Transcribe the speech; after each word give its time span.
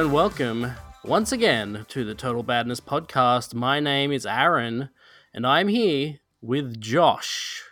And 0.00 0.14
welcome 0.14 0.72
once 1.04 1.30
again 1.30 1.84
to 1.90 2.06
the 2.06 2.14
Total 2.14 2.42
Badness 2.42 2.80
podcast. 2.80 3.52
My 3.52 3.80
name 3.80 4.12
is 4.12 4.24
Aaron 4.24 4.88
and 5.34 5.46
I'm 5.46 5.68
here 5.68 6.20
with 6.40 6.80
Josh. 6.80 7.64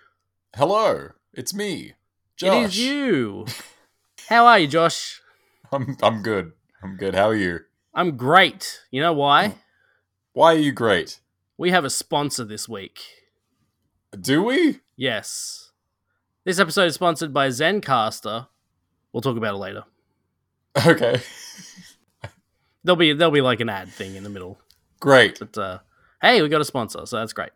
Hello, 0.55 1.13
it's 1.33 1.55
me, 1.55 1.95
Josh. 2.37 2.55
It 2.55 2.65
is 2.67 2.79
you. 2.79 3.47
How 4.29 4.45
are 4.45 4.59
you, 4.59 4.67
Josh? 4.67 5.23
I'm 5.73 5.97
I'm 6.03 6.21
good. 6.21 6.53
I'm 6.83 6.99
good. 6.99 7.15
How 7.15 7.31
are 7.31 7.35
you? 7.35 7.61
I'm 7.95 8.19
great. 8.19 8.83
You 8.91 9.01
know 9.01 9.15
why? 9.15 9.49
Hmm. 9.49 9.59
Why 10.35 10.55
are 10.55 10.59
you 10.59 10.73
great? 10.73 11.21
We 11.57 11.71
have 11.71 11.87
a 11.87 11.91
sponsor 11.91 12.45
this 12.45 12.69
week. 12.69 13.01
Do 14.21 14.43
we? 14.43 14.81
Yes. 14.97 15.71
This 16.45 16.61
episode 16.61 16.89
is 16.89 16.95
sponsored 16.95 17.33
by 17.33 17.49
Zencastr. 17.49 18.49
We'll 19.15 19.23
talk 19.23 19.39
about 19.39 19.55
it 19.55 19.59
later. 19.59 19.85
Okay. 20.87 21.23
There'll 22.89 22.97
be 22.97 23.13
there'll 23.13 23.31
be 23.31 23.43
like 23.43 23.61
an 23.61 23.69
ad 23.69 23.91
thing 23.91 24.15
in 24.15 24.23
the 24.25 24.31
middle. 24.31 24.59
Great. 24.99 25.39
But 25.39 25.59
uh, 25.59 25.79
hey, 26.23 26.41
we 26.41 26.49
got 26.49 26.63
a 26.63 26.65
sponsor, 26.65 27.05
so 27.05 27.19
that's 27.19 27.35
great. 27.35 27.51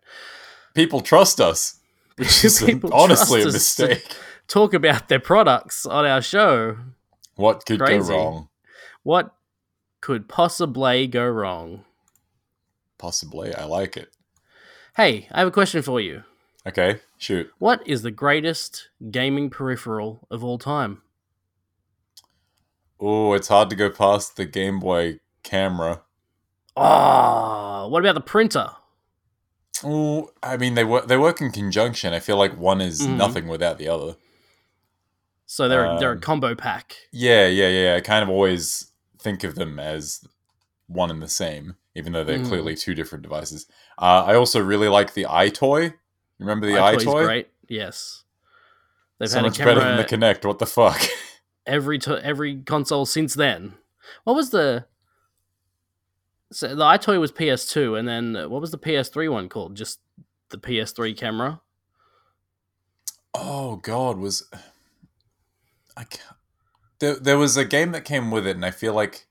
People 0.74 1.00
trust 1.00 1.40
us. 1.40 1.80
Which 2.16 2.44
is 2.44 2.62
honestly 2.92 3.40
a 3.40 3.44
trust 3.44 3.56
us 3.56 3.76
to- 3.76 3.88
mistake. 3.88 4.16
Talk 4.46 4.74
about 4.74 5.08
their 5.08 5.20
products 5.20 5.86
on 5.86 6.04
our 6.04 6.20
show. 6.20 6.76
What 7.36 7.64
could 7.64 7.80
Crazy. 7.80 8.10
go 8.12 8.14
wrong? 8.18 8.48
What 9.04 9.34
could 10.02 10.28
possibly 10.28 11.06
go 11.06 11.26
wrong? 11.26 11.86
Possibly. 12.98 13.54
I 13.54 13.64
like 13.64 13.96
it. 13.96 14.10
Hey, 14.96 15.28
I 15.32 15.38
have 15.38 15.48
a 15.48 15.52
question 15.52 15.80
for 15.80 15.98
you. 15.98 16.24
Okay, 16.66 17.00
shoot. 17.16 17.50
What 17.58 17.80
is 17.88 18.02
the 18.02 18.10
greatest 18.10 18.90
gaming 19.10 19.48
peripheral 19.48 20.28
of 20.30 20.44
all 20.44 20.58
time? 20.58 21.00
Oh, 23.04 23.32
it's 23.32 23.48
hard 23.48 23.68
to 23.70 23.76
go 23.76 23.90
past 23.90 24.36
the 24.36 24.44
Game 24.44 24.78
Boy 24.78 25.18
camera. 25.42 26.02
Oh, 26.76 27.88
what 27.88 28.00
about 28.00 28.14
the 28.14 28.20
printer? 28.20 28.70
Oh, 29.84 30.30
I 30.42 30.56
mean 30.56 30.74
they 30.74 30.84
work 30.84 31.08
they 31.08 31.16
work 31.16 31.40
in 31.40 31.50
conjunction. 31.50 32.12
I 32.14 32.20
feel 32.20 32.36
like 32.36 32.56
one 32.56 32.80
is 32.80 33.00
Mhm. 33.00 33.16
nothing 33.16 33.48
without 33.48 33.78
the 33.78 33.88
other. 33.88 34.14
So 35.46 35.68
they're 35.68 35.98
they're 35.98 36.12
a 36.12 36.14
Um, 36.14 36.20
combo 36.20 36.54
pack. 36.54 36.96
Yeah, 37.10 37.48
yeah, 37.48 37.68
yeah. 37.68 37.96
I 37.96 38.00
kind 38.00 38.22
of 38.22 38.28
always 38.28 38.92
think 39.18 39.42
of 39.42 39.56
them 39.56 39.80
as 39.80 40.20
one 40.86 41.10
and 41.10 41.20
the 41.20 41.28
same, 41.28 41.76
even 41.96 42.12
though 42.12 42.22
they're 42.24 42.38
Mm. 42.38 42.48
clearly 42.48 42.76
two 42.76 42.94
different 42.94 43.22
devices. 43.22 43.66
Uh, 43.98 44.24
I 44.26 44.34
also 44.36 44.60
really 44.60 44.88
like 44.88 45.14
the 45.14 45.24
EyeToy. 45.24 45.94
Remember 46.38 46.66
the 46.66 46.74
EyeToy? 46.74 47.24
great. 47.24 47.48
Yes, 47.68 48.22
they've 49.18 49.28
so 49.28 49.42
much 49.42 49.58
better 49.58 49.80
than 49.80 49.96
the 49.96 50.04
Kinect. 50.04 50.44
What 50.44 50.58
the 50.60 50.66
fuck? 50.66 51.00
every 51.66 51.98
to- 52.00 52.24
every 52.24 52.62
console 52.62 53.06
since 53.06 53.34
then. 53.34 53.74
What 54.24 54.36
was 54.36 54.50
the 54.50 54.86
so 56.52 56.74
the 56.74 56.84
EyeToy 56.84 57.18
was 57.18 57.32
PS2, 57.32 57.98
and 57.98 58.06
then 58.06 58.50
what 58.50 58.60
was 58.60 58.70
the 58.70 58.78
PS3 58.78 59.30
one 59.30 59.48
called? 59.48 59.74
Just 59.74 60.00
the 60.50 60.58
PS3 60.58 61.16
camera. 61.16 61.60
oh 63.34 63.76
God, 63.76 64.18
was 64.18 64.48
I 65.96 66.04
can't... 66.04 66.36
there? 66.98 67.16
There 67.16 67.38
was 67.38 67.56
a 67.56 67.64
game 67.64 67.92
that 67.92 68.04
came 68.04 68.30
with 68.30 68.46
it, 68.46 68.56
and 68.56 68.64
I 68.64 68.70
feel 68.70 68.92
like 68.92 69.26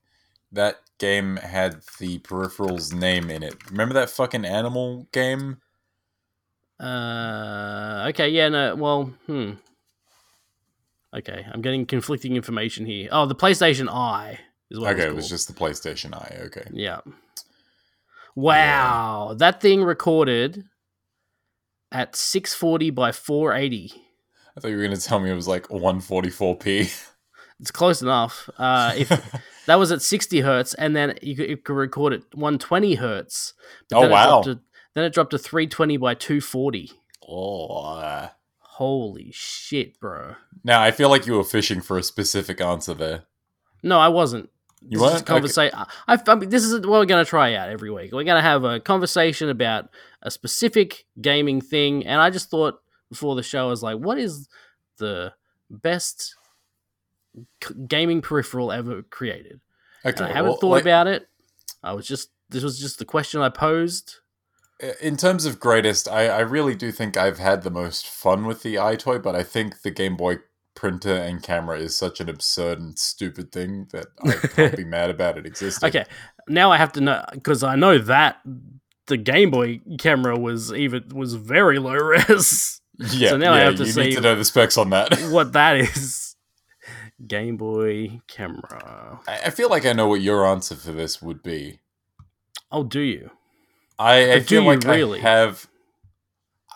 that 0.51 0.81
game 0.97 1.37
had 1.37 1.81
the 1.99 2.19
peripheral's 2.19 2.91
name 2.91 3.29
in 3.29 3.43
it. 3.43 3.69
Remember 3.69 3.93
that 3.93 4.09
fucking 4.09 4.45
animal 4.45 5.07
game? 5.11 5.57
Uh, 6.79 8.07
okay, 8.09 8.29
yeah, 8.29 8.49
no, 8.49 8.75
well, 8.75 9.13
hmm. 9.27 9.51
Okay, 11.15 11.45
I'm 11.51 11.61
getting 11.61 11.85
conflicting 11.85 12.35
information 12.35 12.85
here. 12.85 13.09
Oh, 13.11 13.25
the 13.25 13.35
PlayStation 13.35 13.89
Eye 13.89 14.39
is 14.69 14.79
what. 14.79 14.93
okay, 14.93 15.03
it 15.03 15.07
it 15.07 15.15
was, 15.15 15.23
was 15.25 15.29
just 15.29 15.47
the 15.47 15.53
PlayStation 15.53 16.13
Eye. 16.13 16.39
Okay. 16.45 16.63
yeah. 16.71 16.99
Wow, 18.35 19.35
that 19.37 19.59
thing 19.61 19.83
recorded 19.83 20.63
at 21.91 22.15
640 22.15 22.89
by 22.91 23.11
480. 23.11 23.93
I 24.55 24.59
thought 24.59 24.69
you 24.69 24.77
were 24.77 24.83
gonna 24.83 24.97
tell 24.97 25.19
me 25.19 25.29
it 25.29 25.35
was 25.35 25.47
like 25.47 25.67
144p. 25.67 27.07
It's 27.59 27.71
close 27.71 28.01
enough. 28.01 28.49
Uh, 28.57 28.93
if 28.97 29.09
that 29.67 29.75
was 29.75 29.91
at 29.91 30.01
60 30.01 30.39
hertz, 30.39 30.73
and 30.75 30.95
then 30.95 31.13
you 31.21 31.35
could, 31.35 31.49
you 31.49 31.57
could 31.57 31.75
record 31.75 32.13
it 32.13 32.23
120 32.33 32.95
hertz. 32.95 33.53
But 33.89 33.97
Oh, 33.97 34.01
then 34.01 34.09
It 34.09 34.13
wow. 34.13 34.25
dropped 34.41 34.45
to, 34.45 34.59
then 34.95 35.03
it 35.03 35.13
dropped 35.13 35.31
to 35.31 35.37
320 35.37 35.97
by 35.97 36.13
240. 36.15 36.91
oh. 37.27 37.67
uh, 37.97 38.29
Holy 38.75 39.31
shit, 39.33 39.99
bro! 39.99 40.35
Now 40.63 40.81
I 40.81 40.91
feel 40.91 41.09
like 41.09 41.27
you 41.27 41.33
were 41.33 41.43
fishing 41.43 41.81
for 41.81 41.97
a 41.97 42.03
specific 42.03 42.61
answer 42.61 42.93
there. 42.93 43.23
No, 43.83 43.99
I 43.99 44.07
wasn't. 44.07 44.49
You 44.81 44.97
This 44.97 45.07
is 45.07 45.13
weren't? 45.13 45.25
conversation. 45.25 45.77
I, 46.07 46.19
I 46.25 46.35
mean, 46.35 46.49
this 46.49 46.63
is 46.63 46.73
what 46.73 46.89
we're 46.89 47.05
going 47.05 47.23
to 47.23 47.29
try 47.29 47.53
out 47.53 47.69
every 47.69 47.91
week. 47.91 48.11
We're 48.11 48.23
going 48.23 48.37
to 48.37 48.41
have 48.41 48.63
a 48.63 48.79
conversation 48.79 49.49
about 49.49 49.89
a 50.23 50.31
specific 50.31 51.05
gaming 51.19 51.61
thing, 51.61 52.05
and 52.07 52.19
I 52.19 52.29
just 52.29 52.49
thought 52.49 52.81
before 53.09 53.35
the 53.35 53.43
show, 53.43 53.65
I 53.65 53.69
was 53.69 53.83
like, 53.83 53.97
"What 53.97 54.17
is 54.17 54.47
the 54.97 55.33
best 55.69 56.35
c- 57.63 57.75
gaming 57.87 58.21
peripheral 58.21 58.71
ever 58.71 59.03
created?" 59.03 59.59
Okay. 60.05 60.23
And 60.23 60.31
I 60.31 60.35
haven't 60.35 60.51
well, 60.51 60.59
thought 60.59 60.69
like, 60.69 60.83
about 60.83 61.07
it. 61.07 61.27
I 61.83 61.93
was 61.93 62.07
just 62.07 62.29
this 62.49 62.63
was 62.63 62.79
just 62.79 62.99
the 62.99 63.05
question 63.05 63.41
I 63.41 63.49
posed. 63.49 64.15
In 65.01 65.15
terms 65.15 65.45
of 65.45 65.59
greatest, 65.59 66.07
I, 66.07 66.27
I 66.27 66.39
really 66.39 66.75
do 66.75 66.91
think 66.91 67.15
I've 67.15 67.37
had 67.37 67.61
the 67.63 67.69
most 67.69 68.07
fun 68.07 68.45
with 68.45 68.63
the 68.63 68.75
EyeToy, 68.75 69.21
but 69.21 69.35
I 69.35 69.43
think 69.43 69.81
the 69.81 69.91
Game 69.91 70.17
Boy 70.17 70.37
printer 70.73 71.13
and 71.13 71.43
camera 71.43 71.77
is 71.77 71.95
such 71.95 72.19
an 72.19 72.29
absurd 72.29 72.79
and 72.79 72.97
stupid 72.97 73.51
thing 73.51 73.87
that 73.91 74.07
I 74.23 74.47
can't 74.47 74.77
be 74.77 74.83
mad 74.85 75.09
about 75.09 75.37
it 75.37 75.45
existing. 75.45 75.87
Okay, 75.89 76.05
now 76.47 76.71
I 76.71 76.77
have 76.77 76.91
to 76.93 77.01
know 77.01 77.23
because 77.33 77.63
I 77.63 77.75
know 77.75 77.99
that 77.99 78.41
the 79.07 79.17
Game 79.17 79.51
Boy 79.51 79.81
camera 79.99 80.37
was 80.37 80.73
even 80.73 81.09
was 81.13 81.35
very 81.35 81.77
low 81.77 81.93
res. 81.95 82.81
Yeah. 82.97 83.31
So 83.31 83.37
now 83.37 83.53
I 83.53 83.59
have 83.59 83.75
to 83.77 83.85
you 83.85 83.91
see- 83.91 84.01
need 84.01 84.15
to 84.15 84.21
know 84.21 84.35
the 84.35 84.45
specs 84.45 84.77
on 84.77 84.89
that. 84.91 85.13
what 85.31 85.53
that 85.53 85.77
is. 85.77 86.35
Game 87.27 87.57
Boy 87.57 88.21
camera. 88.27 89.19
I 89.27 89.41
I 89.45 89.49
feel 89.51 89.69
like 89.69 89.85
I 89.85 89.93
know 89.93 90.07
what 90.07 90.21
your 90.21 90.45
answer 90.45 90.75
for 90.75 90.91
this 90.91 91.21
would 91.21 91.43
be. 91.43 91.79
Oh, 92.71 92.83
do 92.83 92.99
you? 93.01 93.29
I, 93.99 94.33
I 94.33 94.39
feel 94.39 94.63
like 94.63 94.83
really? 94.83 95.19
I 95.19 95.21
have. 95.21 95.67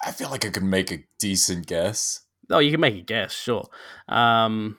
I 0.06 0.12
feel 0.12 0.30
like 0.30 0.46
I 0.46 0.50
could 0.50 0.64
make 0.64 0.92
a 0.92 1.04
decent 1.20 1.66
guess. 1.66 2.22
Oh, 2.50 2.60
you 2.60 2.72
can 2.72 2.80
make 2.80 2.96
a 2.96 3.02
guess, 3.02 3.34
sure. 3.34 3.68
Um, 4.08 4.78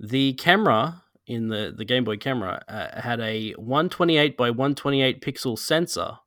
the 0.00 0.32
camera 0.34 1.02
in 1.28 1.48
the, 1.48 1.72
the 1.76 1.84
Game 1.84 2.02
Boy 2.02 2.16
camera 2.16 2.62
uh, 2.66 3.00
had 3.00 3.20
a 3.20 3.52
128 3.52 4.36
by 4.36 4.50
128 4.50 5.20
pixel 5.20 5.56
sensor. 5.56 6.18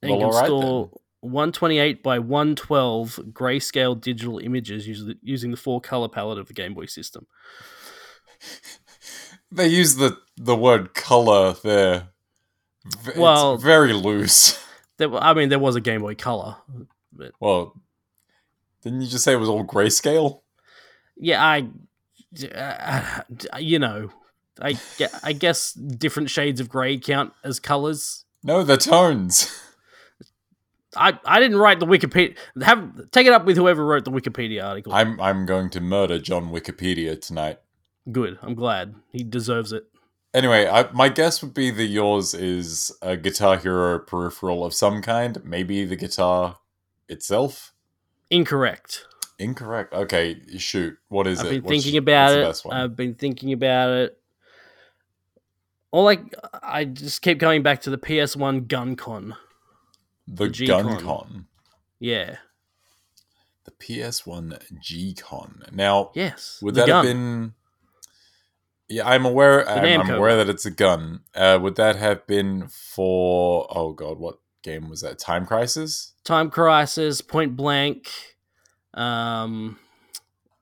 And 0.00 0.12
Well, 0.12 0.20
you 0.20 0.26
can 0.32 0.44
store 0.46 0.90
128 1.20 2.02
by 2.02 2.18
112 2.18 3.20
grayscale 3.32 4.00
digital 4.00 4.38
images 4.38 4.88
using 4.88 5.08
the, 5.08 5.18
using 5.20 5.50
the 5.50 5.56
four 5.58 5.82
color 5.82 6.08
palette 6.08 6.38
of 6.38 6.46
the 6.46 6.54
Game 6.54 6.72
Boy 6.72 6.86
system. 6.86 7.26
They 9.50 9.68
use 9.68 9.96
the 9.96 10.18
the 10.36 10.56
word 10.56 10.94
color 10.94 11.54
there. 11.64 12.08
V- 13.02 13.10
it's 13.10 13.18
Well- 13.18 13.56
very 13.56 13.92
loose. 13.92 14.64
There, 14.98 15.14
I 15.14 15.32
mean, 15.34 15.48
there 15.48 15.58
was 15.60 15.76
a 15.76 15.80
Game 15.80 16.00
Boy 16.00 16.14
Color. 16.16 16.56
Well, 17.40 17.74
didn't 18.82 19.00
you 19.02 19.06
just 19.08 19.22
say 19.24 19.32
it 19.32 19.36
was 19.36 19.48
all 19.48 19.64
grayscale? 19.64 20.40
Yeah, 21.16 21.44
I, 21.44 21.68
uh, 22.54 23.22
you 23.58 23.78
know, 23.78 24.10
I, 24.60 24.78
I 25.22 25.32
guess 25.32 25.72
different 25.72 26.30
shades 26.30 26.60
of 26.60 26.68
gray 26.68 26.98
count 26.98 27.32
as 27.44 27.60
colors. 27.60 28.24
No, 28.42 28.62
the 28.64 28.76
tones. 28.76 29.52
I, 30.96 31.18
I 31.24 31.38
didn't 31.38 31.58
write 31.58 31.80
the 31.80 31.86
Wikipedia. 31.86 32.36
Have 32.62 33.10
take 33.10 33.26
it 33.26 33.32
up 33.32 33.44
with 33.44 33.56
whoever 33.56 33.84
wrote 33.84 34.04
the 34.04 34.10
Wikipedia 34.10 34.64
article. 34.64 34.92
I'm 34.92 35.20
I'm 35.20 35.44
going 35.46 35.70
to 35.70 35.80
murder 35.80 36.18
John 36.18 36.50
Wikipedia 36.50 37.20
tonight. 37.20 37.58
Good. 38.10 38.38
I'm 38.42 38.54
glad 38.54 38.94
he 39.12 39.22
deserves 39.22 39.72
it. 39.72 39.84
Anyway, 40.38 40.68
I, 40.68 40.88
my 40.92 41.08
guess 41.08 41.42
would 41.42 41.52
be 41.52 41.72
that 41.72 41.86
yours 41.86 42.32
is 42.32 42.92
a 43.02 43.16
Guitar 43.16 43.58
Hero 43.58 43.98
peripheral 43.98 44.64
of 44.64 44.72
some 44.72 45.02
kind. 45.02 45.44
Maybe 45.44 45.84
the 45.84 45.96
guitar 45.96 46.58
itself. 47.08 47.72
Incorrect. 48.30 49.04
Incorrect. 49.40 49.92
Okay, 49.92 50.40
shoot. 50.56 50.96
What 51.08 51.26
is 51.26 51.40
I've 51.40 51.46
it? 51.46 51.50
been 51.50 51.62
What's- 51.64 51.82
thinking 51.82 51.98
about 51.98 52.38
it. 52.38 52.62
I've 52.70 52.94
been 52.94 53.14
thinking 53.16 53.52
about 53.52 53.90
it. 53.90 54.20
All 55.90 56.04
like 56.04 56.32
I 56.62 56.84
just 56.84 57.20
keep 57.20 57.38
going 57.38 57.64
back 57.64 57.80
to 57.82 57.90
the 57.90 57.98
PS1 57.98 58.68
GunCon. 58.68 59.32
the 60.28 60.46
the. 60.48 61.46
Yeah. 61.98 62.36
The 63.64 63.70
PS1 63.72 64.80
G-Con. 64.80 65.64
Now, 65.72 66.12
Yes. 66.14 66.60
would 66.62 66.76
that 66.76 66.86
gun. 66.86 67.04
have 67.06 67.14
been? 67.14 67.54
Yeah, 68.88 69.06
I'm 69.06 69.26
aware. 69.26 69.68
I'm, 69.68 70.00
I'm 70.00 70.10
aware 70.10 70.36
that 70.36 70.48
it's 70.48 70.64
a 70.64 70.70
gun. 70.70 71.20
Uh, 71.34 71.58
would 71.60 71.76
that 71.76 71.96
have 71.96 72.26
been 72.26 72.68
for? 72.68 73.66
Oh 73.70 73.92
God, 73.92 74.18
what 74.18 74.38
game 74.62 74.88
was 74.88 75.02
that? 75.02 75.18
Time 75.18 75.46
Crisis. 75.46 76.14
Time 76.24 76.50
Crisis, 76.50 77.20
Point 77.20 77.56
Blank. 77.56 78.10
Um, 78.94 79.78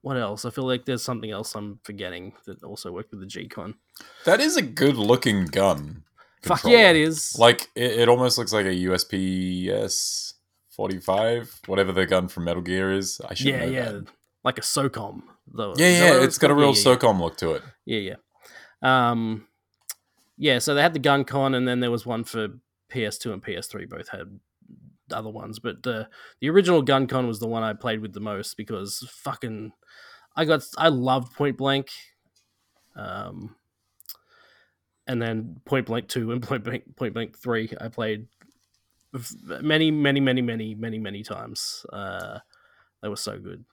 what 0.02 0.17
else? 0.17 0.44
I 0.44 0.50
feel 0.50 0.67
like 0.67 0.84
there's 0.84 1.02
something 1.02 1.31
else 1.31 1.55
I'm 1.55 1.81
forgetting 1.84 2.34
that 2.46 2.62
also 2.62 2.93
worked 2.93 3.12
with 3.12 3.20
the 3.20 3.26
G-Con. 3.26 3.75
That 4.25 4.40
is 4.40 4.56
a 4.56 4.62
good 4.62 4.96
looking 4.96 5.46
gun. 5.46 6.05
Fuck 6.43 6.62
controller. 6.62 6.76
yeah, 6.76 6.90
it 6.90 6.96
is. 6.96 7.37
Like 7.38 7.69
it, 7.75 8.00
it 8.00 8.08
almost 8.08 8.38
looks 8.38 8.52
like 8.52 8.67
a 8.67 8.75
USPS 8.75 10.34
forty 10.70 10.99
five, 10.99 11.61
whatever 11.67 11.93
the 11.93 12.06
gun 12.06 12.28
from 12.28 12.44
Metal 12.44 12.62
Gear 12.62 12.93
is. 12.93 13.20
I 13.28 13.34
should 13.34 13.46
yeah, 13.46 13.64
yeah, 13.64 13.93
that. 13.93 14.06
like 14.44 14.58
a 14.58 14.62
SOCOM. 14.62 15.23
Though. 15.52 15.75
Yeah, 15.76 15.88
yeah, 15.88 16.23
it's 16.23 16.38
got 16.38 16.50
a 16.50 16.55
real 16.55 16.75
yeah, 16.75 16.90
yeah. 16.90 16.96
SOCOM 16.96 17.20
look 17.20 17.37
to 17.38 17.52
it. 17.52 17.62
Yeah, 17.87 17.99
yeah. 18.00 18.17
Um, 18.83 19.47
yeah. 20.37 20.59
So 20.59 20.75
they 20.75 20.83
had 20.83 20.93
the 20.93 20.99
gun 20.99 21.25
con, 21.25 21.55
and 21.55 21.67
then 21.67 21.81
there 21.81 21.91
was 21.91 22.05
one 22.05 22.25
for 22.25 22.49
PS2 22.93 23.33
and 23.33 23.43
PS3. 23.43 23.88
Both 23.88 24.09
had 24.09 24.38
other 25.12 25.31
ones, 25.31 25.59
but 25.59 25.83
the 25.83 26.09
the 26.41 26.50
original 26.50 26.83
gun 26.83 27.06
con 27.06 27.27
was 27.27 27.41
the 27.41 27.47
one 27.47 27.62
I 27.62 27.73
played 27.73 28.00
with 28.00 28.12
the 28.12 28.21
most 28.21 28.56
because 28.56 29.06
fucking 29.11 29.73
I 30.37 30.44
got 30.44 30.62
I 30.77 30.88
loved 30.88 31.35
Point 31.35 31.56
Blank. 31.56 31.91
Um, 32.94 33.55
and 35.06 35.23
then 35.23 35.61
Point 35.65 35.87
Blank 35.87 36.09
Two 36.09 36.33
and 36.33 36.43
Point 36.47 36.65
Blank 36.65 36.97
Point 36.97 37.15
Blank 37.15 37.38
Three 37.38 37.73
I 37.81 37.88
played 37.88 38.27
many, 39.62 39.91
many, 39.91 40.21
many, 40.21 40.43
many, 40.43 40.75
many, 40.75 40.99
many 40.99 41.23
times. 41.23 41.87
Uh, 41.93 42.38
they 43.03 43.09
were 43.09 43.17
so 43.17 43.38
good. 43.38 43.65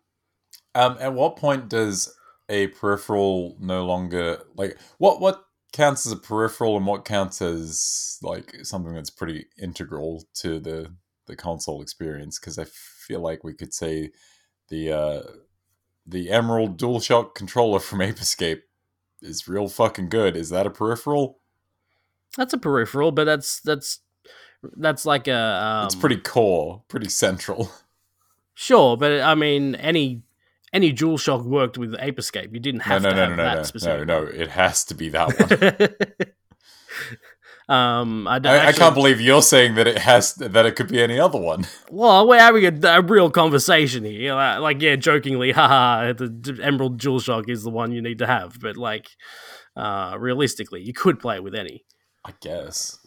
Um, 0.76 0.98
at 1.00 1.14
what 1.14 1.36
point 1.36 1.70
does 1.70 2.16
a 2.50 2.68
peripheral 2.68 3.56
no 3.60 3.86
longer 3.86 4.40
like 4.56 4.78
what 4.98 5.22
what 5.22 5.46
counts 5.72 6.06
as 6.06 6.12
a 6.12 6.18
peripheral 6.18 6.78
and 6.78 6.86
what 6.86 7.04
counts 7.04 7.42
as 7.42 8.18
like 8.22 8.56
something 8.64 8.94
that's 8.94 9.10
pretty 9.10 9.48
integral 9.62 10.24
to 10.36 10.60
the 10.60 10.94
the 11.26 11.36
console 11.36 11.82
experience? 11.82 12.40
Because 12.40 12.58
I 12.58 12.66
feel 12.66 13.20
like 13.20 13.44
we 13.44 13.54
could 13.54 13.74
say 13.74 14.12
the 14.70 14.92
uh, 14.92 15.22
the 16.06 16.30
Emerald 16.30 16.80
DualShock 16.80 17.36
controller 17.36 17.80
from 17.80 18.02
Ape 18.02 18.20
Escape 18.20 18.64
is 19.22 19.48
real 19.48 19.68
fucking 19.68 20.10
good. 20.10 20.36
Is 20.38 20.50
that 20.50 20.68
a 20.68 20.70
peripheral? 20.70 21.40
That's 22.38 22.54
a 22.54 22.58
peripheral, 22.58 23.12
but 23.12 23.26
that's 23.26 23.60
that's 23.62 24.00
that's 24.78 25.06
like 25.06 25.28
a 25.28 25.36
um, 25.36 25.86
it's 25.86 25.96
pretty 25.96 26.18
core, 26.18 26.84
pretty 26.88 27.10
central. 27.10 27.72
Sure, 28.56 28.96
but 28.96 29.20
I 29.22 29.34
mean, 29.34 29.74
any 29.74 30.22
any 30.74 30.92
DualShock 30.92 31.46
worked 31.46 31.78
with 31.78 31.96
Ape 32.00 32.20
Escape. 32.20 32.52
You 32.54 32.60
didn't 32.60 32.82
have 32.82 33.04
no, 33.04 33.10
to 33.10 33.16
no, 33.16 33.22
have 33.22 33.30
no, 33.30 33.36
no, 33.36 33.44
that 33.44 33.54
no, 33.54 33.60
no, 33.60 33.64
specific. 33.64 34.08
no. 34.08 34.24
It 34.24 34.50
has 34.50 34.84
to 34.86 34.96
be 34.96 35.10
that 35.10 35.96
one. 37.68 37.70
um, 37.78 38.28
I, 38.28 38.40
don't 38.40 38.54
I, 38.54 38.68
I 38.68 38.72
can't 38.72 38.96
believe 38.96 39.22
you're 39.22 39.44
saying 39.44 39.76
that 39.76 39.88
it 39.88 40.00
has 40.00 40.34
that 40.36 40.66
it 40.66 40.76
could 40.76 40.88
be 40.90 41.02
any 41.02 41.20
other 41.20 41.40
one. 41.40 41.68
Well, 41.92 42.28
we're 42.28 42.40
having 42.40 42.66
a, 42.66 42.88
a 42.88 43.02
real 43.04 43.30
conversation 43.30 44.04
here. 44.04 44.20
You 44.20 44.30
know, 44.30 44.60
Like, 44.60 44.82
yeah, 44.82 44.96
jokingly, 44.96 45.52
haha, 45.52 46.12
the 46.14 46.60
Emerald 46.64 47.00
DualShock 47.00 47.48
is 47.48 47.62
the 47.62 47.70
one 47.70 47.92
you 47.92 48.02
need 48.02 48.18
to 48.18 48.26
have. 48.26 48.60
But 48.60 48.78
like, 48.78 49.10
uh, 49.76 50.16
realistically, 50.18 50.82
you 50.82 50.92
could 50.92 51.20
play 51.20 51.36
it 51.36 51.44
with 51.44 51.54
any. 51.54 51.86
I 52.26 52.34
guess. 52.42 52.98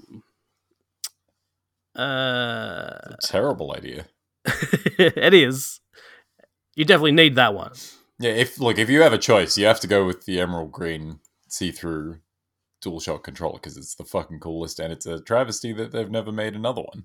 Uh, 1.96 3.16
Terrible 3.22 3.74
idea. 3.74 4.06
it 4.46 5.34
is. 5.34 5.80
You 6.76 6.84
definitely 6.84 7.12
need 7.12 7.34
that 7.34 7.54
one. 7.54 7.72
Yeah, 8.18 8.30
if 8.32 8.60
look, 8.60 8.78
if 8.78 8.88
you 8.88 9.02
have 9.02 9.12
a 9.12 9.18
choice, 9.18 9.58
you 9.58 9.66
have 9.66 9.80
to 9.80 9.86
go 9.88 10.06
with 10.06 10.24
the 10.24 10.40
emerald 10.40 10.70
green 10.72 11.18
see-through 11.48 12.18
DualShock 12.84 13.22
controller 13.24 13.54
because 13.58 13.76
it's 13.76 13.94
the 13.94 14.04
fucking 14.04 14.40
coolest, 14.40 14.78
and 14.78 14.92
it's 14.92 15.06
a 15.06 15.20
travesty 15.20 15.72
that 15.72 15.90
they've 15.92 16.10
never 16.10 16.30
made 16.32 16.54
another 16.54 16.82
one, 16.82 17.04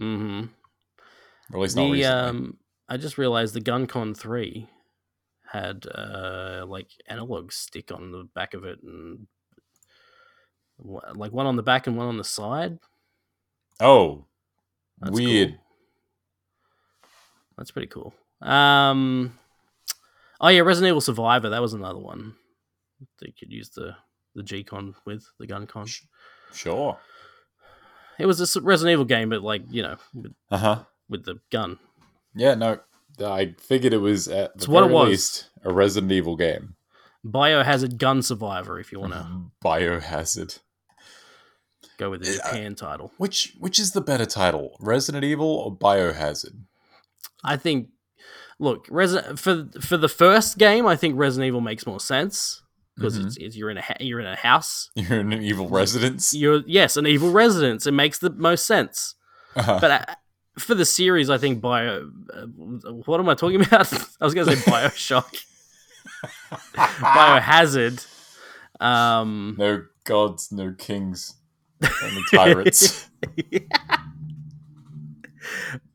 Mm-hmm. 0.00 0.44
or 1.52 1.56
at 1.58 1.62
least 1.62 1.76
not 1.76 1.84
The 1.84 1.90
recently. 1.92 2.06
um, 2.28 2.56
I 2.88 2.96
just 2.98 3.16
realized 3.18 3.54
the 3.54 3.60
GunCon 3.60 4.16
three 4.16 4.68
had 5.46 5.86
uh 5.94 6.64
like 6.66 6.88
analog 7.06 7.52
stick 7.52 7.92
on 7.92 8.10
the 8.10 8.24
back 8.34 8.54
of 8.54 8.64
it 8.64 8.80
and 8.82 9.28
like 11.14 11.30
one 11.32 11.46
on 11.46 11.54
the 11.54 11.62
back 11.62 11.86
and 11.86 11.96
one 11.96 12.06
on 12.08 12.16
the 12.16 12.24
side. 12.24 12.78
oh, 13.80 14.24
That's 15.00 15.12
weird. 15.14 15.50
cool. 15.50 15.58
That's 17.56 17.70
pretty 17.70 17.86
cool. 17.88 18.12
Um, 18.44 19.38
oh 20.40 20.48
yeah, 20.48 20.60
Resident 20.60 20.90
Evil 20.90 21.00
Survivor. 21.00 21.48
That 21.50 21.62
was 21.62 21.74
another 21.74 21.98
one 21.98 22.34
you 23.20 23.32
could 23.38 23.52
use 23.52 23.70
the 23.70 23.96
the 24.34 24.42
G 24.42 24.62
con 24.64 24.94
with 25.04 25.24
the 25.38 25.46
gun 25.46 25.66
con. 25.66 25.86
Sure. 26.52 26.98
It 28.18 28.26
was 28.26 28.56
a 28.56 28.60
Resident 28.60 28.92
Evil 28.92 29.04
game, 29.04 29.28
but 29.30 29.42
like 29.42 29.62
you 29.70 29.82
know, 29.82 29.96
with, 30.14 30.34
Uh 30.50 30.58
huh. 30.58 30.78
with 31.08 31.24
the 31.24 31.40
gun. 31.50 31.78
Yeah. 32.34 32.54
No, 32.54 32.80
I 33.20 33.54
figured 33.58 33.92
it 33.92 33.98
was 33.98 34.28
at 34.28 34.58
the 34.58 34.70
what 34.70 34.84
it 34.84 34.90
was. 34.92 35.08
least 35.08 35.50
a 35.64 35.72
Resident 35.72 36.12
Evil 36.12 36.36
game. 36.36 36.76
Biohazard 37.24 37.96
Gun 37.96 38.20
Survivor. 38.22 38.78
If 38.78 38.92
you 38.92 39.00
want 39.00 39.14
to 39.14 39.20
Mm-hmm. 39.20 39.66
Biohazard. 39.66 40.58
go 41.98 42.10
with 42.10 42.24
the. 42.24 42.34
Japan 42.34 42.74
title, 42.74 43.12
Which 43.16 43.54
which 43.58 43.78
is 43.78 43.92
the 43.92 44.00
better 44.02 44.26
title, 44.26 44.76
Resident 44.80 45.24
Evil 45.24 45.46
or 45.48 45.74
Biohazard? 45.76 46.56
I 47.42 47.56
think. 47.56 47.88
Look, 48.58 48.86
Resident 48.90 49.38
for 49.38 49.66
for 49.80 49.96
the 49.96 50.08
first 50.08 50.58
game, 50.58 50.86
I 50.86 50.96
think 50.96 51.16
Resident 51.18 51.48
Evil 51.48 51.60
makes 51.60 51.86
more 51.86 52.00
sense 52.00 52.62
because 52.96 53.18
Mhm. 53.18 53.26
it's, 53.26 53.36
it's 53.38 53.56
you're 53.56 53.70
in 53.70 53.78
a 53.78 53.82
ha- 53.82 53.96
you're 54.00 54.20
in 54.20 54.26
a 54.26 54.36
house. 54.36 54.90
You're 54.96 55.18
in 55.20 55.32
an 55.32 55.42
evil 55.42 55.68
residence. 55.68 56.32
You're 56.34 56.62
yes, 56.66 56.96
an 56.96 57.06
evil 57.06 57.32
residence. 57.32 57.86
It 57.86 57.92
makes 57.92 58.18
the 58.18 58.30
most 58.30 58.66
sense. 58.66 59.14
Uh-huh. 59.56 59.78
but 59.80 59.90
uh, 59.90 60.04
for 60.58 60.74
the 60.76 60.84
series, 60.84 61.30
I 61.30 61.38
think 61.38 61.60
Bio. 61.60 62.10
Uh, 62.32 62.46
what 63.06 63.18
am 63.20 63.28
I 63.28 63.34
talking 63.34 63.60
about? 63.66 63.92
I 64.20 64.24
was 64.24 64.34
going 64.34 64.46
to 64.48 64.56
say 64.56 64.70
Bioshock, 64.70 65.44
Biohazard. 66.74 68.06
Um, 68.80 69.56
no 69.58 69.84
gods, 70.04 70.50
no 70.52 70.72
kings, 70.76 71.34
only 72.02 72.22
tyrants. 72.32 73.08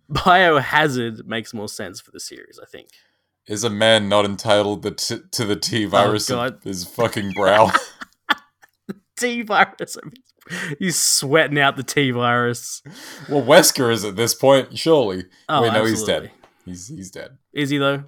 Biohazard 0.10 1.26
makes 1.26 1.54
more 1.54 1.70
sense 1.70 2.00
for 2.02 2.12
the 2.12 2.20
series, 2.20 2.60
I 2.62 2.66
think. 2.66 2.90
Is 3.48 3.64
a 3.64 3.70
man 3.70 4.10
not 4.10 4.26
entitled 4.26 4.84
the 4.84 4.92
t- 4.92 5.22
to 5.32 5.46
the 5.46 5.56
T 5.56 5.86
oh, 5.86 5.90
virus 5.90 6.30
Oh, 6.30 6.42
of 6.42 6.64
his 6.64 6.86
fucking 6.86 7.32
brow? 7.32 7.72
T 9.18 9.42
virus. 9.42 9.98
He's 10.80 11.00
sweating 11.00 11.60
out 11.60 11.76
the 11.78 11.84
T 11.84 12.12
virus. 12.12 12.82
well, 13.28 13.44
Wesker 13.44 13.92
is 13.92 14.04
at 14.04 14.16
this 14.16 14.34
point, 14.34 14.78
surely. 14.78 15.26
Oh, 15.48 15.62
Wait, 15.62 15.74
no, 15.74 15.86
he's 15.86 16.04
dead. 16.04 16.32
He's 16.66 16.88
he's 16.88 17.12
dead. 17.12 17.38
Is 17.54 17.70
he 17.70 17.78
though? 17.78 18.06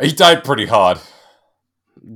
He 0.00 0.12
died 0.12 0.44
pretty 0.44 0.66
hard. 0.66 0.98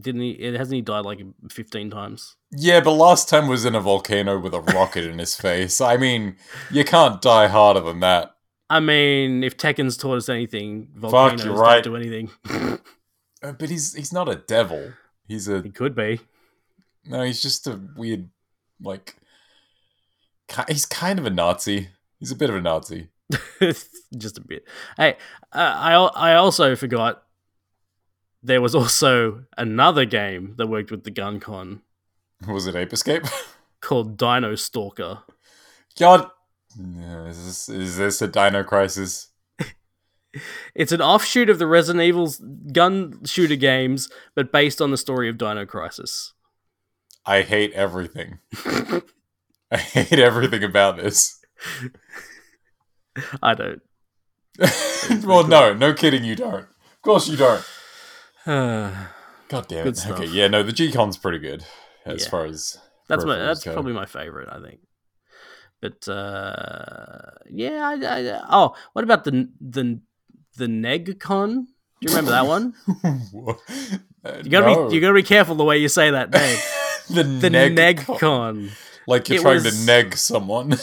Didn't 0.01 0.21
he? 0.23 0.31
It 0.31 0.55
hasn't 0.55 0.75
he 0.77 0.83
died 0.83 1.05
like 1.05 1.21
fifteen 1.51 1.91
times? 1.91 2.37
Yeah, 2.51 2.81
but 2.81 2.93
last 2.93 3.29
time 3.29 3.49
was 3.49 3.65
in 3.65 3.75
a 3.75 3.81
volcano 3.81 4.39
with 4.39 4.55
a 4.55 4.61
rocket 4.61 5.05
in 5.05 5.19
his 5.19 5.37
face. 5.37 5.81
I 5.81 5.97
mean, 5.97 6.37
you 6.71 6.85
can't 6.85 7.21
die 7.23 7.47
harder 7.49 7.81
than 7.81 8.01
that. 8.01 8.33
I 8.69 8.81
mean, 8.81 9.45
if 9.45 9.57
Tekken's 9.57 9.97
taught 9.97 10.17
us 10.17 10.29
anything, 10.29 10.89
volcanoes 10.95 11.45
right. 11.47 11.85
don't 11.85 11.93
do 11.93 11.97
anything. 11.97 12.31
Uh, 13.43 13.53
But 13.53 13.69
he's 13.69 13.93
he's 13.95 14.15
not 14.15 14.31
a 14.31 14.37
devil. 14.37 14.95
He's 15.29 15.47
a 15.47 15.61
he 15.63 15.69
could 15.71 15.95
be. 15.95 16.21
no. 17.05 17.23
He's 17.23 17.43
just 17.43 17.67
a 17.67 17.79
weird, 17.95 18.31
like. 18.81 19.15
ki- 20.49 20.63
He's 20.69 20.87
kind 20.87 21.19
of 21.19 21.27
a 21.27 21.31
Nazi. 21.31 21.91
He's 22.19 22.33
a 22.33 22.35
bit 22.37 22.49
of 22.49 22.57
a 22.57 22.63
Nazi. 22.63 23.09
just 24.17 24.39
a 24.39 24.41
bit. 24.41 24.65
Hey, 24.97 25.17
uh, 25.53 25.59
I 25.77 25.93
I 26.31 26.35
also 26.37 26.75
forgot 26.77 27.25
there 28.43 28.61
was 28.61 28.75
also 28.75 29.45
another 29.57 30.05
game 30.05 30.55
that 30.59 30.69
worked 30.69 30.91
with 30.91 31.05
the 31.05 31.11
gun 31.11 31.41
con 31.41 31.83
Was 32.47 32.67
it 32.67 32.77
Ape 32.77 32.93
Escape? 32.93 33.25
called 33.81 34.17
Dino 34.17 34.55
Stalker. 34.55 35.23
God, 35.99 36.29
is 36.79 37.45
this 37.45 37.69
is 37.69 37.97
this 37.97 38.23
a 38.23 38.29
Dino 38.29 38.63
Crisis? 38.63 39.31
It's 40.75 40.93
an 40.93 41.01
offshoot 41.01 41.49
of 41.49 41.59
the 41.59 41.67
Resident 41.67 42.05
Evil's 42.05 42.43
gun 42.71 43.25
shooter 43.25 43.57
games, 43.57 44.11
but 44.35 44.53
based 44.53 44.83
on 44.83 44.91
the 44.91 44.99
story 44.99 45.31
of 45.31 45.39
Dino 45.39 45.65
Crisis. 45.65 46.35
I 47.25 47.41
hate 47.41 47.73
everything. 47.73 48.41
I 49.71 49.79
hate 49.79 50.19
everything 50.19 50.63
about 50.63 50.99
this. 50.99 51.41
I 53.43 53.55
don't. 53.55 53.81
well, 55.25 55.47
no, 55.47 55.73
no 55.73 55.95
kidding, 55.95 56.23
you 56.23 56.37
don't. 56.37 56.65
Of 56.65 57.01
course, 57.01 57.29
you 57.29 57.39
don't. 57.39 57.65
God 59.49 59.69
damn 59.69 59.87
it. 59.89 60.07
Okay, 60.07 60.27
yeah, 60.27 60.49
no, 60.49 60.63
the 60.63 60.73
G-Con's 60.73 61.17
pretty 61.17 61.39
good 61.39 61.65
as 62.05 62.23
Yeah. 62.25 62.29
far 62.31 62.45
as 62.47 62.79
that's 63.09 63.25
my 63.25 63.37
that's 63.37 63.65
go. 63.65 63.73
probably 63.73 63.93
my 63.93 64.07
favorite. 64.07 64.49
I 64.51 64.61
think. 64.61 64.81
But 65.81 66.09
uh, 66.09 67.31
yeah, 67.51 67.89
I, 67.89 67.95
I, 68.05 68.41
oh, 68.51 68.75
what 68.93 69.05
about 69.05 69.25
the 69.25 69.49
the 69.61 70.01
the 70.57 70.67
NegCon? 70.67 71.67
Do 71.67 71.67
you 72.01 72.09
remember 72.09 72.31
that 72.33 72.47
one? 72.47 72.75
Uh, 74.27 74.41
You 74.43 74.51
gotta 74.51 74.67
no. 74.67 74.89
be 74.89 74.95
you 74.97 75.01
gotta 75.01 75.15
be 75.15 75.23
careful 75.23 75.55
the 75.55 75.63
way 75.65 75.79
you 75.79 75.89
say 75.89 76.11
that 76.11 76.33
name. 76.33 76.59
the, 77.11 77.23
The 77.43 77.49
neg 77.51 77.77
NegCon. 77.77 78.71
like 79.07 79.29
you're 79.29 79.39
It 79.39 79.43
trying 79.43 79.63
was- 79.63 79.81
to 79.81 79.87
neg 79.87 80.17
someone. 80.17 80.77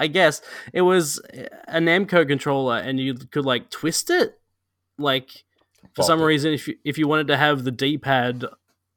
I 0.00 0.08
guess 0.08 0.42
it 0.72 0.80
was 0.82 1.20
a 1.68 1.78
Namco 1.78 2.26
controller, 2.26 2.76
and 2.78 2.98
you 2.98 3.14
could 3.14 3.44
like 3.46 3.70
twist 3.70 4.10
it, 4.10 4.36
like 4.98 5.44
For 5.96 6.02
some 6.02 6.20
reason, 6.20 6.52
if 6.52 6.68
you, 6.68 6.76
if 6.84 6.98
you 6.98 7.08
wanted 7.08 7.28
to 7.28 7.36
have 7.36 7.64
the 7.64 7.70
D 7.70 7.98
pad 7.98 8.44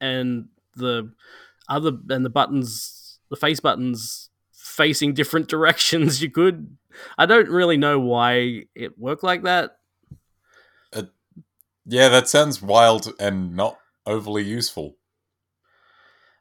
and 0.01 0.49
the 0.75 1.11
other 1.67 1.93
and 2.09 2.25
the 2.25 2.29
buttons, 2.29 3.19
the 3.29 3.37
face 3.37 3.59
buttons 3.59 4.29
facing 4.51 5.13
different 5.13 5.47
directions, 5.49 6.21
you 6.21 6.29
could. 6.29 6.77
I 7.17 7.25
don't 7.25 7.49
really 7.49 7.77
know 7.77 7.99
why 7.99 8.65
it 8.75 8.99
worked 8.99 9.23
like 9.23 9.43
that. 9.43 9.77
Yeah, 11.91 12.09
that 12.09 12.29
sounds 12.29 12.61
wild 12.61 13.13
and 13.19 13.55
not 13.55 13.79
overly 14.05 14.43
useful. 14.43 14.97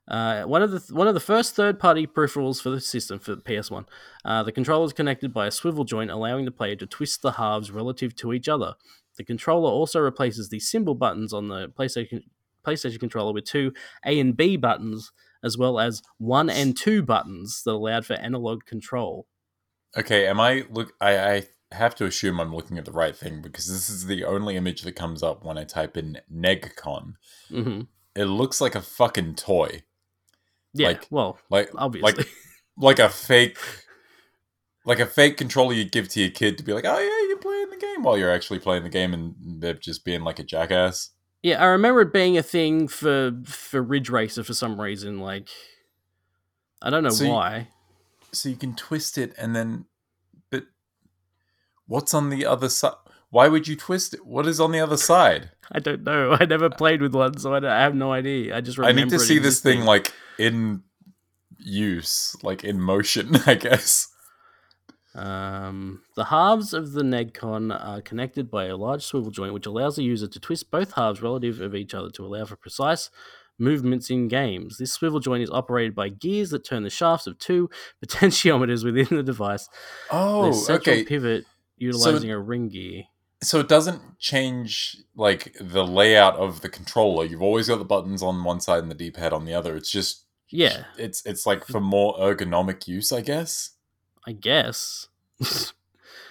Uh, 0.07 0.43
one 0.43 0.62
of 0.62 0.71
the 0.71 0.95
one 0.95 1.09
of 1.09 1.15
the 1.15 1.21
first 1.21 1.55
third-party 1.55 2.07
peripherals 2.07 2.62
for 2.62 2.69
the 2.69 2.81
system 2.81 3.19
for 3.19 3.35
the 3.35 3.41
PS1. 3.41 3.87
Uh, 4.27 4.43
the 4.43 4.53
controller 4.53 4.85
is 4.85 4.93
connected 4.93 5.33
by 5.33 5.47
a 5.47 5.50
swivel 5.50 5.85
joint, 5.85 6.11
allowing 6.11 6.45
the 6.45 6.50
player 6.50 6.77
to 6.77 6.87
twist 6.87 7.23
the 7.23 7.33
halves 7.33 7.71
relative 7.71 8.15
to 8.17 8.35
each 8.35 8.49
other. 8.49 8.75
The 9.19 9.25
controller 9.25 9.71
also 9.71 10.01
replaces 10.01 10.49
the 10.49 10.61
symbol 10.61 10.95
buttons 10.95 11.33
on 11.35 11.49
the 11.49 11.69
PlayStation 11.69 12.23
PlayStation 12.67 12.99
controller 13.01 13.33
with 13.33 13.45
two 13.45 13.73
A 14.07 14.19
and 14.19 14.37
B 14.37 14.57
buttons, 14.57 15.13
as 15.45 15.59
well 15.59 15.79
as 15.79 16.03
one 16.19 16.49
and 16.49 16.77
two 16.77 17.03
buttons 17.03 17.63
that 17.65 17.73
allowed 17.73 18.07
for 18.07 18.15
analog 18.15 18.65
control. 18.65 19.27
Okay, 19.97 20.27
am 20.27 20.39
I 20.41 20.65
look? 20.71 20.93
I, 21.01 21.19
I 21.19 21.43
have 21.73 21.95
to 21.97 22.05
assume 22.07 22.41
I'm 22.41 22.55
looking 22.55 22.79
at 22.79 22.85
the 22.85 22.93
right 22.93 23.17
thing 23.17 23.43
because 23.43 23.67
this 23.67 23.89
is 23.91 24.07
the 24.07 24.25
only 24.25 24.57
image 24.57 24.83
that 24.83 24.93
comes 24.97 25.23
up 25.23 25.45
when 25.45 25.59
I 25.59 25.65
type 25.65 25.97
in 25.97 26.19
Negcon. 26.33 27.15
hmm 27.51 27.83
It 28.15 28.25
looks 28.27 28.61
like 28.61 28.75
a 28.75 28.83
fucking 28.83 29.35
toy, 29.35 29.83
Yeah, 30.75 30.89
Like- 30.89 31.07
well, 31.11 31.39
like 31.51 31.71
obviously. 31.77 32.13
like 32.25 32.29
like 32.77 32.99
a 32.99 33.09
fake, 33.09 33.59
like 34.88 35.00
a 35.00 35.07
fake 35.07 35.37
controller 35.37 35.75
you 35.75 35.85
give 35.85 36.09
to 36.09 36.18
your 36.21 36.30
kid 36.30 36.57
to 36.57 36.64
be 36.64 36.73
like, 36.73 36.87
oh 36.87 36.99
yeah, 36.99 37.28
you're 37.28 37.37
playing 37.37 37.68
the 37.68 37.76
game 37.76 38.02
while 38.02 38.16
you're 38.16 38.33
actually 38.33 38.59
playing 38.59 38.85
the 38.85 38.88
game, 38.88 39.12
and 39.12 39.35
they're 39.61 39.75
just 39.75 40.02
being 40.02 40.23
like 40.23 40.38
a 40.38 40.42
jackass. 40.42 41.11
Yeah, 41.42 41.62
I 41.62 41.66
remember 41.66 42.00
it 42.00 42.12
being 42.12 42.38
a 42.38 42.42
thing 42.42 42.88
for 42.88 43.33
for 43.45 43.83
Ridge 43.83 44.09
Racer 44.09 44.42
for 44.42 44.54
some 44.54 44.80
reason. 44.80 45.18
Like, 45.21 45.50
I 46.80 46.88
don't 46.88 47.02
know 47.02 47.11
So 47.11 47.25
you- 47.25 47.30
why. 47.30 47.68
So 48.33 48.49
you 48.49 48.57
can 48.57 48.75
twist 48.75 49.18
it, 49.18 49.35
and 49.38 49.54
then, 49.54 49.85
but 50.50 50.64
what's 51.87 52.14
on 52.14 52.30
the 52.30 52.47
other 52.47 52.71
side? 52.71 52.95
Why 53.30 53.49
would 53.49 53.68
you 53.68 53.76
twist 53.76 54.14
it? 54.14 54.25
What 54.26 54.47
is 54.47 54.59
on 54.59 54.73
the 54.73 54.80
other 54.80 54.97
side? 54.97 55.50
I 55.73 55.80
don't 55.80 56.02
know. 56.02 56.35
I 56.40 56.47
never 56.47 56.71
played 56.71 57.02
with 57.02 57.14
one, 57.14 57.38
so 57.38 57.52
I, 57.52 57.59
I 57.59 57.83
have 57.83 57.95
no 57.95 58.11
idea. 58.11 58.57
I 58.57 58.62
just 58.62 58.78
I 58.80 58.92
need 58.92 59.11
to 59.11 59.18
see 59.18 59.38
this 59.38 59.61
thing 59.61 59.83
like 59.83 60.12
in 60.38 60.83
use, 61.59 62.37
like 62.42 62.64
in 62.64 62.80
motion, 62.80 63.37
I 63.47 63.54
guess. 63.54 64.09
Um, 65.19 66.03
the 66.15 66.27
halves 66.27 66.73
of 66.73 66.93
the 66.93 67.03
Negcon 67.03 67.77
are 67.77 68.01
connected 68.01 68.51
by 68.51 68.67
a 68.67 68.77
large 68.77 69.03
swivel 69.05 69.33
joint, 69.33 69.53
which 69.53 69.67
allows 69.67 69.97
the 69.97 70.05
user 70.05 70.29
to 70.29 70.39
twist 70.39 70.71
both 70.71 70.93
halves 70.93 71.21
relative 71.21 71.61
of 71.61 71.75
each 71.75 71.93
other 71.93 72.09
to 72.11 72.25
allow 72.25 72.45
for 72.45 72.55
precise 72.55 73.11
movements 73.59 74.11
in 74.11 74.29
games. 74.29 74.79
This 74.79 74.93
swivel 74.93 75.19
joint 75.19 75.43
is 75.43 75.51
operated 75.51 75.97
by 75.97 76.11
gears 76.11 76.51
that 76.51 76.65
turn 76.65 76.85
the 76.85 76.91
shafts 76.91 77.27
of 77.27 77.37
two 77.39 77.69
potentiometers 78.05 78.85
within 78.85 79.17
the 79.17 79.25
device. 79.25 79.69
Oh, 80.11 80.47
the 80.47 80.53
central 80.53 80.95
okay. 80.95 81.05
pivot 81.05 81.47
utilizing 81.77 82.31
a 82.31 82.39
ring 82.39 82.69
gear. 82.69 83.05
So 83.43 83.59
it 83.59 83.69
doesn't 83.69 84.21
change 84.21 84.99
like 85.17 85.57
the 85.61 85.85
layout 85.85 86.37
of 86.37 86.61
the 86.61 86.69
controller. 86.69 87.25
You've 87.25 87.43
always 87.43 87.69
got 87.69 87.79
the 87.79 87.85
buttons 87.85 88.23
on 88.23 88.45
one 88.45 88.61
side 88.61 88.83
and 88.83 88.91
the 88.91 88.97
D-pad 88.97 89.33
on 89.33 89.45
the 89.45 89.55
other. 89.55 89.77
It's 89.77 89.91
just 89.91 90.25
Yeah, 90.49 90.85
it's 90.97 91.25
it's 91.27 91.45
like 91.45 91.65
for 91.65 91.81
more 91.81 92.17
ergonomic 92.19 92.87
use, 92.87 93.13
I 93.13 93.21
guess. 93.21 93.71
I 94.27 94.33
guess. 94.33 95.08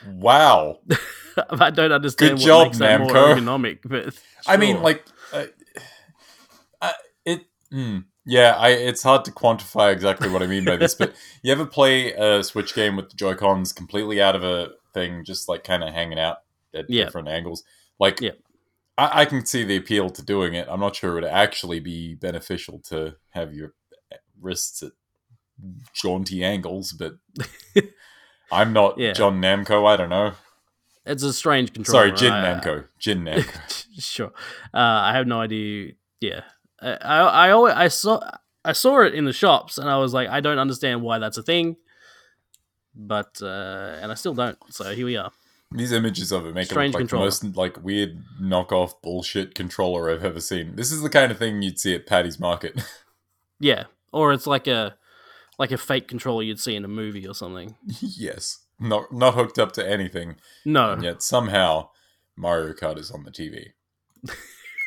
Wow. 0.06 0.80
I 1.50 1.70
don't 1.70 1.92
understand 1.92 2.32
Good 2.32 2.42
what 2.42 2.46
job, 2.46 2.68
makes 2.68 2.78
that 2.80 2.98
more 2.98 3.14
Namco. 3.16 3.36
ergonomic, 3.36 3.80
but 3.86 4.14
I 4.48 4.58
mean, 4.58 4.82
like, 4.82 5.06
uh, 5.34 5.46
uh, 6.82 6.92
it. 7.26 7.42
hmm, 7.72 8.00
yeah, 8.26 8.56
I. 8.58 8.70
It's 8.70 9.04
hard 9.04 9.26
to 9.26 9.32
quantify 9.32 9.92
exactly 9.92 10.30
what 10.30 10.42
I 10.42 10.48
mean 10.48 10.64
by 10.66 10.78
this, 10.78 10.96
but 10.96 11.14
you 11.44 11.52
ever 11.52 11.66
play 11.66 12.14
a 12.14 12.44
Switch 12.44 12.74
game 12.74 12.96
with 12.96 13.10
the 13.10 13.16
Joy 13.16 13.36
Cons 13.36 13.74
completely 13.74 14.22
out 14.22 14.36
of 14.36 14.44
a 14.44 14.70
thing, 14.94 15.24
just 15.26 15.50
like 15.50 15.64
kind 15.64 15.84
of 15.84 15.94
hanging 15.94 16.20
out 16.20 16.38
at 16.74 16.88
Yeah. 16.88 17.06
different 17.06 17.28
angles? 17.28 17.64
Like, 18.00 18.22
Yeah. 18.22 18.32
I, 18.98 19.22
I 19.22 19.26
can 19.26 19.46
see 19.46 19.64
the 19.64 19.78
appeal 19.78 20.10
to 20.12 20.24
doing 20.24 20.54
it. 20.54 20.68
I'm 20.70 20.80
not 20.80 20.96
sure 20.96 21.12
it 21.12 21.22
would 21.22 21.24
actually 21.26 21.80
be 21.80 22.16
beneficial 22.16 22.80
to 22.86 23.16
have 23.32 23.54
your 23.54 23.74
wrists 24.40 24.82
at 24.84 24.92
jaunty 25.94 26.44
angles, 26.44 26.94
but 26.94 27.14
I'm 28.52 28.74
not 28.74 28.98
Yeah. 28.98 29.14
John 29.14 29.42
Namco. 29.42 29.86
I 29.88 29.96
don't 29.98 30.10
know. 30.10 30.34
it's 31.06 31.24
a 31.24 31.34
strange 31.34 31.74
controller. 31.74 32.08
Sorry, 32.08 32.12
Jin 32.18 32.34
I- 32.34 32.44
Namco. 32.60 32.86
Jin 33.00 33.24
Namco. 33.24 33.86
sure. 34.00 34.32
Uh, 34.74 34.78
I 35.10 35.14
have 35.14 35.28
no 35.28 35.40
idea. 35.42 35.94
Yeah, 36.22 36.42
I, 36.82 36.90
I, 36.94 37.18
I 37.48 37.52
always 37.52 37.74
I 37.76 37.88
saw 37.90 38.20
I 38.66 38.72
saw 38.74 39.02
it 39.02 39.14
in 39.14 39.26
the 39.26 39.34
shops, 39.34 39.78
and 39.78 39.90
I 39.90 39.98
was 39.98 40.14
like, 40.14 40.30
I 40.30 40.40
don't 40.42 40.60
understand 40.60 41.02
why 41.02 41.20
that's 41.20 41.38
a 41.38 41.44
thing. 41.44 41.76
But 42.96 43.40
uh, 43.42 43.98
and 44.02 44.12
I 44.12 44.16
still 44.16 44.34
don't. 44.34 44.58
So 44.70 44.94
here 44.96 45.06
we 45.06 45.16
are. 45.18 45.32
These 45.72 45.92
images 45.92 46.32
of 46.32 46.46
it 46.46 46.56
make 46.56 46.68
Strange 46.68 46.96
it 46.96 47.00
look 47.00 47.02
like 47.02 47.10
controller. 47.10 47.26
the 47.30 47.46
most 47.48 47.56
like 47.58 47.84
weird 47.84 48.24
knockoff 48.42 48.94
bullshit 49.04 49.54
controller 49.54 50.10
I've 50.10 50.24
ever 50.24 50.40
seen. 50.40 50.76
This 50.78 50.92
is 50.92 51.02
the 51.02 51.10
kind 51.10 51.30
of 51.32 51.38
thing 51.38 51.62
you'd 51.62 51.80
see 51.80 51.94
at 51.94 52.06
Paddy's 52.08 52.40
Market. 52.40 52.82
Yeah, 53.60 53.86
or 54.14 54.34
it's 54.34 54.46
like 54.46 54.68
a 54.68 54.96
like 55.58 55.72
a 55.72 55.78
fake 55.78 56.08
controller 56.08 56.44
you'd 56.44 56.60
see 56.60 56.76
in 56.76 56.86
a 56.86 56.90
movie 56.90 57.28
or 57.28 57.34
something. 57.34 57.76
yes, 58.02 58.60
not 58.80 59.12
not 59.12 59.34
hooked 59.34 59.58
up 59.60 59.72
to 59.74 59.88
anything, 59.90 60.36
No, 60.66 60.92
and 60.92 61.04
yet 61.04 61.22
somehow 61.22 61.90
Mario 62.36 62.74
Kart 62.74 62.98
is 63.00 63.12
on 63.12 63.24
the 63.24 63.32
TV. 63.32 63.68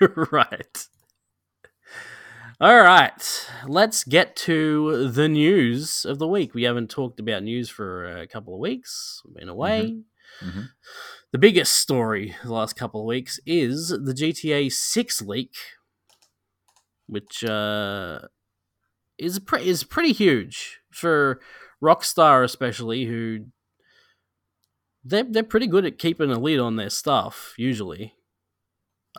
right. 0.32 0.86
All 2.60 2.82
right, 2.82 3.48
let's 3.66 4.04
get 4.04 4.36
to 4.36 5.08
the 5.08 5.28
news 5.30 6.04
of 6.04 6.18
the 6.18 6.28
week. 6.28 6.52
We 6.52 6.64
haven't 6.64 6.90
talked 6.90 7.18
about 7.18 7.42
news 7.42 7.70
for 7.70 8.04
a 8.04 8.26
couple 8.26 8.52
of 8.52 8.60
weeks. 8.60 9.22
We've 9.24 9.36
been 9.36 9.48
away. 9.48 10.02
Mhm. 10.42 10.68
The 11.32 11.38
biggest 11.38 11.76
story 11.76 12.36
the 12.44 12.52
last 12.52 12.74
couple 12.76 13.00
of 13.00 13.06
weeks 13.06 13.40
is 13.46 13.88
the 13.88 14.12
GTA 14.12 14.70
6 14.70 15.22
leak, 15.22 15.54
which 17.06 17.42
uh, 17.44 18.20
is 19.20 19.38
pre- 19.38 19.66
is 19.66 19.84
pretty 19.84 20.12
huge 20.12 20.80
for 20.90 21.40
Rockstar, 21.82 22.42
especially 22.44 23.04
who 23.04 23.46
they're 25.04 25.24
they're 25.24 25.42
pretty 25.42 25.66
good 25.66 25.84
at 25.86 25.98
keeping 25.98 26.30
a 26.30 26.38
lid 26.38 26.58
on 26.58 26.76
their 26.76 26.90
stuff 26.90 27.54
usually. 27.56 28.14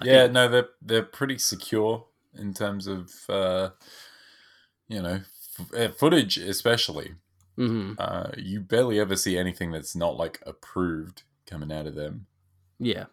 I 0.01 0.05
yeah, 0.05 0.21
think. 0.23 0.33
no, 0.33 0.47
they're 0.49 0.69
they're 0.81 1.03
pretty 1.03 1.37
secure 1.37 2.05
in 2.33 2.53
terms 2.53 2.87
of 2.87 3.11
uh, 3.29 3.69
you 4.87 5.01
know 5.01 5.21
f- 5.59 5.73
uh, 5.73 5.89
footage, 5.93 6.37
especially. 6.37 7.15
Mhm. 7.57 7.95
Uh, 7.99 8.31
you 8.37 8.61
barely 8.61 8.99
ever 8.99 9.15
see 9.15 9.37
anything 9.37 9.71
that's 9.71 9.95
not 9.95 10.15
like 10.17 10.41
approved 10.45 11.23
coming 11.45 11.71
out 11.71 11.85
of 11.85 11.95
them. 11.95 12.27
Yeah. 12.79 13.05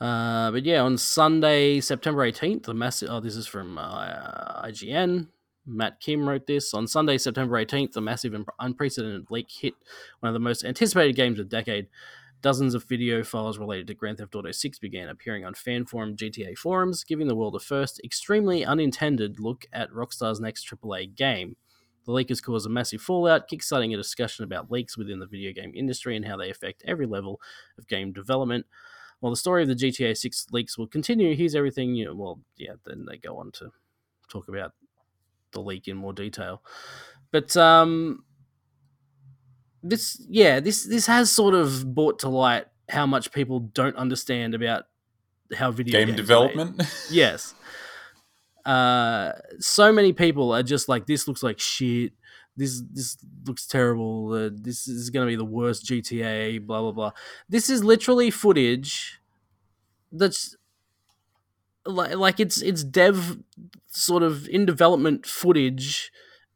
Uh, 0.00 0.50
but 0.50 0.64
yeah, 0.64 0.82
on 0.82 0.98
Sunday, 0.98 1.80
September 1.80 2.30
18th, 2.30 2.64
the 2.64 2.74
massive. 2.74 3.08
Oh, 3.10 3.20
this 3.20 3.36
is 3.36 3.46
from 3.46 3.78
uh, 3.78 4.62
IGN. 4.66 5.28
Matt 5.66 6.00
Kim 6.00 6.28
wrote 6.28 6.46
this. 6.46 6.74
On 6.74 6.86
Sunday, 6.86 7.18
September 7.18 7.62
18th, 7.62 7.92
the 7.92 8.00
massive 8.00 8.34
and 8.34 8.46
unprecedented 8.58 9.30
leak 9.30 9.50
hit 9.50 9.74
one 10.20 10.28
of 10.28 10.34
the 10.34 10.40
most 10.40 10.64
anticipated 10.64 11.16
games 11.16 11.38
of 11.38 11.48
the 11.48 11.56
decade. 11.56 11.88
Dozens 12.42 12.74
of 12.74 12.84
video 12.84 13.22
files 13.22 13.58
related 13.58 13.86
to 13.86 13.94
Grand 13.94 14.18
Theft 14.18 14.34
Auto 14.34 14.52
6 14.52 14.78
began 14.78 15.08
appearing 15.08 15.46
on 15.46 15.54
fan 15.54 15.86
forum 15.86 16.14
GTA 16.14 16.58
forums, 16.58 17.02
giving 17.02 17.26
the 17.26 17.34
world 17.34 17.56
a 17.56 17.58
first, 17.58 18.00
extremely 18.04 18.64
unintended 18.64 19.40
look 19.40 19.64
at 19.72 19.90
Rockstar's 19.90 20.40
next 20.40 20.68
AAA 20.68 21.14
game. 21.14 21.56
The 22.04 22.12
leak 22.12 22.28
has 22.28 22.42
caused 22.42 22.66
a 22.66 22.70
massive 22.70 23.00
fallout, 23.00 23.48
kickstarting 23.48 23.94
a 23.94 23.96
discussion 23.96 24.44
about 24.44 24.70
leaks 24.70 24.98
within 24.98 25.20
the 25.20 25.26
video 25.26 25.52
game 25.52 25.72
industry 25.74 26.16
and 26.16 26.26
how 26.26 26.36
they 26.36 26.50
affect 26.50 26.82
every 26.86 27.06
level 27.06 27.40
of 27.78 27.88
game 27.88 28.12
development. 28.12 28.66
While 29.20 29.32
the 29.32 29.36
story 29.36 29.62
of 29.62 29.68
the 29.68 29.74
GTA 29.74 30.14
6 30.14 30.48
leaks 30.52 30.76
will 30.76 30.86
continue, 30.86 31.34
here's 31.34 31.54
everything 31.54 31.94
you 31.94 32.04
know, 32.04 32.14
well, 32.14 32.40
yeah, 32.58 32.74
then 32.84 33.06
they 33.08 33.16
go 33.16 33.38
on 33.38 33.52
to 33.52 33.70
talk 34.28 34.48
about 34.48 34.72
the 35.54 35.60
leak 35.62 35.88
in 35.88 35.96
more 35.96 36.12
detail. 36.12 36.62
But 37.32 37.56
um 37.56 38.24
this 39.82 40.24
yeah, 40.28 40.60
this 40.60 40.84
this 40.84 41.06
has 41.06 41.30
sort 41.30 41.54
of 41.54 41.94
brought 41.94 42.18
to 42.20 42.28
light 42.28 42.66
how 42.88 43.06
much 43.06 43.32
people 43.32 43.60
don't 43.60 43.96
understand 43.96 44.54
about 44.54 44.84
how 45.56 45.70
video 45.70 45.92
Game 45.92 46.08
games 46.08 46.08
are 46.08 46.12
made. 46.12 46.16
development. 46.16 46.82
Yes. 47.10 47.54
Uh, 48.64 49.32
so 49.58 49.92
many 49.92 50.12
people 50.14 50.52
are 50.52 50.62
just 50.62 50.88
like, 50.88 51.06
this 51.06 51.28
looks 51.28 51.42
like 51.42 51.60
shit. 51.60 52.12
This 52.56 52.82
this 52.92 53.18
looks 53.46 53.66
terrible. 53.66 54.32
Uh, 54.32 54.50
this 54.52 54.86
is 54.88 55.10
going 55.10 55.26
to 55.26 55.30
be 55.30 55.36
the 55.36 55.44
worst 55.44 55.84
GTA. 55.86 56.64
Blah 56.64 56.80
blah 56.82 56.92
blah. 56.92 57.10
This 57.48 57.68
is 57.68 57.82
literally 57.84 58.30
footage 58.30 59.20
that's 60.12 60.56
like 61.86 62.14
like 62.16 62.40
it's 62.40 62.60
it's 62.62 62.84
dev 62.84 63.38
sort 63.88 64.22
of 64.22 64.48
in 64.48 64.66
development 64.66 65.26
footage, 65.26 66.10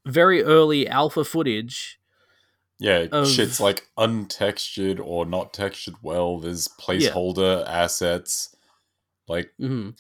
very 0.06 0.42
early 0.42 0.88
alpha 0.88 1.25
footage. 1.25 1.99
Yeah, 2.80 3.06
of- 3.11 3.28
shit's 3.28 3.61
like 3.61 3.88
untextured 3.99 5.00
or 5.02 5.26
not 5.26 5.52
textured 5.52 5.97
well. 6.02 6.38
There's 6.38 6.68
placeholder 6.68 7.66
assets. 7.66 8.54
Like, 9.26 9.50
hmm 9.58 9.90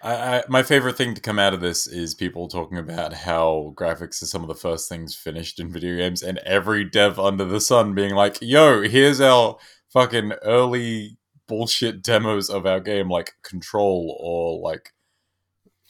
I, 0.00 0.12
I, 0.38 0.42
my 0.48 0.62
favorite 0.62 0.96
thing 0.96 1.14
to 1.14 1.20
come 1.20 1.40
out 1.40 1.54
of 1.54 1.60
this 1.60 1.88
is 1.88 2.14
people 2.14 2.46
talking 2.46 2.78
about 2.78 3.12
how 3.12 3.72
graphics 3.76 4.22
are 4.22 4.26
some 4.26 4.42
of 4.42 4.48
the 4.48 4.54
first 4.54 4.88
things 4.88 5.16
finished 5.16 5.58
in 5.58 5.72
video 5.72 5.96
games, 5.96 6.22
and 6.22 6.38
every 6.38 6.84
dev 6.84 7.18
under 7.18 7.44
the 7.44 7.60
sun 7.60 7.94
being 7.94 8.14
like, 8.14 8.38
"Yo, 8.40 8.82
here's 8.82 9.20
our 9.20 9.58
fucking 9.92 10.32
early 10.44 11.18
bullshit 11.48 12.02
demos 12.02 12.48
of 12.48 12.66
our 12.66 12.78
game, 12.80 13.08
like 13.08 13.32
Control 13.42 14.16
or 14.20 14.60
like 14.60 14.92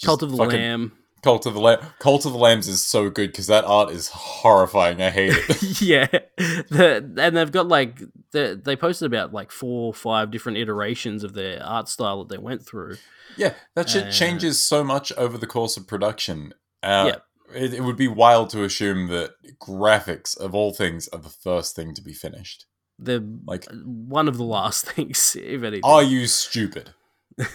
Cult 0.02 0.22
of 0.22 0.30
the 0.30 0.36
Lamb. 0.36 0.92
Cult 1.22 1.46
of 1.46 1.54
the 1.54 1.60
Lamb. 1.60 1.80
Cult 1.98 2.24
of 2.24 2.32
the 2.32 2.38
Lambs 2.38 2.68
is 2.68 2.84
so 2.84 3.10
good 3.10 3.32
because 3.32 3.48
that 3.48 3.64
art 3.64 3.90
is 3.90 4.08
horrifying. 4.08 5.02
I 5.02 5.10
hate 5.10 5.32
it. 5.34 5.80
yeah, 5.82 6.06
the, 6.36 7.12
and 7.18 7.36
they've 7.36 7.50
got 7.50 7.66
like 7.66 7.98
the, 8.30 8.60
they 8.62 8.76
posted 8.76 9.06
about 9.06 9.32
like 9.32 9.50
four 9.50 9.88
or 9.88 9.94
five 9.94 10.30
different 10.30 10.58
iterations 10.58 11.24
of 11.24 11.34
their 11.34 11.60
art 11.62 11.88
style 11.88 12.24
that 12.24 12.28
they 12.34 12.40
went 12.40 12.64
through. 12.64 12.96
yeah, 13.36 13.54
that 13.74 13.88
shit 13.90 14.06
Uh, 14.06 14.10
changes 14.12 14.62
so 14.62 14.84
much 14.84 15.10
over 15.12 15.36
the 15.36 15.46
course 15.48 15.76
of 15.76 15.88
production. 15.88 16.54
Uh, 16.82 17.10
Yeah. 17.12 17.16
It, 17.54 17.72
it 17.74 17.80
would 17.82 17.96
be 17.96 18.08
wild 18.08 18.50
to 18.50 18.62
assume 18.62 19.06
that 19.08 19.32
graphics, 19.58 20.36
of 20.38 20.54
all 20.54 20.72
things, 20.74 21.08
are 21.08 21.18
the 21.18 21.30
first 21.30 21.74
thing 21.74 21.94
to 21.94 22.02
be 22.02 22.12
finished. 22.12 22.66
They're 22.98 23.22
Like, 23.46 23.64
one 23.84 24.28
of 24.28 24.36
the 24.36 24.44
last 24.44 24.86
things, 24.90 25.36
if 25.40 25.62
anything. 25.62 25.82
are 25.84 26.02
you 26.02 26.26
stupid? 26.26 26.90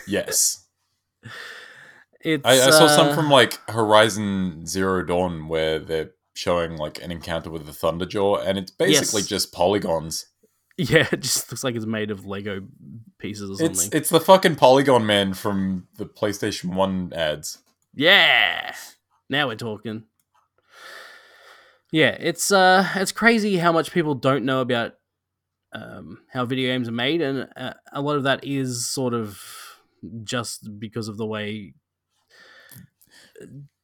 Yes. 0.08 0.66
it's, 2.22 2.46
I, 2.46 2.54
I 2.54 2.70
saw 2.70 2.88
some 2.88 3.10
uh, 3.10 3.16
from 3.16 3.30
like 3.30 3.60
Horizon 3.70 4.66
Zero 4.66 5.04
Dawn 5.04 5.48
where 5.50 5.80
they're 5.80 6.12
showing 6.34 6.78
like 6.78 7.04
an 7.04 7.12
encounter 7.12 7.50
with 7.50 7.66
the 7.66 7.72
Thunderjaw, 7.74 8.46
and 8.48 8.58
it's 8.58 8.72
basically 8.72 9.22
Yes. 9.22 9.30
just 9.30 9.52
polygons. 9.54 10.28
Yeah, 10.78 11.08
it 11.12 11.20
just 11.20 11.52
looks 11.52 11.64
like 11.64 11.76
it's 11.76 11.86
made 11.86 12.10
of 12.12 12.26
Lego 12.26 12.62
pieces 13.20 13.50
or 13.52 13.56
something. 13.58 13.86
It's 13.88 13.96
it's 13.96 14.10
the 14.10 14.20
fucking 14.22 14.56
Polygon 14.56 15.06
Man 15.06 15.34
from 15.34 15.88
the 15.98 16.06
PlayStation 16.06 16.74
One 16.74 17.12
ads. 17.14 17.60
Yeah. 17.94 18.74
Now 19.30 19.48
we're 19.48 19.56
talking. 19.56 20.04
Yeah, 21.92 22.18
it's 22.20 22.52
uh 22.52 22.88
it's 22.96 23.12
crazy 23.12 23.58
how 23.58 23.72
much 23.72 23.92
people 23.92 24.16
don't 24.16 24.46
know 24.46 24.62
about 24.62 24.96
um 25.74 26.20
how 26.32 26.46
video 26.46 26.72
games 26.72 26.88
are 26.88 26.94
made 26.94 27.22
and 27.22 27.50
uh, 27.56 27.74
a 27.92 28.01
lot 28.01 28.15
of 28.15 28.24
that 28.24 28.44
is 28.44 28.86
sort 28.86 29.13
of 29.13 29.42
just 30.24 30.80
because 30.80 31.08
of 31.08 31.18
the 31.18 31.25
way 31.25 31.74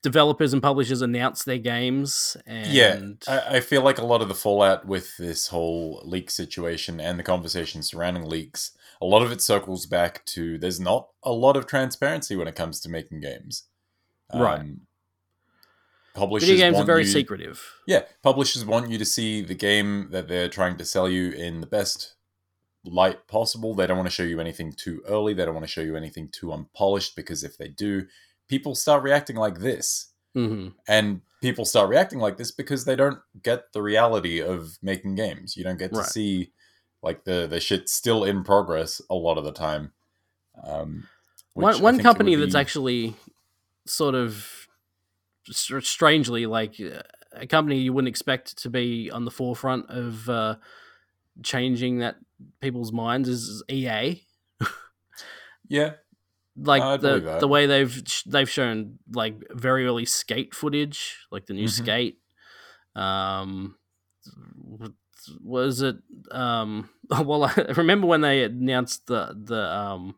developers 0.01 0.53
and 0.53 0.61
publishers 0.61 1.01
announce 1.01 1.43
their 1.43 1.57
games 1.57 2.37
and 2.45 2.71
Yeah, 2.71 2.99
I, 3.27 3.57
I 3.57 3.59
feel 3.59 3.81
like 3.81 3.97
a 3.97 4.05
lot 4.05 4.21
of 4.21 4.27
the 4.27 4.35
fallout 4.35 4.85
with 4.85 5.17
this 5.17 5.47
whole 5.47 6.01
leak 6.05 6.29
situation 6.29 6.99
and 6.99 7.19
the 7.19 7.23
conversation 7.23 7.83
surrounding 7.83 8.23
leaks, 8.23 8.71
a 9.01 9.05
lot 9.05 9.21
of 9.21 9.31
it 9.31 9.41
circles 9.41 9.85
back 9.85 10.25
to 10.27 10.57
there's 10.57 10.79
not 10.79 11.09
a 11.23 11.31
lot 11.31 11.57
of 11.57 11.67
transparency 11.67 12.35
when 12.35 12.47
it 12.47 12.55
comes 12.55 12.79
to 12.81 12.89
making 12.89 13.21
games. 13.21 13.63
Right. 14.33 14.63
Publishers 16.13 16.49
video 16.49 16.65
games 16.67 16.77
are 16.77 16.85
very 16.85 17.03
you- 17.03 17.09
secretive. 17.11 17.61
Yeah, 17.87 18.03
publishers 18.23 18.65
want 18.65 18.89
you 18.89 18.97
to 18.97 19.05
see 19.05 19.41
the 19.41 19.55
game 19.55 20.09
that 20.11 20.27
they're 20.27 20.49
trying 20.49 20.77
to 20.77 20.85
sell 20.85 21.07
you 21.09 21.31
in 21.31 21.61
the 21.61 21.67
best 21.67 22.15
light 22.85 23.27
possible. 23.27 23.75
They 23.75 23.87
don't 23.87 23.97
want 23.97 24.07
to 24.09 24.13
show 24.13 24.23
you 24.23 24.39
anything 24.39 24.71
too 24.73 25.01
early. 25.07 25.33
They 25.33 25.45
don't 25.45 25.53
want 25.53 25.65
to 25.65 25.71
show 25.71 25.81
you 25.81 25.95
anything 25.95 26.29
too 26.31 26.51
unpolished 26.51 27.15
because 27.15 27.43
if 27.43 27.57
they 27.57 27.67
do, 27.67 28.07
people 28.47 28.75
start 28.75 29.03
reacting 29.03 29.35
like 29.35 29.59
this. 29.59 30.07
hmm 30.33 30.69
And 30.87 31.21
people 31.41 31.65
start 31.65 31.89
reacting 31.89 32.19
like 32.19 32.37
this 32.37 32.51
because 32.51 32.85
they 32.85 32.95
don't 32.95 33.19
get 33.41 33.71
the 33.73 33.81
reality 33.81 34.41
of 34.41 34.77
making 34.81 35.15
games. 35.15 35.55
You 35.57 35.63
don't 35.63 35.79
get 35.79 35.91
to 35.93 35.99
Right. 35.99 36.09
see 36.09 36.51
like 37.01 37.23
the 37.23 37.47
the 37.47 37.59
shit 37.61 37.87
still 37.89 38.23
in 38.25 38.43
progress 38.43 39.01
a 39.09 39.15
lot 39.15 39.37
of 39.37 39.43
the 39.45 39.53
time. 39.53 39.93
Um, 40.63 41.07
One 41.53 41.81
one 41.81 41.99
company 41.99 42.35
would 42.35 42.49
that's 42.49 42.55
actually 42.55 43.15
sort 43.85 44.15
of 44.15 44.58
strangely 45.51 46.45
like 46.45 46.79
a 46.79 47.45
company 47.47 47.79
you 47.79 47.93
wouldn't 47.93 48.09
expect 48.09 48.57
to 48.63 48.69
be 48.69 49.09
on 49.11 49.25
the 49.25 49.31
forefront 49.31 49.89
of 49.89 50.29
uh, 50.29 50.55
changing 51.43 51.99
that 51.99 52.15
people's 52.61 52.91
minds 52.91 53.29
is 53.29 53.63
EA. 53.69 54.23
yeah 55.67 55.93
Like 56.55 56.81
I'd 56.81 57.01
the 57.01 57.19
the 57.39 57.47
way 57.47 57.65
they've 57.67 58.01
sh- 58.05 58.23
they've 58.25 58.49
shown 58.49 58.99
like 59.13 59.35
very 59.51 59.85
early 59.85 60.05
skate 60.05 60.53
footage, 60.55 61.17
like 61.31 61.45
the 61.45 61.53
new 61.53 61.65
Mhm. 61.67 61.69
skate. 61.69 62.17
Um, 62.95 63.77
was 65.41 65.81
it? 65.81 65.97
Um, 66.31 66.89
well, 67.09 67.43
I 67.45 67.53
remember 67.75 68.07
when 68.07 68.21
they 68.21 68.43
announced 68.43 69.07
the 69.07 69.35
the 69.41 69.61
um, 69.73 70.15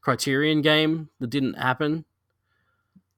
Criterion 0.00 0.62
game 0.62 1.08
that 1.20 1.28
didn't 1.30 1.54
happen, 1.54 2.04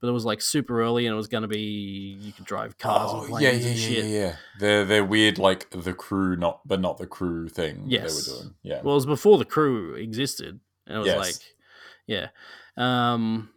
but 0.05 0.09
it 0.09 0.13
was 0.13 0.25
like 0.25 0.41
super 0.41 0.81
early 0.81 1.05
and 1.07 1.13
it 1.13 1.17
was 1.17 1.27
going 1.27 1.41
to 1.41 1.47
be 1.47 2.17
you 2.21 2.31
could 2.31 2.45
drive 2.45 2.77
cars 2.77 3.11
and 3.11 3.21
Oh, 3.23 3.25
planes 3.27 3.41
yeah, 3.43 3.49
yeah, 3.51 3.67
and 3.71 3.79
yeah, 3.79 3.87
shit. 3.87 4.05
yeah, 4.05 4.19
yeah. 4.19 4.35
They're 4.59 4.85
they're 4.85 5.03
weird, 5.05 5.37
like 5.39 5.69
the 5.71 5.93
crew, 5.93 6.35
not 6.35 6.61
but 6.67 6.79
not 6.79 6.97
the 6.97 7.07
crew 7.07 7.49
thing 7.49 7.83
Yes. 7.87 8.01
they 8.25 8.31
were 8.31 8.37
doing. 8.39 8.55
Yeah, 8.63 8.81
Well, 8.83 8.93
it 8.93 8.97
was 8.97 9.05
before 9.05 9.37
the 9.37 9.45
crew 9.45 9.95
existed, 9.95 10.59
and 10.87 10.95
it 10.97 10.99
was 10.99 11.07
Yes. 11.07 11.17
like, 11.17 11.35
yeah, 12.07 12.27
um, 12.77 13.49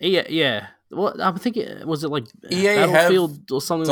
yeah, 0.00 0.26
yeah. 0.28 0.66
Well, 0.90 1.14
I'm 1.22 1.38
thinking, 1.38 1.86
was 1.86 2.04
it 2.04 2.08
like 2.08 2.26
EA 2.50 2.74
Battlefield 2.86 3.50
or 3.50 3.62
something 3.62 3.88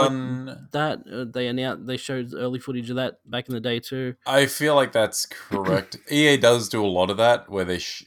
like 0.46 0.70
that? 0.72 0.98
Uh, 1.10 1.24
they 1.32 1.46
announced 1.46 1.86
they 1.86 1.96
showed 1.96 2.34
early 2.34 2.58
footage 2.58 2.90
of 2.90 2.96
that 2.96 3.18
back 3.24 3.48
in 3.48 3.54
the 3.54 3.60
day 3.60 3.80
too. 3.80 4.16
I 4.26 4.44
feel 4.44 4.74
like 4.74 4.92
that's 4.92 5.24
correct. 5.24 5.96
EA 6.10 6.36
does 6.36 6.68
do 6.68 6.84
a 6.84 6.86
lot 6.88 7.08
of 7.10 7.16
that 7.16 7.48
where 7.48 7.64
they. 7.64 7.78
Sh- 7.78 8.04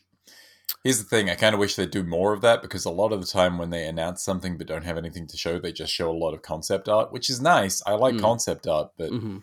Here's 0.83 0.97
the 0.99 1.05
thing: 1.05 1.29
I 1.29 1.35
kind 1.35 1.53
of 1.53 1.59
wish 1.59 1.75
they'd 1.75 1.89
do 1.89 2.03
more 2.03 2.33
of 2.33 2.41
that 2.41 2.61
because 2.61 2.83
a 2.83 2.89
lot 2.91 3.13
of 3.13 3.21
the 3.21 3.27
time 3.27 3.57
when 3.57 3.69
they 3.69 3.87
announce 3.87 4.21
something 4.21 4.57
but 4.57 4.67
don't 4.67 4.83
have 4.83 4.97
anything 4.97 5.27
to 5.27 5.37
show, 5.37 5.57
they 5.57 5.71
just 5.71 5.93
show 5.93 6.11
a 6.11 6.13
lot 6.17 6.33
of 6.33 6.41
concept 6.41 6.89
art, 6.89 7.11
which 7.13 7.29
is 7.29 7.39
nice. 7.41 7.81
I 7.85 7.93
like 7.93 8.15
Mm. 8.15 8.19
concept 8.21 8.67
art, 8.67 8.91
but 8.97 9.09
hmm 9.09 9.37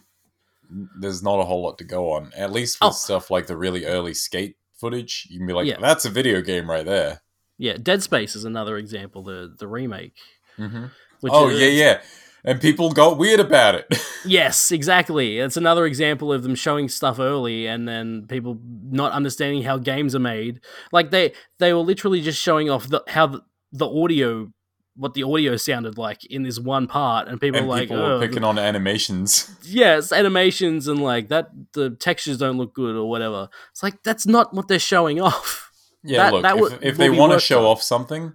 there's 1.00 1.20
not 1.20 1.40
a 1.40 1.44
whole 1.44 1.64
lot 1.64 1.78
to 1.78 1.84
go 1.84 2.12
on. 2.12 2.32
At 2.36 2.52
least 2.52 2.78
with 2.80 2.90
Oh. 2.90 2.92
stuff 2.92 3.28
like 3.28 3.48
the 3.48 3.56
really 3.56 3.86
early 3.86 4.14
skate 4.14 4.56
footage, 4.74 5.26
you 5.28 5.38
can 5.38 5.46
be 5.48 5.52
like, 5.52 5.66
Yeah. 5.66 5.78
"That's 5.80 6.04
a 6.04 6.10
video 6.10 6.40
game 6.42 6.70
right 6.70 6.86
there." 6.86 7.22
Yeah, 7.58 7.76
Dead 7.82 8.04
Space 8.04 8.36
is 8.36 8.44
another 8.44 8.76
example. 8.76 9.22
The 9.24 9.52
the 9.58 9.66
remake. 9.66 10.14
hmm 10.56 10.84
Which 11.22 11.32
Oh 11.34 11.48
is- 11.48 11.60
yeah, 11.60 11.66
yeah, 11.68 12.02
and 12.44 12.60
people 12.60 12.92
got 12.92 13.18
weird 13.18 13.40
about 13.40 13.74
it. 13.74 13.86
Yes, 14.22 14.70
exactly. 14.70 15.38
It's 15.38 15.56
another 15.56 15.86
example 15.86 16.30
of 16.30 16.42
them 16.42 16.54
showing 16.54 16.90
stuff 16.90 17.18
early 17.18 17.66
and 17.66 17.88
then 17.88 18.26
people 18.28 18.60
not 18.90 19.12
understanding 19.12 19.62
how 19.62 19.78
games 19.78 20.14
are 20.14 20.18
made. 20.20 20.60
Like 20.92 21.10
they 21.10 21.32
they 21.58 21.72
were 21.72 21.80
literally 21.80 22.20
just 22.20 22.38
showing 22.38 22.68
off 22.68 22.86
the, 22.86 23.02
how 23.08 23.28
the, 23.28 23.40
the 23.72 23.88
audio 23.88 24.52
what 24.94 25.14
the 25.14 25.22
audio 25.22 25.56
sounded 25.56 25.96
like 25.96 26.22
in 26.26 26.42
this 26.42 26.58
one 26.60 26.86
part 26.86 27.28
and 27.28 27.40
people 27.40 27.60
and 27.60 27.66
were 27.66 27.74
like 27.76 27.88
people 27.88 27.96
oh, 28.04 28.18
were 28.18 28.26
picking 28.26 28.44
on 28.44 28.58
animations. 28.58 29.50
yes 29.64 30.12
animations 30.12 30.86
and 30.86 31.02
like 31.02 31.28
that 31.28 31.48
the 31.72 31.88
textures 31.88 32.36
don't 32.36 32.58
look 32.58 32.74
good 32.74 32.94
or 32.96 33.08
whatever 33.08 33.48
it's 33.70 33.82
like 33.82 34.02
that's 34.02 34.26
not 34.26 34.52
what 34.52 34.68
they're 34.68 34.78
showing 34.78 35.18
off 35.28 35.70
Yeah, 36.02 36.24
That- 36.24 36.32
look, 36.34 36.42
that 36.42 36.54
if, 36.56 36.60
would- 36.60 36.78
if 36.84 36.96
they 36.98 37.08
want 37.08 37.32
to 37.32 37.40
show 37.40 37.60
on. 37.60 37.64
off 37.66 37.82
something, 37.82 38.34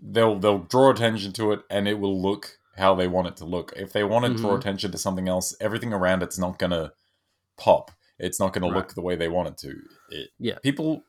they'll 0.00 0.38
they'll 0.38 0.58
draw 0.60 0.90
attention 0.90 1.32
to 1.32 1.52
it, 1.52 1.60
and 1.70 1.88
it 1.88 1.98
will 1.98 2.20
look 2.22 2.58
how 2.76 2.94
they 2.94 3.08
want 3.08 3.28
it 3.28 3.36
to 3.36 3.44
look. 3.44 3.72
If 3.76 3.92
they 3.92 4.04
want 4.04 4.24
to 4.26 4.34
draw 4.34 4.52
Mhm. 4.54 4.58
attention 4.58 4.92
to 4.92 4.98
something 4.98 5.28
else, 5.28 5.54
everything 5.60 5.92
around 5.92 6.22
it's 6.22 6.38
not 6.38 6.58
gonna 6.58 6.92
pop. 7.56 7.90
It's 8.18 8.40
not 8.40 8.52
gonna 8.52 8.68
look 8.68 8.94
the 8.94 9.02
way 9.02 9.16
they 9.16 9.28
want 9.28 9.48
it 9.48 9.58
to. 9.58 9.80
It, 10.10 10.30
Yeah. 10.38 10.58
people. 10.62 11.02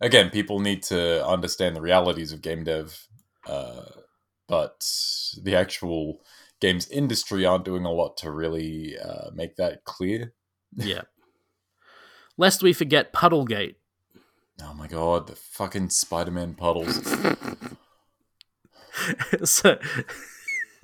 Again, 0.00 0.30
people 0.30 0.58
need 0.60 0.82
to 0.84 1.24
understand 1.26 1.76
the 1.76 1.80
realities 1.80 2.32
of 2.32 2.42
game 2.42 2.64
dev, 2.64 3.06
uh, 3.46 3.84
but 4.48 4.84
the 5.42 5.54
actual 5.54 6.22
games 6.60 6.88
industry 6.88 7.46
aren't 7.46 7.64
doing 7.64 7.84
a 7.84 7.92
lot 7.92 8.16
to 8.18 8.30
really 8.30 8.98
uh, 8.98 9.30
make 9.32 9.56
that 9.56 9.84
clear. 9.84 10.34
yeah 10.76 11.02
lest 12.36 12.62
we 12.62 12.72
forget 12.72 13.12
puddlegate 13.12 13.76
Oh 14.62 14.74
my 14.74 14.86
god, 14.88 15.26
the 15.28 15.36
fucking 15.36 15.90
Spider-Man 15.90 16.54
puddles. 16.54 16.96
so 19.44 19.78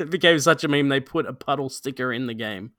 it 0.00 0.10
became 0.10 0.38
such 0.38 0.64
a 0.64 0.68
meme 0.68 0.88
they 0.88 1.00
put 1.00 1.26
a 1.26 1.32
puddle 1.32 1.68
sticker 1.68 2.12
in 2.12 2.26
the 2.26 2.34
game 2.34 2.72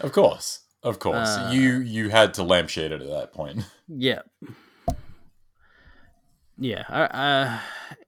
Of 0.00 0.12
course, 0.12 0.60
of 0.82 0.98
course. 0.98 1.28
Uh, 1.28 1.50
you 1.52 1.80
you 1.80 2.08
had 2.08 2.34
to 2.34 2.42
lampshade 2.42 2.92
it 2.92 3.02
at 3.02 3.08
that 3.08 3.32
point. 3.32 3.64
Yeah. 3.88 4.22
Yeah, 6.58 6.82
uh, 6.88 7.58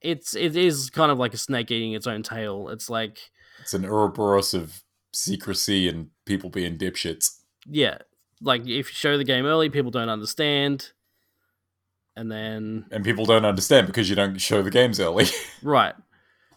it's 0.01 0.35
it 0.35 0.55
is 0.55 0.89
kind 0.89 1.11
of 1.11 1.17
like 1.19 1.33
a 1.33 1.37
snake 1.37 1.71
eating 1.71 1.93
its 1.93 2.07
own 2.07 2.23
tail. 2.23 2.69
It's 2.69 2.89
like, 2.89 3.19
It's 3.59 3.73
an 3.73 3.83
Ouroboros 3.85 4.53
of 4.53 4.81
secrecy 5.13 5.87
and 5.89 6.09
people 6.25 6.49
being 6.49 6.77
dipshits. 6.77 7.37
yeah, 7.65 7.97
like 8.41 8.61
if 8.61 8.67
you 8.67 8.83
show 8.93 9.17
the 9.17 9.23
game 9.23 9.45
early, 9.45 9.69
people 9.69 9.91
don't 9.91 10.09
understand, 10.09 10.91
and 12.15 12.31
then 12.31 12.85
And 12.91 13.03
people 13.03 13.25
don't 13.25 13.45
understand 13.45 13.87
because 13.87 14.09
you 14.09 14.15
don't 14.15 14.39
show 14.39 14.61
the 14.61 14.71
games 14.71 14.99
early. 14.99 15.25
right, 15.63 15.95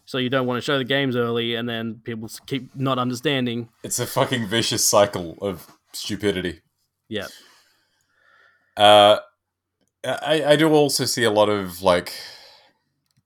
so 0.09 0.17
you 0.17 0.31
don't 0.31 0.47
want 0.47 0.57
to 0.57 0.65
show 0.65 0.79
the 0.79 0.85
games 0.85 1.17
early, 1.17 1.55
and 1.55 1.69
then 1.69 2.01
people 2.03 2.31
keep 2.47 2.75
not 2.75 2.99
understanding. 2.99 3.69
it's 3.85 3.99
a 3.99 4.07
fucking 4.07 4.47
vicious 4.49 4.83
cycle 4.87 5.37
of 5.43 5.67
stupidity. 5.93 6.63
Yeah, 7.11 7.27
Uh, 8.77 9.19
I, 10.05 10.45
I 10.53 10.57
do 10.57 10.73
also 10.73 11.05
see 11.05 11.25
a 11.25 11.31
lot 11.31 11.49
of 11.51 11.83
like 11.83 12.13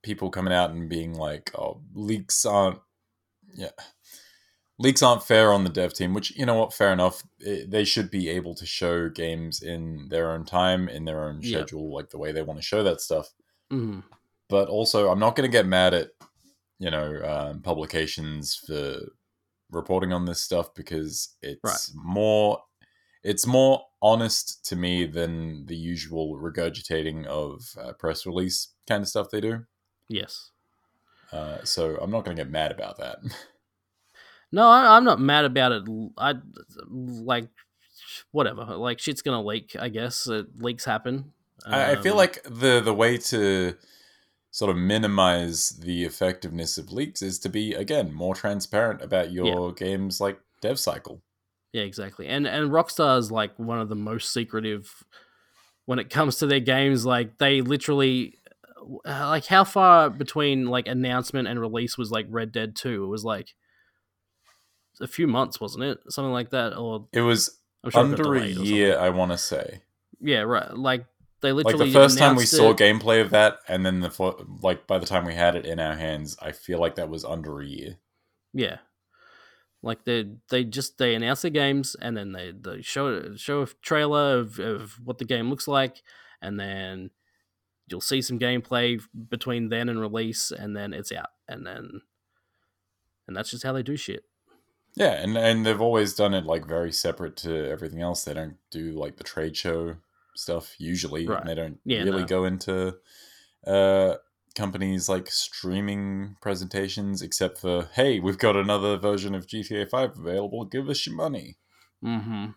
people 0.01 0.29
coming 0.29 0.53
out 0.53 0.71
and 0.71 0.89
being 0.89 1.13
like, 1.13 1.51
"Oh, 1.57 1.79
leaks 1.93 2.45
aren't, 2.45 2.79
yeah, 3.55 3.69
leaks 4.77 5.01
aren't 5.03 5.23
fair 5.23 5.53
on 5.53 5.63
the 5.63 5.69
dev 5.69 5.93
team." 5.93 6.13
Which 6.13 6.31
you 6.35 6.45
know 6.45 6.55
what, 6.55 6.73
fair 6.73 6.91
enough. 6.91 7.23
It, 7.39 7.71
they 7.71 7.83
should 7.85 8.09
be 8.11 8.27
able 8.29 8.55
to 8.55 8.65
show 8.65 9.07
games 9.09 9.61
in 9.61 10.07
their 10.09 10.31
own 10.31 10.43
time, 10.45 10.89
in 10.89 11.05
their 11.05 11.23
own 11.23 11.41
schedule, 11.43 11.93
like 11.93 12.09
the 12.09 12.17
way 12.17 12.31
they 12.33 12.41
want 12.41 12.59
to 12.59 12.65
show 12.65 12.83
that 12.83 12.99
stuff. 13.01 13.29
Mhm. 13.71 14.03
But 14.49 14.67
also, 14.67 15.09
I'm 15.09 15.19
not 15.19 15.35
going 15.35 15.49
to 15.49 15.57
get 15.57 15.65
mad 15.65 15.93
at 15.93 16.09
you 16.83 16.91
know 16.91 17.09
um, 17.33 17.61
publications 17.61 18.55
for 18.55 18.99
reporting 19.71 20.13
on 20.13 20.25
this 20.25 20.41
stuff 20.41 20.73
because 20.73 21.35
it's 21.41 21.91
more 21.95 22.63
it's 23.23 23.47
more 23.47 23.85
honest 24.01 24.65
to 24.69 24.75
me 24.75 25.05
than 25.05 25.65
the 25.65 25.75
usual 25.93 26.37
regurgitating 26.37 27.25
of 27.25 27.75
uh, 27.81 27.93
press 27.93 28.25
release 28.25 28.73
kind 28.87 29.01
of 29.01 29.07
stuff 29.07 29.29
they 29.31 29.41
do. 29.41 29.65
Yes. 30.09 30.51
Uh, 31.31 31.63
so 31.63 31.97
I'm 32.01 32.11
not 32.11 32.25
going 32.25 32.35
to 32.37 32.43
get 32.43 32.51
mad 32.51 32.71
about 32.71 32.97
that. 32.97 33.17
No, 34.51 34.67
I, 34.67 34.95
I'm 34.97 35.03
not 35.03 35.19
mad 35.19 35.45
about 35.45 35.71
it. 35.71 35.83
I 36.17 36.35
like 36.89 37.49
whatever. 38.31 38.63
Like 38.87 38.99
shit's 38.99 39.21
gonna 39.21 39.41
leak. 39.41 39.75
I 39.79 39.89
guess 39.89 40.29
uh, 40.29 40.43
leaks 40.57 40.85
happen. 40.85 41.33
I, 41.65 41.93
I 41.93 41.95
feel 42.01 42.13
Um, 42.13 42.17
like 42.17 42.43
the 42.43 42.81
the 42.81 42.93
way 42.93 43.17
to 43.17 43.75
sort 44.53 44.69
of 44.69 44.77
minimize 44.77 45.69
the 45.81 46.03
effectiveness 46.05 46.77
of 46.77 46.91
leaks 46.91 47.21
is 47.23 47.39
to 47.39 47.49
be 47.49 47.73
again 47.73 48.13
more 48.13 48.35
transparent 48.35 49.01
about 49.01 49.31
your 49.31 49.73
game's 49.73 50.21
like 50.21 50.39
dev 50.61 50.77
cycle. 50.79 51.21
yeah, 51.73 51.81
exactly. 51.81 52.27
And 52.27 52.45
and 52.47 52.69
Rockstar 52.71 53.17
is 53.17 53.31
like 53.31 53.57
one 53.57 53.79
of 53.81 53.89
the 53.89 53.95
most 53.95 54.31
secretive 54.31 55.03
when 55.85 55.97
it 55.99 56.09
comes 56.11 56.37
to 56.37 56.45
their 56.45 56.59
games. 56.61 57.03
Like 57.05 57.39
they 57.39 57.61
literally. 57.61 58.37
uh, 59.05 59.27
Like 59.29 59.47
how 59.47 59.63
far 59.63 60.09
between 60.11 60.67
like 60.67 60.87
announcement 60.87 61.47
and 61.47 61.59
release 61.59 61.97
was 61.97 62.11
like 62.11 62.27
Red 62.29 62.51
Dead 62.51 62.75
Two? 62.75 63.03
It 63.05 63.07
was 63.07 63.25
like 63.25 63.55
a 65.01 65.07
few 65.07 65.25
months, 65.27 65.59
wasn't 65.59 65.83
it? 65.85 65.97
Something 66.09 66.31
like 66.31 66.51
that, 66.51 66.77
or 66.77 67.07
It 67.11 67.21
was 67.21 67.59
I'm 67.83 67.89
sure 67.89 68.05
it 68.11 68.11
under 68.11 68.35
a 68.35 68.39
delayed 68.39 68.51
or 68.59 68.65
something. 68.67 68.75
year, 68.75 68.99
I 68.99 69.09
want 69.09 69.31
to 69.31 69.37
say. 69.37 69.81
Yeah, 70.21 70.41
right. 70.41 70.71
Like 70.77 71.05
they 71.43 71.51
Like 71.51 71.77
the 71.77 71.91
first 71.91 72.17
time 72.17 72.35
we 72.35 72.43
announced 72.43 72.55
saw 72.55 72.73
gameplay 72.73 73.21
of 73.21 73.29
that, 73.29 73.59
and 73.67 73.85
then 73.85 73.99
the 73.99 74.45
like 74.61 74.87
by 74.87 74.97
the 74.97 75.05
time 75.05 75.25
we 75.25 75.35
had 75.35 75.55
it 75.55 75.65
in 75.65 75.79
our 75.79 75.95
hands, 75.95 76.35
I 76.41 76.53
feel 76.53 76.79
like 76.79 76.95
that 76.95 77.09
was 77.09 77.23
under 77.23 77.59
a 77.59 77.65
year. 77.65 77.97
Yeah. 78.53 78.77
Like 79.83 80.05
they 80.05 80.25
they 80.49 80.63
just 80.63 80.97
they 80.97 81.13
announce 81.13 81.41
their 81.41 81.51
games 81.51 81.95
and 82.01 82.15
then 82.15 82.31
they, 82.31 82.53
they 82.57 82.81
show 82.81 83.35
show 83.35 83.63
a 83.63 83.67
trailer 83.81 84.39
of, 84.39 84.57
of 84.57 84.97
what 85.03 85.17
the 85.17 85.25
game 85.25 85.49
looks 85.49 85.67
like 85.67 86.01
and 86.41 86.57
then 86.57 87.09
you'll 87.87 87.99
see 87.99 88.21
some 88.21 88.39
gameplay 88.39 89.01
between 89.29 89.67
then 89.67 89.89
and 89.89 89.99
release 89.99 90.51
and 90.51 90.73
then 90.77 90.93
it's 90.93 91.11
out 91.11 91.31
and 91.49 91.67
then 91.67 91.99
and 93.27 93.35
that's 93.35 93.51
just 93.51 93.63
how 93.63 93.73
they 93.73 93.83
do 93.83 93.97
shit. 93.97 94.23
Yeah, 94.95 95.21
and 95.21 95.37
and 95.37 95.65
they've 95.65 95.81
always 95.81 96.13
done 96.13 96.33
it 96.33 96.45
like 96.45 96.65
very 96.65 96.93
separate 96.93 97.35
to 97.37 97.69
everything 97.69 98.01
else. 98.01 98.23
They 98.23 98.33
don't 98.33 98.57
do 98.71 98.91
like 98.91 99.17
the 99.17 99.23
trade 99.25 99.57
show 99.57 99.97
stuff 100.35 100.75
usually. 100.79 101.27
Right. 101.27 101.39
And 101.41 101.49
they 101.49 101.55
don't 101.55 101.79
Yeah, 101.85 102.03
really 102.03 102.21
no. 102.21 102.27
go 102.27 102.45
into 102.45 102.97
uh 103.65 104.15
companies 104.55 105.09
like 105.09 105.27
streaming 105.31 106.35
presentations 106.41 107.21
except 107.21 107.57
for 107.57 107.89
hey, 107.93 108.19
we've 108.19 108.37
got 108.37 108.55
another 108.55 108.97
version 108.97 109.33
of 109.35 109.47
GTA 109.47 109.89
5 109.89 110.19
available, 110.19 110.65
give 110.65 110.89
us 110.89 111.05
your 111.07 111.15
money. 111.15 111.57
Mm-hmm. 112.03 112.51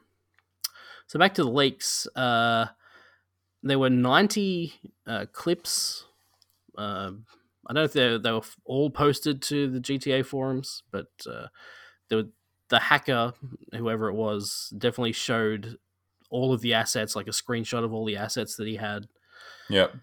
So 1.06 1.18
back 1.18 1.34
to 1.34 1.44
the 1.44 1.50
leaks. 1.50 2.06
Uh, 2.16 2.66
there 3.62 3.78
were 3.78 3.90
ninety 3.90 4.74
uh, 5.06 5.26
clips. 5.32 6.04
Uh, 6.76 7.12
I 7.66 7.72
don't 7.72 7.74
know 7.74 7.84
if 7.84 7.92
they 7.92 8.18
they 8.18 8.32
were 8.32 8.42
all 8.64 8.90
posted 8.90 9.40
to 9.42 9.68
the 9.70 9.80
GTA 9.80 10.24
forums, 10.24 10.82
but 10.90 11.08
uh, 11.28 11.46
there 12.08 12.18
were, 12.18 12.28
the 12.68 12.80
hacker, 12.80 13.32
whoever 13.72 14.08
it 14.08 14.14
was, 14.14 14.72
definitely 14.76 15.12
showed 15.12 15.78
all 16.30 16.52
of 16.52 16.60
the 16.60 16.74
assets, 16.74 17.14
like 17.16 17.26
a 17.28 17.30
screenshot 17.30 17.84
of 17.84 17.92
all 17.92 18.04
the 18.04 18.16
assets 18.16 18.56
that 18.56 18.66
he 18.66 18.76
had. 18.76 19.06
Yep. 19.68 19.94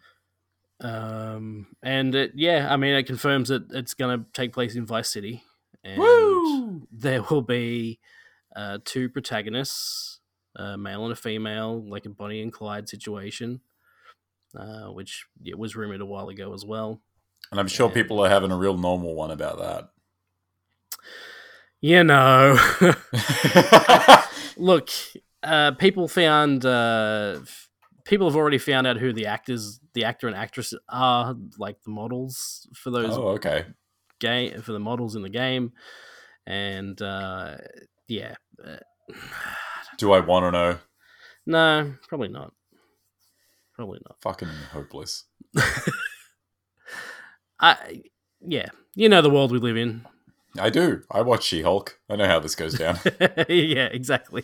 Um, 0.82 1.68
and 1.82 2.14
it, 2.16 2.32
yeah, 2.36 2.68
I 2.72 2.78
mean, 2.78 2.94
it 2.96 3.04
confirms 3.04 3.50
that 3.50 3.72
it's 3.72 3.94
going 3.94 4.20
to 4.20 4.26
take 4.34 4.52
place 4.54 4.76
in 4.76 4.86
Vice 4.86 5.10
City, 5.10 5.44
and 5.84 5.98
Woo! 6.00 6.88
there 6.92 7.22
will 7.24 7.42
be 7.42 8.00
uh, 8.56 8.80
two 8.84 9.08
protagonists, 9.10 10.20
a 10.56 10.78
male 10.78 11.04
and 11.04 11.14
a 11.14 11.16
female, 11.16 11.82
like 11.88 12.06
a 12.06 12.10
Bonnie 12.10 12.42
and 12.42 12.52
Clyde 12.52 12.90
situation, 12.90 13.62
uh, 14.58 14.88
which 14.88 15.26
it 15.46 15.58
was 15.58 15.76
rumored 15.76 16.02
a 16.02 16.06
while 16.06 16.30
ago 16.30 16.54
as 16.54 16.66
well. 16.66 17.02
And 17.52 17.60
I'm 17.60 17.68
sure 17.68 17.86
And- 17.86 17.94
people 17.94 18.20
are 18.24 18.30
having 18.30 18.52
a 18.52 18.58
real 18.58 18.78
normal 18.78 19.16
one 19.16 19.32
about 19.32 19.60
that. 19.60 19.90
You 21.82 22.04
know, 22.04 22.58
look, 24.58 24.90
uh, 25.44 25.72
people 25.72 26.08
found 26.08 26.66
uh, 26.66 27.40
people 28.06 28.28
have 28.28 28.36
already 28.36 28.58
found 28.58 28.88
out 28.88 28.98
who 28.98 29.14
the 29.14 29.28
actors, 29.28 29.80
the 29.94 30.06
actor 30.06 30.28
and 30.28 30.36
actress 30.36 30.74
are, 30.90 31.36
like 31.58 31.82
the 31.84 31.92
models 31.92 32.68
for 32.74 32.90
those 32.90 33.18
oh, 33.18 33.30
okay. 33.30 33.66
game 34.20 34.62
for 34.62 34.72
the 34.72 34.80
models 34.80 35.16
in 35.16 35.22
the 35.22 35.30
game, 35.30 35.74
and 36.46 37.02
uh, 37.02 37.58
yeah, 38.08 38.36
uh, 38.64 38.78
Do 39.98 40.12
I 40.12 40.20
want 40.22 40.46
to 40.46 40.52
know? 40.52 40.78
no, 41.46 41.94
probably 42.08 42.30
not. 42.30 42.54
Probably 43.76 44.00
not. 44.06 44.18
Fucking 44.22 44.50
hopeless. 44.72 45.26
I 47.60 48.04
yeah, 48.42 48.70
you 48.96 49.10
know 49.10 49.22
the 49.22 49.30
world 49.30 49.52
we 49.52 49.60
live 49.60 49.78
in. 49.78 50.06
I 50.60 50.70
do. 50.70 51.04
I 51.10 51.22
watch 51.22 51.44
She 51.44 51.64
Hulk. 51.64 52.00
I 52.10 52.16
know 52.16 52.28
how 52.28 52.40
this 52.40 52.56
goes 52.56 52.76
down. 52.78 53.00
yeah, 53.50 53.88
exactly. 53.92 54.44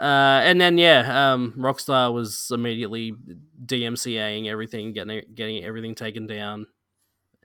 Uh, 0.00 0.40
and 0.42 0.60
then 0.60 0.78
yeah, 0.78 1.32
um, 1.32 1.54
Rockstar 1.56 2.12
was 2.12 2.50
immediately 2.50 3.14
DMCAing 3.64 4.48
everything, 4.48 4.92
getting 4.92 5.22
getting 5.32 5.62
everything 5.62 5.94
taken 5.94 6.26
down, 6.26 6.66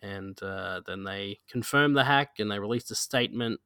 and 0.01 0.41
uh, 0.41 0.81
then 0.87 1.03
they 1.03 1.39
confirmed 1.49 1.95
the 1.95 2.03
hack 2.03 2.39
and 2.39 2.49
they 2.49 2.57
released 2.57 2.89
a 2.89 2.95
statement 2.95 3.59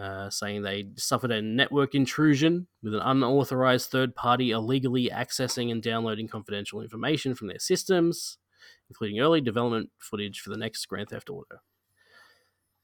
uh, 0.00 0.30
saying 0.30 0.62
they 0.62 0.88
suffered 0.96 1.30
a 1.30 1.42
network 1.42 1.94
intrusion 1.94 2.66
with 2.82 2.94
an 2.94 3.00
unauthorized 3.00 3.90
third 3.90 4.14
party 4.14 4.50
illegally 4.50 5.08
accessing 5.08 5.70
and 5.70 5.82
downloading 5.82 6.28
confidential 6.28 6.80
information 6.82 7.34
from 7.34 7.48
their 7.48 7.58
systems, 7.58 8.38
including 8.88 9.20
early 9.20 9.40
development 9.40 9.90
footage 9.98 10.40
for 10.40 10.50
the 10.50 10.56
next 10.56 10.86
Grand 10.86 11.08
Theft 11.08 11.30
Auto. 11.30 11.56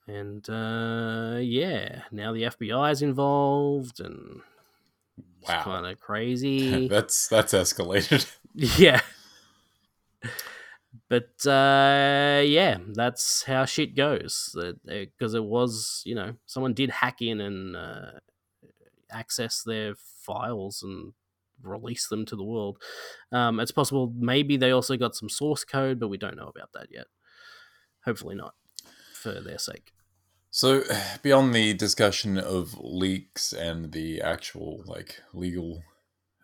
And 0.07 0.49
uh, 0.51 1.39
yeah, 1.41 2.03
now 2.11 2.33
the 2.33 2.43
FBI 2.43 2.91
is 2.93 3.03
involved, 3.03 4.01
and 4.01 4.41
it's 5.41 5.49
Wow. 5.49 5.63
kind 5.63 5.87
of 5.87 6.01
crazy. 6.01 6.89
that's 6.89 7.29
that's 7.29 7.53
escalated. 7.55 8.27
yeah, 8.55 9.01
but 11.09 11.47
uh, 11.47 12.43
yeah, 12.45 12.79
that's 12.95 13.45
how 13.45 13.65
shit 13.65 13.95
goes. 13.97 14.55
Because 14.85 15.35
it 15.35 15.45
was, 15.45 16.03
you 16.05 16.15
know, 16.15 16.35
someone 16.47 16.75
did 16.75 16.91
hack 16.91 17.23
in 17.23 17.41
and 17.41 17.77
uh, 17.77 18.11
access 19.11 19.63
their 19.63 19.95
files 19.97 20.83
and 20.83 21.13
release 21.63 22.09
them 22.09 22.27
to 22.27 22.35
the 22.37 22.43
world. 22.45 22.79
Um, 23.31 23.61
it's 23.61 23.71
possible 23.73 24.13
maybe 24.17 24.57
they 24.57 24.71
also 24.73 24.97
got 24.97 25.15
some 25.15 25.29
source 25.29 25.65
code, 25.65 26.01
but 26.01 26.09
we 26.09 26.19
don't 26.19 26.37
know 26.37 26.49
about 26.49 26.73
that 26.75 26.89
yet. 26.91 27.07
Hopefully 28.05 28.35
not, 28.35 28.55
for 29.23 29.41
their 29.41 29.59
sake. 29.59 29.93
So, 30.51 30.83
beyond 31.23 31.55
the 31.55 31.75
discussion 31.75 32.39
of 32.39 32.79
leaks 32.79 33.53
and 33.53 33.93
the 33.93 34.21
actual 34.21 34.83
like 34.87 35.21
legal 35.33 35.83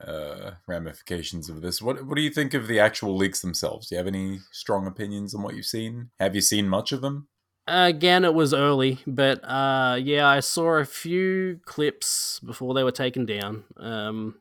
uh, 0.00 0.52
ramifications 0.66 1.48
of 1.48 1.60
this, 1.60 1.82
what 1.82 2.04
what 2.06 2.16
do 2.16 2.22
you 2.22 2.30
think 2.30 2.54
of 2.54 2.66
the 2.66 2.80
actual 2.80 3.16
leaks 3.16 3.40
themselves? 3.40 3.88
Do 3.88 3.94
you 3.94 3.98
have 3.98 4.06
any 4.06 4.40
strong 4.50 4.86
opinions 4.86 5.34
on 5.34 5.42
what 5.42 5.54
you've 5.54 5.66
seen? 5.66 6.10
Have 6.18 6.34
you 6.34 6.40
seen 6.40 6.68
much 6.68 6.92
of 6.92 7.02
them? 7.02 7.28
Again, 7.70 8.24
it 8.24 8.32
was 8.32 8.54
early, 8.54 8.98
but 9.06 9.44
uh, 9.44 9.98
yeah, 10.00 10.26
I 10.26 10.40
saw 10.40 10.76
a 10.78 10.86
few 10.86 11.60
clips 11.66 12.40
before 12.40 12.72
they 12.72 12.82
were 12.82 12.90
taken 12.90 13.26
down. 13.26 13.64
Um, 13.76 14.36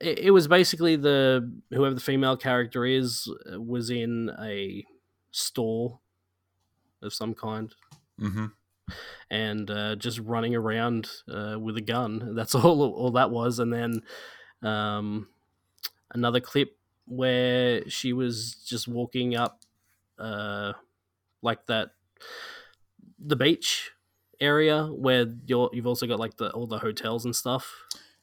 it, 0.00 0.18
it 0.20 0.30
was 0.30 0.48
basically 0.48 0.96
the 0.96 1.52
whoever 1.70 1.94
the 1.94 2.00
female 2.00 2.38
character 2.38 2.86
is 2.86 3.30
uh, 3.52 3.60
was 3.60 3.90
in 3.90 4.30
a 4.40 4.82
store 5.30 6.00
of 7.02 7.12
some 7.14 7.34
kind 7.34 7.74
Mm-hmm. 8.20 8.46
and 9.30 9.70
uh, 9.70 9.96
just 9.96 10.18
running 10.18 10.54
around 10.54 11.08
uh, 11.32 11.56
with 11.58 11.76
a 11.78 11.80
gun. 11.80 12.34
That's 12.34 12.54
all 12.54 12.82
all 12.82 13.10
that 13.12 13.30
was. 13.30 13.58
And 13.58 13.72
then 13.72 14.02
um, 14.62 15.28
another 16.12 16.40
clip 16.40 16.76
where 17.06 17.88
she 17.88 18.12
was 18.12 18.54
just 18.66 18.86
walking 18.88 19.34
up, 19.36 19.60
uh, 20.18 20.74
like 21.42 21.64
that, 21.66 21.90
the 23.18 23.36
beach 23.36 23.90
area 24.40 24.84
where 24.86 25.26
you're, 25.46 25.70
you've 25.72 25.86
also 25.86 26.06
got 26.06 26.18
like 26.18 26.36
the 26.36 26.50
all 26.50 26.66
the 26.66 26.78
hotels 26.78 27.24
and 27.24 27.34
stuff. 27.34 27.74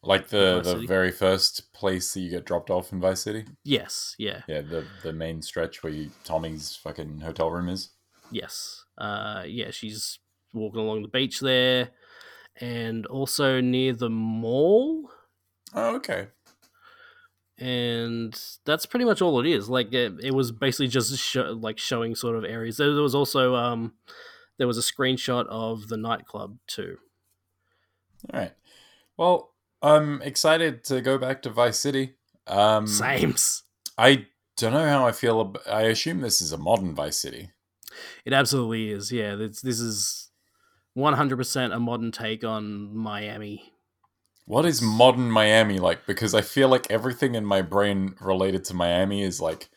Like 0.03 0.27
the 0.27 0.61
the 0.63 0.73
City. 0.73 0.85
very 0.85 1.11
first 1.11 1.73
place 1.73 2.13
that 2.13 2.19
you 2.19 2.29
get 2.29 2.45
dropped 2.45 2.69
off 2.69 2.93
in 2.93 3.01
Vice 3.01 3.21
City. 3.21 3.45
Yes, 3.63 4.15
yeah, 4.19 4.41
Yeah, 4.47 4.61
the 4.61 4.85
the 5.01 5.11
main 5.11 5.41
stretch 5.41 5.81
where 5.81 5.91
you, 5.91 6.11
Tommy's 6.23 6.75
fucking 6.75 7.21
hotel 7.21 7.49
room 7.49 7.67
is. 7.67 7.89
Yes, 8.31 8.85
uh, 8.97 9.43
yeah. 9.45 9.71
She's 9.71 10.19
walking 10.53 10.79
along 10.81 11.01
the 11.03 11.07
beach 11.07 11.39
there, 11.39 11.89
and 12.59 13.05
also 13.05 13.61
near 13.61 13.93
the 13.93 14.09
mall. 14.09 15.09
Oh, 15.73 15.95
okay. 15.97 16.27
and 17.59 18.39
that's 18.65 18.85
pretty 18.85 19.05
much 19.05 19.21
all 19.21 19.39
it 19.39 19.47
is. 19.47 19.69
Like 19.69 19.91
it, 19.93 20.13
it 20.23 20.31
was 20.33 20.51
basically 20.51 20.87
just 20.87 21.35
like 21.35 21.77
showing 21.77 22.15
sort 22.15 22.35
of 22.35 22.43
areas. 22.45 22.77
There, 22.77 22.93
there 22.93 23.03
was 23.03 23.15
also 23.15 23.55
um, 23.55 23.93
there 24.57 24.67
was 24.67 24.77
a 24.77 24.81
screenshot 24.81 25.45
of 25.47 25.87
the 25.87 25.97
nightclub 25.97 26.57
too. 26.67 26.97
All 28.31 28.39
right. 28.39 28.53
Well, 29.17 29.53
I'm 29.81 30.21
excited 30.21 30.83
to 30.85 31.01
go 31.01 31.17
back 31.17 31.41
to 31.43 31.49
Vice 31.49 31.79
City. 31.79 32.15
Um, 32.45 32.85
Sames. 32.87 33.63
I 33.97 34.27
don't 34.57 34.73
know 34.73 34.87
how 34.87 35.07
I 35.07 35.11
feel. 35.11 35.41
Ab- 35.41 35.61
I 35.71 35.83
assume 35.83 36.21
this 36.21 36.41
is 36.41 36.51
a 36.51 36.57
modern 36.57 36.93
Vice 36.95 37.17
City. 37.17 37.51
It 38.25 38.33
absolutely 38.33 38.91
is. 38.91 39.11
Yeah, 39.11 39.35
this 39.35 39.61
this 39.61 39.79
is 39.79 40.29
one 40.93 41.13
hundred 41.13 41.37
percent 41.37 41.73
a 41.73 41.79
modern 41.79 42.11
take 42.11 42.43
on 42.43 42.95
Miami. 42.95 43.73
What 44.45 44.65
is 44.65 44.81
modern 44.81 45.29
Miami 45.29 45.77
like? 45.79 46.05
Because 46.05 46.33
I 46.33 46.41
feel 46.41 46.69
like 46.69 46.89
everything 46.89 47.35
in 47.35 47.45
my 47.45 47.61
brain 47.61 48.15
related 48.21 48.63
to 48.65 48.73
Miami 48.73 49.21
is 49.21 49.41
like 49.41 49.67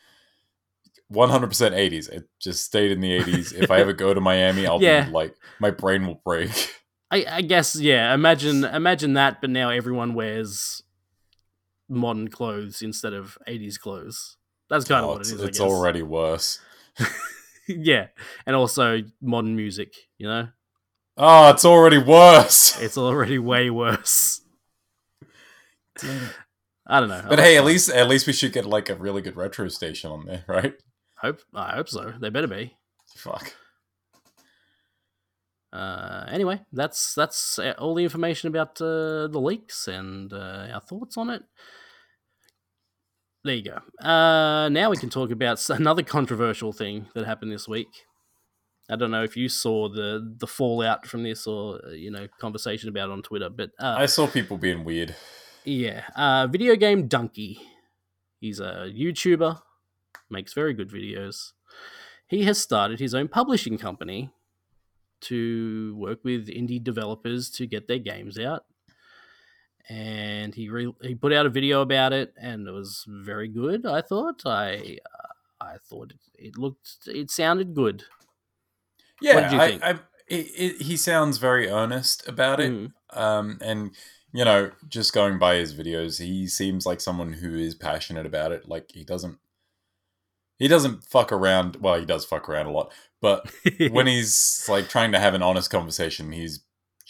100% 1.11 1.73
80s. 1.73 2.07
It 2.09 2.29
just 2.39 2.63
stayed 2.63 2.91
in 2.91 3.01
the 3.01 3.11
80s. 3.11 3.51
if 3.53 3.69
I 3.69 3.79
ever 3.79 3.91
go 3.91 4.13
to 4.13 4.21
Miami, 4.21 4.65
I'll 4.65 4.79
Yeah. 4.79 5.05
be 5.05 5.11
like, 5.11 5.35
my 5.59 5.71
brain 5.71 6.07
will 6.07 6.21
break. 6.23 6.51
I, 7.11 7.25
I 7.29 7.41
guess 7.41 7.75
yeah. 7.75 8.13
Imagine 8.13 8.63
imagine 8.63 9.13
that, 9.15 9.41
but 9.41 9.49
now 9.49 9.69
everyone 9.69 10.13
wears 10.13 10.81
modern 11.89 12.29
clothes 12.29 12.81
instead 12.81 13.11
of 13.11 13.37
eighties 13.47 13.77
clothes. 13.77 14.37
That's 14.69 14.85
kind 14.85 15.03
of 15.03 15.09
Oh, 15.09 15.13
what 15.15 15.21
it's 15.21 15.31
it 15.31 15.35
is. 15.35 15.41
I 15.43 15.49
guess. 15.51 15.59
already 15.59 16.01
worse. 16.03 16.59
yeah, 17.67 18.07
and 18.45 18.55
also 18.55 19.01
modern 19.21 19.55
music. 19.55 19.93
You 20.17 20.27
know, 20.27 20.47
Oh, 21.17 21.49
it's 21.49 21.65
already 21.65 21.97
worse. 21.97 22.75
it's 22.81 22.97
already 22.97 23.37
way 23.37 23.69
worse. 23.69 24.41
I 26.87 26.99
don't 26.99 27.09
know. 27.09 27.23
But 27.27 27.39
hey, 27.39 27.57
at 27.57 27.65
least 27.65 27.89
at 27.89 28.07
least 28.07 28.27
we 28.27 28.33
should 28.33 28.53
get 28.53 28.65
like 28.65 28.89
a 28.89 28.95
really 28.95 29.21
good 29.21 29.35
retro 29.35 29.67
station 29.67 30.11
on 30.11 30.25
there, 30.25 30.43
right? 30.47 30.73
hope 31.17 31.39
I 31.53 31.75
hope 31.75 31.89
so. 31.89 32.13
They 32.19 32.29
better 32.29 32.47
be. 32.47 32.75
Fuck. 33.15 33.53
Uh, 35.71 36.25
anyway, 36.29 36.59
that's 36.73 37.13
that's 37.13 37.59
uh, 37.59 37.73
all 37.77 37.93
the 37.93 38.03
information 38.03 38.47
about 38.47 38.81
uh, 38.81 39.27
the 39.27 39.39
leaks 39.39 39.87
and 39.87 40.33
uh, 40.33 40.67
our 40.73 40.81
thoughts 40.81 41.17
on 41.17 41.29
it. 41.29 41.43
There 43.43 43.55
you 43.55 43.63
go. 43.63 44.07
Uh, 44.07 44.69
now 44.69 44.91
we 44.91 44.97
can 44.97 45.09
talk 45.09 45.31
about 45.31 45.67
another 45.69 46.03
controversial 46.03 46.71
thing 46.71 47.07
that 47.15 47.25
happened 47.25 47.51
this 47.51 47.67
week. 47.67 48.05
I 48.89 48.95
don't 48.95 49.11
know 49.11 49.23
if 49.23 49.37
you 49.37 49.47
saw 49.47 49.87
the 49.87 50.35
the 50.37 50.47
fallout 50.47 51.07
from 51.07 51.23
this 51.23 51.47
or 51.47 51.79
uh, 51.85 51.91
you 51.91 52.11
know 52.11 52.27
conversation 52.39 52.89
about 52.89 53.09
it 53.09 53.13
on 53.13 53.21
Twitter, 53.21 53.49
but 53.49 53.71
uh, 53.79 53.95
I 53.97 54.05
saw 54.05 54.27
people 54.27 54.57
being 54.57 54.83
weird. 54.83 55.15
Yeah, 55.63 56.03
uh, 56.15 56.47
videogamedunkey. 56.47 57.57
He's 58.39 58.59
a 58.59 58.91
YouTuber, 58.93 59.61
makes 60.29 60.53
very 60.53 60.73
good 60.73 60.89
videos. 60.89 61.51
He 62.27 62.43
has 62.45 62.57
started 62.59 62.99
his 62.99 63.13
own 63.13 63.27
publishing 63.27 63.77
company 63.77 64.31
to 65.21 65.95
work 65.97 66.23
with 66.23 66.47
indie 66.47 66.83
developers 66.83 67.49
to 67.51 67.67
get 67.67 67.87
their 67.87 67.99
games 67.99 68.39
out. 68.39 68.63
And 69.89 70.53
he 70.53 70.69
re- 70.69 70.95
he 71.01 71.15
put 71.15 71.33
out 71.33 71.45
a 71.45 71.49
video 71.49 71.81
about 71.81 72.13
it, 72.13 72.33
and 72.39 72.67
it 72.67 72.71
was 72.71 73.03
very 73.07 73.47
good. 73.47 73.85
I 73.85 74.01
thought 74.01 74.43
I 74.45 74.97
uh, 75.05 75.63
I 75.63 75.75
thought 75.89 76.11
it, 76.11 76.45
it 76.47 76.57
looked 76.57 77.07
it 77.07 77.31
sounded 77.31 77.73
good. 77.73 78.03
Yeah, 79.21 79.41
did 79.41 79.51
you 79.51 79.59
I, 79.59 79.67
think? 79.67 79.83
I, 79.83 79.89
it, 80.27 80.47
it, 80.55 80.81
he 80.83 80.97
sounds 80.97 81.37
very 81.37 81.67
earnest 81.67 82.27
about 82.27 82.59
it. 82.59 82.71
Mm. 82.71 82.91
Um, 83.13 83.59
and 83.61 83.91
you 84.33 84.45
know, 84.45 84.71
just 84.87 85.13
going 85.13 85.37
by 85.37 85.55
his 85.55 85.73
videos, 85.73 86.19
he 86.19 86.47
seems 86.47 86.85
like 86.85 87.01
someone 87.01 87.33
who 87.33 87.55
is 87.55 87.75
passionate 87.75 88.25
about 88.25 88.51
it. 88.51 88.67
Like 88.67 88.91
he 88.93 89.03
doesn't, 89.03 89.37
he 90.57 90.67
doesn't 90.67 91.03
fuck 91.03 91.31
around. 91.31 91.77
Well, 91.77 91.99
he 91.99 92.05
does 92.05 92.25
fuck 92.25 92.47
around 92.47 92.67
a 92.67 92.71
lot, 92.71 92.93
but 93.21 93.51
when 93.91 94.07
he's 94.07 94.65
like 94.69 94.87
trying 94.89 95.11
to 95.11 95.19
have 95.19 95.33
an 95.33 95.43
honest 95.43 95.69
conversation, 95.69 96.31
he's 96.31 96.61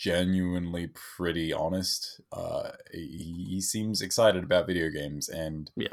genuinely 0.01 0.87
pretty 0.87 1.53
honest. 1.53 2.19
Uh, 2.31 2.71
he, 2.91 3.45
he 3.49 3.61
seems 3.61 4.01
excited 4.01 4.43
about 4.43 4.65
video 4.65 4.89
games, 4.89 5.29
and 5.29 5.69
Yep. 5.75 5.91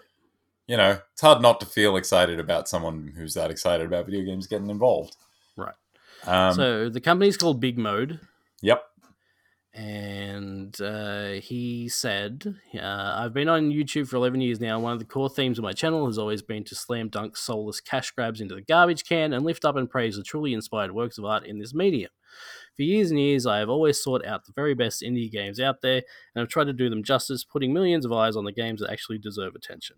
you 0.67 0.77
know, 0.79 1.01
it's 1.13 1.21
hard 1.21 1.43
not 1.43 1.61
to 1.61 1.67
feel 1.67 1.95
excited 1.97 2.41
about 2.41 2.69
someone 2.69 3.13
who's 3.17 3.35
that 3.35 3.51
excited 3.51 3.87
about 3.87 4.07
video 4.07 4.25
games 4.25 4.47
getting 4.47 4.71
involved. 4.71 5.17
Right. 5.57 5.75
Um, 6.27 6.55
so 6.55 6.89
the 6.89 7.03
company's 7.03 7.37
called 7.37 7.61
Big 7.61 7.77
Mode. 7.77 8.19
yep. 8.63 8.83
and 9.75 10.81
uh, 10.81 11.33
he 11.33 11.89
said, 11.91 12.55
uh, 12.75 13.15
"I've 13.19 13.35
been 13.35 13.49
on 13.51 13.71
YouTube 13.71 14.09
for 14.09 14.17
11 14.17 14.41
years 14.41 14.59
now. 14.59 14.81
One 14.81 14.95
of 14.95 14.99
the 14.99 15.05
core 15.05 15.29
themes 15.29 15.59
of 15.59 15.65
my 15.65 15.73
channel 15.73 16.07
has 16.07 16.17
always 16.19 16.41
been 16.41 16.65
to 16.65 16.75
slam 16.75 17.09
dunk 17.11 17.37
soulless 17.37 17.81
cash 17.81 18.11
grabs 18.13 18.41
into 18.41 18.55
the 18.55 18.63
garbage 18.63 19.05
can 19.05 19.35
and 19.35 19.45
lift 19.45 19.67
up 19.67 19.77
and 19.77 19.89
praise 19.91 20.17
the 20.17 20.23
truly 20.23 20.55
inspired 20.55 20.93
works 20.93 21.19
of 21.19 21.27
art 21.27 21.45
in 21.47 21.59
this 21.59 21.75
medium. 21.75 22.11
For 22.79 22.85
years 22.85 23.11
and 23.11 23.19
years, 23.19 23.45
I 23.45 23.59
have 23.59 23.69
always 23.69 24.01
sought 24.01 24.25
out 24.25 24.47
the 24.47 24.53
very 24.53 24.73
best 24.73 25.03
indie 25.03 25.29
games 25.29 25.59
out 25.59 25.83
there, 25.83 26.05
and 26.35 26.43
I've 26.43 26.49
tried 26.49 26.69
to 26.69 26.73
do 26.73 26.89
them 26.89 27.03
justice, 27.03 27.43
putting 27.43 27.73
millions 27.73 28.05
of 28.05 28.13
eyes 28.13 28.37
on 28.37 28.45
the 28.45 28.53
games 28.53 28.81
that 28.81 28.91
actually 28.91 29.19
deserve 29.19 29.57
attention." 29.57 29.97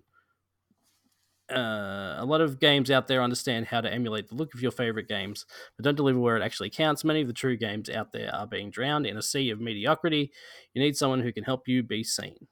Uh, 1.51 2.17
a 2.19 2.25
lot 2.25 2.41
of 2.41 2.59
games 2.59 2.91
out 2.91 3.07
there 3.07 3.23
understand 3.23 3.67
how 3.67 3.83
to 3.83 3.93
emulate 3.93 4.29
the 4.29 4.35
look 4.35 4.55
of 4.55 4.63
your 4.63 4.71
favorite 4.71 5.09
games, 5.09 5.45
but 5.77 5.85
don't 5.85 5.97
deliver 5.97 6.19
where 6.19 6.39
it 6.39 6.43
actually 6.43 6.71
counts. 6.71 7.05
Many 7.05 7.21
of 7.21 7.27
the 7.27 7.35
true 7.35 7.59
games 7.59 7.91
out 7.91 8.13
there 8.13 8.35
are 8.35 8.47
being 8.47 8.71
drowned 8.71 9.05
in 9.05 9.19
a 9.19 9.23
sea 9.23 9.51
of 9.51 9.61
mediocrity. 9.61 10.33
You 10.73 10.83
need 10.83 10.97
someone 10.97 11.21
who 11.21 11.35
can 11.35 11.45
help 11.45 11.69
you 11.69 11.83
be 11.83 12.03
seen. 12.03 12.49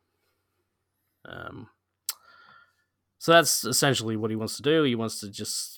Um, 1.25 1.69
so 3.19 3.33
that's 3.33 3.65
essentially 3.65 4.17
what 4.17 4.31
he 4.31 4.37
wants 4.37 4.57
to 4.57 4.63
do. 4.63 4.83
He 4.83 4.95
wants 4.95 5.21
to 5.21 5.31
just 5.31 5.78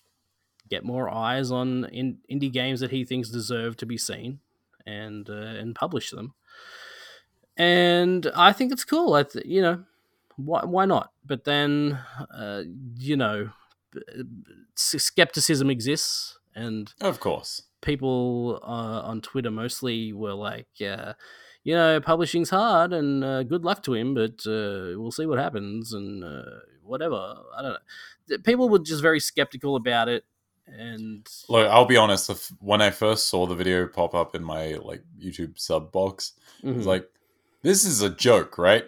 get 0.71 0.85
more 0.85 1.09
eyes 1.11 1.51
on 1.51 1.85
in, 1.87 2.19
indie 2.31 2.53
games 2.53 2.81
that 2.81 2.91
he 2.93 3.05
thinks 3.05 3.29
deserve 3.29 3.77
to 3.79 3.87
be 3.87 3.99
seen, 3.99 4.41
and 4.87 5.29
uh, 5.29 5.33
and 5.61 5.75
publish 5.75 6.11
them. 6.11 6.35
And 7.57 8.31
I 8.35 8.53
think 8.53 8.73
it's 8.73 8.85
cool. 8.85 9.15
I 9.15 9.25
th- 9.25 9.45
you 9.47 9.61
know, 9.61 9.85
why 10.37 10.65
why 10.65 10.85
not? 10.87 11.13
But 11.27 11.45
then, 11.45 11.99
uh, 12.35 12.63
you 12.97 13.17
know, 13.17 13.51
s- 14.77 15.03
skepticism 15.03 15.69
exists, 15.71 16.39
and 16.55 16.93
Of 17.01 17.21
course. 17.21 17.63
people 17.83 18.61
uh, 18.63 19.03
on 19.11 19.21
Twitter 19.21 19.51
mostly 19.51 20.13
were 20.13 20.33
like, 20.35 20.69
uh, 20.81 21.15
you 21.65 21.75
know, 21.75 22.01
publishing's 22.01 22.51
hard 22.51 22.93
and 22.93 23.23
uh, 23.23 23.43
good 23.43 23.65
luck 23.65 23.83
to 23.83 23.95
him, 23.95 24.15
but 24.15 24.41
uh, 24.47 24.97
we'll 24.99 25.11
see 25.13 25.27
what 25.27 25.39
happens 25.39 25.93
and 25.93 26.25
uh, 26.25 26.43
whatever. 26.83 27.35
I 27.57 27.63
don't 27.63 27.73
know. 27.73 28.39
People 28.45 28.69
were 28.71 28.79
just 28.79 29.03
very 29.03 29.21
skeptical 29.21 29.77
about 29.77 30.09
it, 30.09 30.25
and 30.79 31.27
Look, 31.49 31.69
I'll 31.69 31.85
be 31.87 31.97
honest. 31.97 32.27
the 32.29 32.35
f- 32.35 32.53
When 32.61 32.81
I 32.83 32.91
first 32.91 33.29
saw 33.29 33.47
the 33.47 33.55
video 33.55 33.87
pop 33.87 34.15
up 34.15 34.35
in 34.35 34.43
my 34.45 34.75
like 34.75 35.03
YouTube 35.19 35.59
sub 35.59 35.93
box, 35.93 36.33
I 36.67 36.71
was 36.73 36.87
like, 36.87 37.09
"This 37.63 37.85
is 37.85 38.03
a 38.03 38.11
joke, 38.11 38.59
right?" 38.59 38.85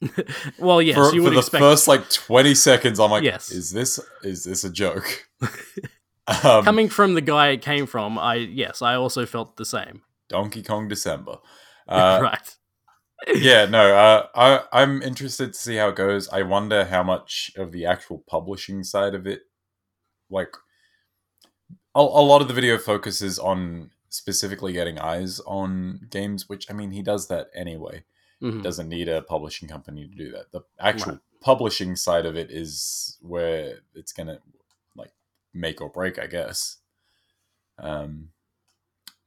well, 0.58 0.80
yes, 0.82 0.96
for 0.96 1.14
you 1.14 1.20
for 1.20 1.24
would 1.28 1.34
the 1.34 1.38
expect. 1.40 1.62
first 1.62 1.88
like 1.88 2.08
twenty 2.10 2.54
seconds, 2.54 3.00
I'm 3.00 3.10
like, 3.10 3.24
Yes. 3.24 3.50
"Is 3.50 3.70
this 3.72 3.98
is 4.22 4.44
this 4.44 4.64
a 4.64 4.70
joke?" 4.70 5.26
um, 6.44 6.64
Coming 6.64 6.88
from 6.88 7.14
the 7.14 7.20
guy 7.20 7.48
it 7.48 7.62
came 7.62 7.86
from, 7.86 8.18
I 8.18 8.34
yes, 8.36 8.82
I 8.82 8.94
also 8.94 9.26
felt 9.26 9.56
the 9.56 9.64
same. 9.64 10.02
Donkey 10.28 10.62
Kong 10.62 10.88
December. 10.88 11.36
Uh, 11.88 12.18
right. 12.20 12.56
yeah, 13.32 13.64
no, 13.66 13.94
uh, 13.94 14.26
I 14.34 14.82
I'm 14.82 15.02
interested 15.02 15.52
to 15.52 15.58
see 15.58 15.76
how 15.76 15.90
it 15.90 15.94
goes. 15.94 16.28
I 16.30 16.42
wonder 16.42 16.84
how 16.84 17.04
much 17.04 17.52
of 17.56 17.70
the 17.70 17.86
actual 17.86 18.24
publishing 18.28 18.82
side 18.82 19.14
of 19.14 19.24
it, 19.28 19.42
like, 20.28 20.52
a, 21.96 22.00
a 22.00 22.24
lot 22.30 22.42
of 22.42 22.48
the 22.48 22.54
video 22.54 22.78
focuses 22.78 23.38
on 23.38 23.90
specifically 24.08 24.72
getting 24.72 24.98
eyes 24.98 25.40
on 25.40 26.06
games, 26.10 26.48
which 26.48 26.70
I 26.70 26.74
mean 26.74 26.90
he 26.92 27.02
does 27.02 27.28
that 27.28 27.48
anyway. 27.54 28.04
Mhm. 28.42 28.62
Doesn't 28.62 28.88
need 28.88 29.08
a 29.08 29.22
publishing 29.22 29.68
company 29.68 30.06
to 30.06 30.14
do 30.14 30.30
that. 30.32 30.52
The 30.52 30.60
actual 30.78 31.12
Right. 31.12 31.20
publishing 31.40 31.96
side 31.96 32.26
of 32.26 32.36
it 32.36 32.50
is 32.50 33.18
where 33.20 33.80
it's 33.94 34.12
gonna 34.12 34.40
like 34.94 35.12
make 35.54 35.80
or 35.80 35.88
break, 35.90 36.18
I 36.18 36.26
guess. 36.26 36.78
Um, 37.78 38.32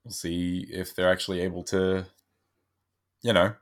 we'll 0.03 0.11
see 0.13 0.65
if 0.71 0.95
they're 0.95 1.11
actually 1.11 1.41
able 1.41 1.63
to, 1.65 2.05
you 3.21 3.33
know, 3.33 3.55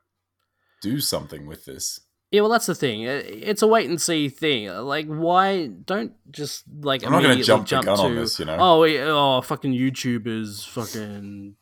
do 0.82 1.00
something 1.02 1.46
with 1.48 1.66
this. 1.66 2.02
Yeah, 2.32 2.42
well, 2.42 2.50
that's 2.50 2.66
the 2.66 2.76
thing. 2.76 3.04
It's 3.04 3.62
a 3.62 3.68
wait 3.68 3.90
and 3.90 4.02
see 4.02 4.28
thing. 4.28 4.68
Like, 4.68 5.08
why 5.08 5.68
don't 5.68 6.14
just 6.30 6.66
like 6.82 7.06
I'm 7.06 7.12
not 7.12 7.20
gonna 7.22 7.36
immediately 7.36 7.66
jump 7.66 7.68
the 7.70 7.82
gun 7.82 7.98
to 7.98 8.04
on 8.04 8.16
this, 8.16 8.38
you 8.40 8.46
know? 8.46 8.58
oh 8.60 8.86
oh 8.86 9.42
fucking 9.42 9.72
YouTubers 9.72 10.68
fucking 10.68 11.56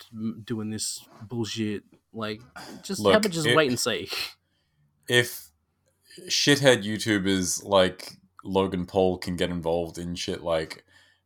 doing 0.43 0.71
this 0.71 1.07
bullshit. 1.21 1.83
Like, 2.11 2.41
just 2.81 2.99
Look, 3.01 3.15
about 3.15 3.31
just 3.31 3.45
it- 3.45 3.55
wait 3.55 3.69
and 3.69 3.79
see. 3.79 4.09
if 5.07 5.49
shithead 6.29 6.83
YouTubers 6.83 7.63
like 7.63 8.13
Logan 8.43 8.85
Paul 8.85 9.17
can 9.17 9.35
get 9.35 9.49
involved 9.51 9.99
in 9.99 10.15
shit 10.15 10.41
like 10.41 10.83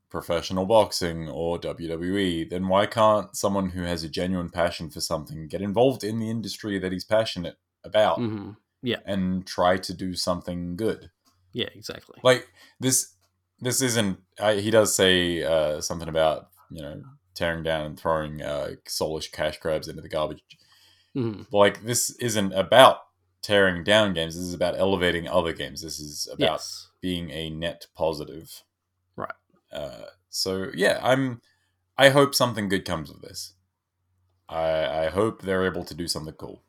professional 0.09 0.65
boxing 0.65 1.29
or 1.29 1.59
WWE, 1.59 2.49
then 2.49 2.67
why 2.67 2.87
can't 2.87 3.35
someone 3.37 3.69
who 3.69 3.83
has 3.83 4.03
a 4.03 4.09
genuine 4.09 4.49
passion 4.49 4.89
for 4.89 4.99
something 4.99 5.47
get 5.47 5.61
involved 5.61 6.03
in 6.03 6.19
the 6.19 6.29
industry 6.29 6.79
that 6.79 6.91
he's 6.91 7.05
passionate 7.05 7.57
about 7.85 8.17
hmm 8.17 8.51
Yeah, 8.81 8.97
and 9.05 9.45
try 9.45 9.77
to 9.77 9.93
do 9.93 10.13
something 10.15 10.75
good? 10.75 11.11
yeah, 11.53 11.67
exactly. 11.75 12.19
Like 12.23 12.47
this, 12.79 13.13
this 13.59 13.81
isn't. 13.81 14.19
I, 14.39 14.55
he 14.55 14.71
does 14.71 14.95
say 14.95 15.43
uh, 15.43 15.81
something 15.81 16.07
about 16.07 16.49
you 16.69 16.81
know 16.81 17.01
tearing 17.35 17.63
down 17.63 17.85
and 17.85 17.99
throwing 17.99 18.41
uh, 18.41 18.71
soulish 18.87 19.31
cash 19.31 19.59
grabs 19.59 19.87
into 19.87 20.01
the 20.01 20.09
garbage. 20.09 20.43
hmm 21.13 21.41
Like 21.51 21.83
this 21.83 22.11
isn't 22.19 22.53
about 22.53 22.97
tearing 23.41 23.83
down 23.83 24.13
games. 24.13 24.35
This 24.35 24.43
is 24.45 24.53
about 24.53 24.77
elevating 24.77 25.27
other 25.27 25.53
games. 25.53 25.81
This 25.81 25.99
is 25.99 26.27
about 26.31 26.39
Yes. 26.51 26.87
being 27.01 27.29
a 27.31 27.49
net 27.49 27.87
positive. 27.95 28.63
Right. 29.15 29.33
Uh, 29.71 30.05
so 30.29 30.69
yeah, 30.73 30.99
I'm. 31.01 31.41
I 31.97 32.09
hope 32.09 32.33
something 32.33 32.69
good 32.69 32.85
comes 32.85 33.09
of 33.09 33.21
this. 33.21 33.53
I 34.47 35.05
I 35.05 35.09
hope 35.09 35.41
they're 35.41 35.65
able 35.65 35.83
to 35.85 35.93
do 35.95 36.07
something 36.07 36.33
cool. 36.35 36.61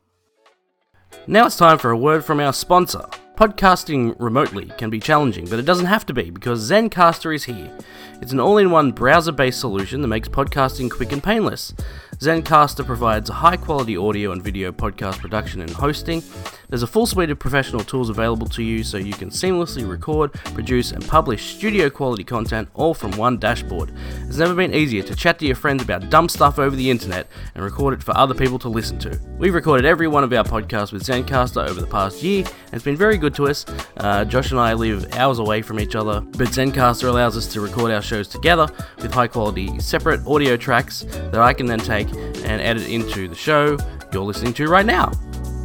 Now 1.27 1.45
it's 1.45 1.57
time 1.57 1.77
for 1.77 1.91
a 1.91 1.97
word 1.97 2.25
from 2.25 2.39
our 2.39 2.53
sponsor. 2.53 3.05
Podcasting 3.41 4.15
remotely 4.19 4.67
can 4.77 4.91
be 4.91 4.99
challenging, 4.99 5.47
but 5.47 5.57
it 5.57 5.65
doesn't 5.65 5.87
have 5.87 6.05
to 6.05 6.13
be 6.13 6.29
because 6.29 6.69
Zencastr 6.69 7.33
is 7.33 7.45
here. 7.45 7.75
It's 8.21 8.31
an 8.31 8.39
all 8.39 8.59
in 8.59 8.69
one 8.69 8.91
browser 8.91 9.31
based 9.31 9.59
solution 9.59 10.03
that 10.03 10.09
makes 10.09 10.29
podcasting 10.29 10.91
quick 10.91 11.11
and 11.11 11.23
painless. 11.23 11.73
Zencastr 12.19 12.85
provides 12.85 13.31
high 13.31 13.57
quality 13.57 13.97
audio 13.97 14.31
and 14.31 14.43
video 14.43 14.71
podcast 14.71 15.17
production 15.17 15.59
and 15.59 15.71
hosting. 15.71 16.21
There's 16.69 16.83
a 16.83 16.87
full 16.87 17.07
suite 17.07 17.31
of 17.31 17.39
professional 17.39 17.83
tools 17.83 18.11
available 18.11 18.45
to 18.49 18.61
you 18.61 18.83
so 18.83 18.97
you 18.97 19.13
can 19.13 19.31
seamlessly 19.31 19.89
record, 19.89 20.33
produce, 20.53 20.91
and 20.91 21.05
publish 21.07 21.55
studio 21.55 21.89
quality 21.89 22.23
content 22.23 22.69
all 22.75 22.93
from 22.93 23.09
one 23.13 23.39
dashboard. 23.39 23.91
It's 24.27 24.37
never 24.37 24.53
been 24.53 24.75
easier 24.75 25.01
to 25.01 25.15
chat 25.15 25.39
to 25.39 25.47
your 25.47 25.55
friends 25.55 25.81
about 25.81 26.11
dumb 26.11 26.29
stuff 26.29 26.59
over 26.59 26.75
the 26.75 26.91
internet 26.91 27.25
and 27.55 27.63
record 27.63 27.95
it 27.95 28.03
for 28.03 28.15
other 28.15 28.35
people 28.35 28.59
to 28.59 28.69
listen 28.69 28.99
to. 28.99 29.19
We've 29.39 29.55
recorded 29.55 29.87
every 29.87 30.07
one 30.07 30.23
of 30.23 30.31
our 30.31 30.43
podcasts 30.43 30.93
with 30.93 31.03
Zencastr 31.03 31.67
over 31.67 31.81
the 31.81 31.87
past 31.87 32.21
year, 32.21 32.45
it's 32.71 32.83
been 32.83 32.97
very 32.97 33.17
good 33.17 33.33
to 33.35 33.47
us. 33.47 33.65
Uh, 33.97 34.25
Josh 34.25 34.51
and 34.51 34.59
I 34.59 34.73
live 34.73 35.13
hours 35.13 35.39
away 35.39 35.61
from 35.61 35.79
each 35.79 35.95
other, 35.95 36.21
but 36.21 36.47
Zencastr 36.47 37.07
allows 37.07 37.37
us 37.37 37.47
to 37.53 37.61
record 37.61 37.91
our 37.91 38.01
shows 38.01 38.27
together 38.27 38.67
with 38.97 39.13
high 39.13 39.27
quality 39.27 39.79
separate 39.79 40.25
audio 40.25 40.57
tracks 40.57 41.01
that 41.01 41.39
I 41.39 41.53
can 41.53 41.65
then 41.65 41.79
take 41.79 42.09
and 42.09 42.61
edit 42.61 42.87
into 42.87 43.27
the 43.27 43.35
show 43.35 43.77
you're 44.13 44.23
listening 44.23 44.53
to 44.55 44.67
right 44.67 44.85
now. 44.85 45.11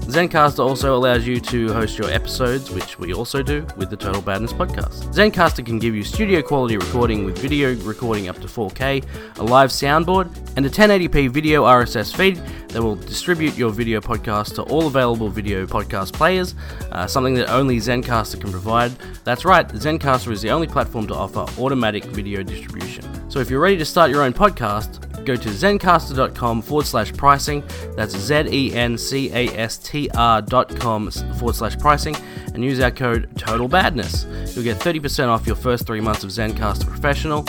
Zencastr 0.07 0.61
also 0.61 0.97
allows 0.97 1.27
you 1.27 1.41
to 1.41 1.73
host 1.73 1.99
your 1.99 2.09
episodes, 2.11 2.71
which 2.71 2.97
we 2.97 3.13
also 3.13 3.43
do 3.43 3.67
with 3.77 3.91
the 3.91 3.97
Total 3.97 4.23
Badness 4.23 4.53
podcast. 4.53 5.13
Zencastr 5.13 5.67
can 5.67 5.81
give 5.81 5.97
you 5.97 6.05
studio 6.05 6.41
quality 6.43 6.77
recording 6.77 7.25
with 7.25 7.37
video 7.39 7.75
recording 7.85 8.29
up 8.29 8.37
to 8.37 8.47
4K, 8.47 9.05
a 9.39 9.43
live 9.43 9.71
soundboard, 9.71 10.31
and 10.57 10.65
a 10.65 10.71
1080p 10.71 11.31
video 11.31 11.65
RSS 11.65 12.17
feed 12.17 12.37
that 12.69 12.81
will 12.81 12.95
distribute 12.95 13.57
your 13.57 13.71
video 13.71 14.01
podcast 14.01 14.55
to 14.55 14.63
all 14.63 14.87
available 14.87 15.29
video 15.29 15.67
podcast 15.67 16.13
players, 16.13 16.55
uh, 16.93 17.09
something 17.09 17.35
that 17.35 17.51
only 17.51 17.79
Zencastr 17.79 18.41
can 18.41 18.53
provide. 18.53 18.93
That's 19.25 19.45
right, 19.45 19.67
Zencastr 19.69 20.31
is 20.31 20.41
the 20.41 20.51
only 20.51 20.69
platform 20.69 21.09
to 21.09 21.15
offer 21.15 21.47
automatic 21.61 22.05
video 22.05 22.45
distribution. 22.45 23.05
So 23.29 23.41
if 23.41 23.51
you're 23.51 23.61
ready 23.61 23.77
to 23.79 23.85
start 23.85 24.13
your 24.13 24.23
own 24.23 24.33
podcast, 24.33 25.03
go 25.27 25.37
to 25.37 25.49
zencastr.com 25.49 26.63
forward 26.63 26.87
slash 26.87 27.13
pricing. 27.13 27.63
That's 27.97 28.17
Z 28.17 28.47
E 28.51 28.73
N 28.73 28.97
C 28.97 29.31
A 29.33 29.49
S 29.59 29.77
T 29.77 29.96
R 30.15 30.43
dot 30.43 30.75
com 30.77 31.11
forward 31.11 31.55
slash 31.55 31.79
pricing 31.79 32.17
and 32.55 32.63
use 32.65 32.81
our 32.81 32.91
code 32.91 33.31
Total 33.37 33.69
Badness. 33.69 34.27
You'll 34.55 34.65
get 34.65 34.79
30% 34.79 35.29
off 35.29 35.47
your 35.47 35.57
first 35.57 35.87
three 35.87 36.01
months 36.01 36.25
of 36.25 36.31
Zencastr 36.31 36.87
Professional. 36.87 37.47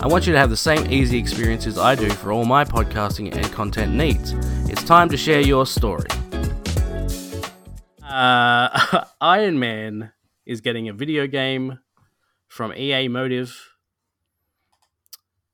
I 0.00 0.06
want 0.06 0.26
you 0.26 0.32
to 0.32 0.38
have 0.38 0.50
the 0.50 0.56
same 0.56 0.90
easy 0.90 1.18
experiences 1.18 1.78
I 1.78 1.94
do 1.94 2.10
for 2.10 2.32
all 2.32 2.44
my 2.44 2.64
podcasting 2.64 3.34
and 3.36 3.52
content 3.52 3.94
needs. 3.94 4.32
It's 4.68 4.82
time 4.82 5.08
to 5.10 5.16
share 5.16 5.40
your 5.40 5.64
story. 5.66 6.08
Uh, 8.02 9.04
Iron 9.20 9.58
Man 9.58 10.12
is 10.44 10.60
getting 10.60 10.88
a 10.88 10.92
video 10.92 11.26
game 11.26 11.78
from 12.48 12.74
EA 12.74 13.08
Motive. 13.08 13.56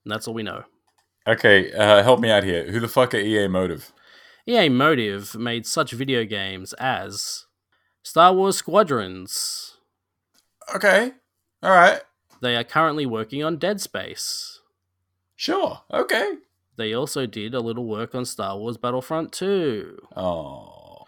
And 0.05 0.13
that's 0.13 0.27
all 0.27 0.35
we 0.35 0.43
know. 0.43 0.65
Okay, 1.27 1.71
uh, 1.73 2.03
help 2.03 2.21
me 2.21 2.31
out 2.31 2.43
here. 2.43 2.71
Who 2.71 2.81
the 2.81 2.89
fuck 2.89 3.13
are 3.15 3.19
EA 3.19 3.49
Motive? 3.49 3.93
EA 4.49 4.69
Motive 4.71 5.35
made 5.37 5.67
such 5.67 5.93
video 5.93 6.25
games 6.25 6.73
as 6.75 7.45
Star 8.03 8.33
Wars 8.33 8.57
Squadrons. 8.57 9.77
Okay, 10.75 11.13
all 11.63 11.71
right, 11.71 12.01
They 12.41 12.57
are 12.57 12.65
currently 12.65 13.05
working 13.07 13.43
on 13.45 13.59
Dead 13.59 13.81
Space. 13.81 14.61
sure, 15.37 15.83
okay. 15.93 16.35
They 16.77 16.95
also 16.95 17.27
did 17.27 17.55
a 17.55 17.61
little 17.61 17.85
work 17.87 18.15
on 18.15 18.25
Star 18.25 18.57
Wars 18.57 18.77
Battlefront 18.77 19.33
2. 19.33 19.99
Oh, 20.17 21.05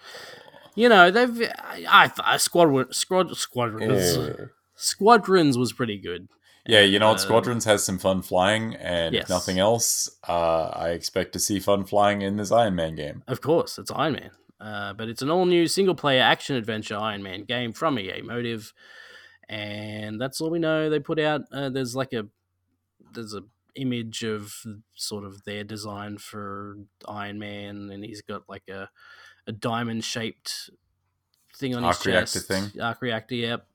You 0.74 0.88
know, 0.88 1.10
they've 1.10 1.48
I, 1.88 2.10
I 2.18 2.36
Squadron 2.38 2.92
Squad 2.92 3.36
Squadrons 3.36 4.16
yeah. 4.16 4.46
Squadrons 4.74 5.56
was 5.56 5.72
pretty 5.72 5.98
good. 5.98 6.28
Yeah, 6.66 6.80
you 6.82 6.98
know 6.98 7.08
what? 7.08 7.16
Uh, 7.16 7.22
Squadrons 7.22 7.64
has 7.64 7.82
some 7.84 7.98
fun 7.98 8.22
flying, 8.22 8.74
and 8.76 9.14
Yes. 9.14 9.24
if 9.24 9.28
nothing 9.30 9.58
else, 9.58 10.10
uh, 10.28 10.70
I 10.74 10.90
expect 10.90 11.32
to 11.32 11.38
see 11.38 11.58
fun 11.58 11.84
flying 11.84 12.22
in 12.22 12.36
this 12.36 12.52
Iron 12.52 12.74
Man 12.74 12.94
game. 12.94 13.22
Of 13.26 13.40
course, 13.40 13.78
it's 13.78 13.90
Iron 13.90 14.12
Man. 14.14 14.30
Uh, 14.60 14.92
but 14.92 15.08
it's 15.08 15.22
an 15.22 15.30
all 15.30 15.46
new 15.46 15.66
single 15.66 15.94
player 15.94 16.22
action 16.22 16.54
adventure 16.56 16.96
Iron 16.96 17.22
Man 17.22 17.44
game 17.44 17.72
from 17.72 17.98
EA 17.98 18.20
Motive. 18.22 18.74
And 19.48 20.20
that's 20.20 20.40
all 20.40 20.50
we 20.50 20.58
know. 20.58 20.90
They 20.90 21.00
put 21.00 21.18
out, 21.18 21.42
uh, 21.50 21.70
there's 21.70 21.96
like 21.96 22.12
a, 22.12 22.26
there's 23.12 23.34
a 23.34 23.42
image 23.74 24.22
of 24.22 24.52
sort 24.94 25.24
of 25.24 25.44
their 25.44 25.64
design 25.64 26.18
for 26.18 26.76
Iron 27.08 27.38
Man, 27.38 27.90
and 27.90 28.04
he's 28.04 28.20
got 28.22 28.48
like 28.48 28.68
a, 28.68 28.90
a 29.46 29.52
diamond 29.52 30.04
shaped 30.04 30.70
thing 31.56 31.74
on 31.74 31.82
Arc 31.84 31.96
his 31.96 32.06
reactor 32.06 32.32
chest. 32.40 32.48
thing? 32.48 32.80
Arc 32.82 33.00
reactor, 33.00 33.34
yep. 33.34 33.66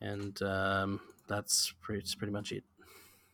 And 0.00 0.42
um, 0.42 1.00
that's 1.28 1.72
pretty, 1.80 2.02
pretty 2.16 2.32
much 2.32 2.52
it. 2.52 2.64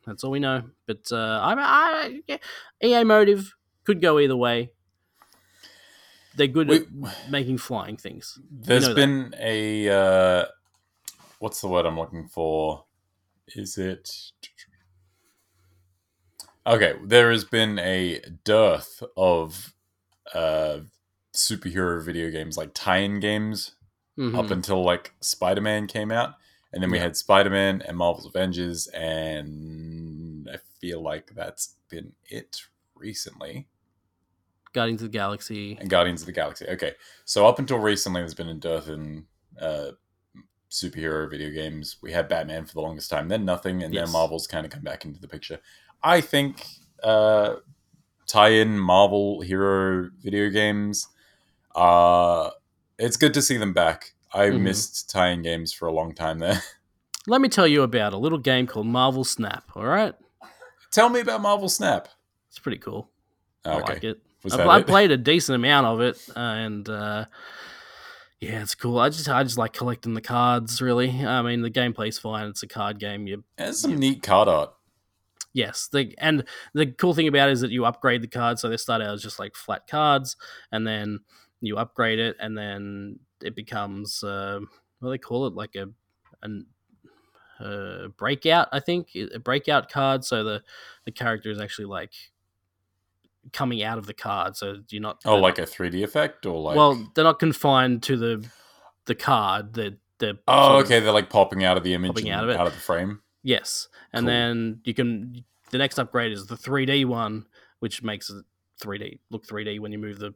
That's 0.07 0.25
all 0.25 0.31
we 0.31 0.39
know. 0.41 0.63
But 0.87 1.11
uh, 1.13 1.41
I, 1.43 1.55
I, 1.59 2.21
yeah, 2.27 2.39
EA 2.83 3.05
Motive 3.05 3.55
could 3.85 4.01
go 4.01 4.19
either 4.19 4.37
way. 4.37 4.71
They're 6.37 6.47
good 6.47 6.69
We- 6.69 6.77
at 6.79 7.31
making 7.31 7.59
flying 7.59 7.97
things. 7.97 8.39
There's 8.51 8.85
know 8.89 8.95
that. 8.95 8.95
been 8.95 9.35
a 9.41 9.89
uh, 9.89 10.45
what's 11.41 11.61
the 11.61 11.69
word 11.69 11.87
I'm 11.87 11.99
looking 11.99 12.29
for? 12.29 12.85
Is 13.49 13.77
it 13.79 14.09
okay? 16.67 16.95
There 17.05 17.31
has 17.31 17.45
been 17.45 17.79
a 17.79 18.21
dearth 18.45 19.03
of 19.17 19.75
uh, 20.35 20.81
superhero 21.35 22.03
video 22.03 22.31
games, 22.31 22.57
like 22.57 22.71
tie-in 22.75 23.21
games, 23.21 23.73
Mhm. 24.19 24.39
up 24.39 24.51
until 24.51 24.83
like 24.85 25.15
Spider-Man 25.21 25.87
came 25.87 26.13
out, 26.13 26.35
and 26.73 26.83
then 26.83 26.91
we 26.91 26.99
Yeah. 26.99 27.05
had 27.05 27.17
Spider-Man 27.17 27.83
and 27.83 27.97
Marvel's 27.97 28.27
Avengers, 28.27 28.87
and 28.89 30.49
I 30.53 30.59
feel 30.81 31.01
like 31.03 31.35
that's 31.35 31.77
been 31.89 32.13
it 32.29 32.63
recently. 32.95 33.69
Guardians 34.73 35.03
of 35.03 35.11
the 35.11 35.19
Galaxy. 35.19 35.77
and 35.81 35.91
Guardians 35.91 36.23
of 36.23 36.27
the 36.27 36.33
Galaxy. 36.33 36.67
Okay, 36.69 36.95
so 37.25 37.47
up 37.47 37.59
until 37.59 37.79
recently, 37.79 38.21
there's 38.21 38.35
been 38.35 38.49
a 38.49 38.55
dearth 38.55 38.89
in 38.89 39.27
uh, 39.61 39.91
superhero 40.71 41.29
video 41.29 41.51
games. 41.51 41.97
We 42.01 42.13
had 42.13 42.29
Batman 42.29 42.65
for 42.67 42.75
the 42.75 42.81
longest 42.81 43.11
time, 43.11 43.27
then 43.29 43.45
nothing, 43.45 43.83
and 43.83 43.93
Yes. 43.93 44.07
then 44.07 44.13
Marvel's 44.13 44.47
kind 44.47 44.65
of 44.65 44.71
come 44.71 44.83
back 44.85 45.05
into 45.05 45.21
the 45.21 45.27
picture. 45.29 45.59
I 46.03 46.21
think 46.21 46.65
uh, 47.03 47.57
tie-in 48.29 48.79
Marvel 48.79 49.41
hero 49.41 50.09
video 50.23 50.49
games. 50.51 51.09
Uh, 51.75 52.51
it's 52.99 53.17
good 53.17 53.35
to 53.35 53.43
see 53.43 53.57
them 53.57 53.73
back. 53.73 54.15
I 54.33 54.47
Mhm. 54.47 54.61
missed 54.61 55.11
tie-in 55.11 55.43
games 55.43 55.73
for 55.73 55.89
a 55.89 55.93
long 55.93 56.15
time 56.15 56.39
there. 56.39 56.63
Let 57.27 57.41
me 57.41 57.49
tell 57.49 57.67
you 57.67 57.83
about 57.83 58.13
a 58.13 58.17
little 58.17 58.39
game 58.39 58.67
called 58.67 58.87
Marvel 58.87 59.25
Snap. 59.25 59.65
All 59.75 59.85
right, 59.85 60.15
Tell 60.91 61.09
me 61.09 61.21
about 61.21 61.41
Marvel 61.43 61.69
Snap. 61.69 62.09
it's 62.49 62.59
pretty 62.59 62.79
cool. 62.79 63.11
Oh, 63.65 63.73
I 63.73 63.81
okay, 63.81 63.93
like 63.95 64.05
it. 64.05 64.21
I, 64.53 64.67
I 64.67 64.83
played 64.95 65.11
a 65.11 65.17
decent 65.17 65.55
amount 65.57 65.87
of 65.87 66.01
it, 66.01 66.17
uh, 66.35 66.41
and 66.41 66.89
uh, 66.89 67.27
yeah, 68.41 68.63
it's 68.63 68.75
cool. 68.75 68.99
I 68.99 69.11
just 69.11 69.29
I 69.29 69.43
just 69.43 69.59
like 69.59 69.73
collecting 69.75 70.15
the 70.15 70.21
cards. 70.23 70.81
Really, 70.81 71.11
I 71.11 71.43
mean, 71.43 71.61
the 71.63 71.71
gameplay's 71.71 72.19
fine. 72.19 72.47
It's 72.49 72.63
a 72.63 72.67
card 72.69 72.99
game. 72.99 73.27
You 73.27 73.45
There's 73.57 73.81
some 73.81 73.97
neat 73.99 74.23
card 74.23 74.49
art. 74.49 74.73
yes, 75.53 75.89
the 75.93 76.15
and 76.19 76.45
the 76.73 76.87
cool 76.87 77.13
thing 77.15 77.29
about 77.29 77.51
it 77.51 77.53
is 77.53 77.61
that 77.61 77.71
you 77.71 77.85
upgrade 77.85 78.23
the 78.23 78.29
cards. 78.29 78.63
So 78.63 78.69
they 78.71 78.79
start 78.79 79.03
out 79.03 79.13
as 79.13 79.23
just 79.23 79.39
like 79.39 79.55
flat 79.57 79.87
cards, 79.87 80.37
and 80.73 80.87
then 80.87 81.21
you 81.61 81.77
upgrade 81.77 82.19
it, 82.19 82.37
and 82.41 82.57
then 82.57 83.19
it 83.43 83.55
becomes 83.55 84.23
uh, 84.23 84.61
what 85.01 85.09
do 85.09 85.13
they 85.13 85.19
call 85.19 85.47
it, 85.47 85.55
like 85.55 85.75
a 85.77 85.89
an 86.43 86.67
uh, 87.59 88.09
breakout. 88.17 88.69
I 88.73 88.81
think 88.81 89.11
a 89.35 89.39
breakout 89.39 89.91
card. 89.91 90.25
So 90.25 90.43
the 90.45 90.63
the 91.05 91.13
character 91.13 91.51
is 91.51 91.61
actually 91.61 91.87
like 91.87 92.13
coming 93.53 93.83
out 93.83 93.99
of 93.99 94.07
the 94.07 94.15
card. 94.15 94.57
So 94.57 94.77
you're 94.91 95.03
not 95.03 95.21
Oh, 95.25 95.37
like 95.37 95.59
a 95.59 95.63
3D 95.63 96.03
effect, 96.03 96.47
or 96.47 96.61
like 96.61 96.77
well, 96.77 97.11
they're 97.15 97.25
not 97.25 97.39
confined 97.39 98.03
to 98.05 98.17
the 98.17 98.47
the 99.07 99.15
card. 99.15 99.75
They're, 99.75 99.93
they're 100.19 100.35
Oh, 100.47 100.69
sort 100.69 100.81
of- 100.81 100.87
okay. 100.87 101.01
They're 101.01 101.13
like 101.13 101.31
popping 101.31 101.65
out 101.65 101.77
of 101.77 101.83
the 101.85 101.95
image 101.95 102.11
Popping 102.13 102.31
out 102.31 102.45
of 102.45 102.51
it. 102.51 102.57
out 102.57 102.67
of 102.67 102.75
the 102.75 102.81
frame. 102.81 103.21
Yes, 103.43 103.89
and 104.13 104.25
Cool. 104.25 104.35
then 104.35 104.81
you 104.85 104.93
can. 104.95 105.45
The 105.71 105.79
next 105.79 105.99
upgrade 105.99 106.33
is 106.33 106.47
the 106.47 106.57
3D 106.57 107.07
one, 107.07 107.47
which 107.79 108.03
makes 108.03 108.29
it 108.29 108.45
3D 108.83 109.19
look 109.31 109.47
3D 109.47 109.81
when 109.81 109.93
you 109.93 109.99
move 109.99 110.19
the 110.19 110.35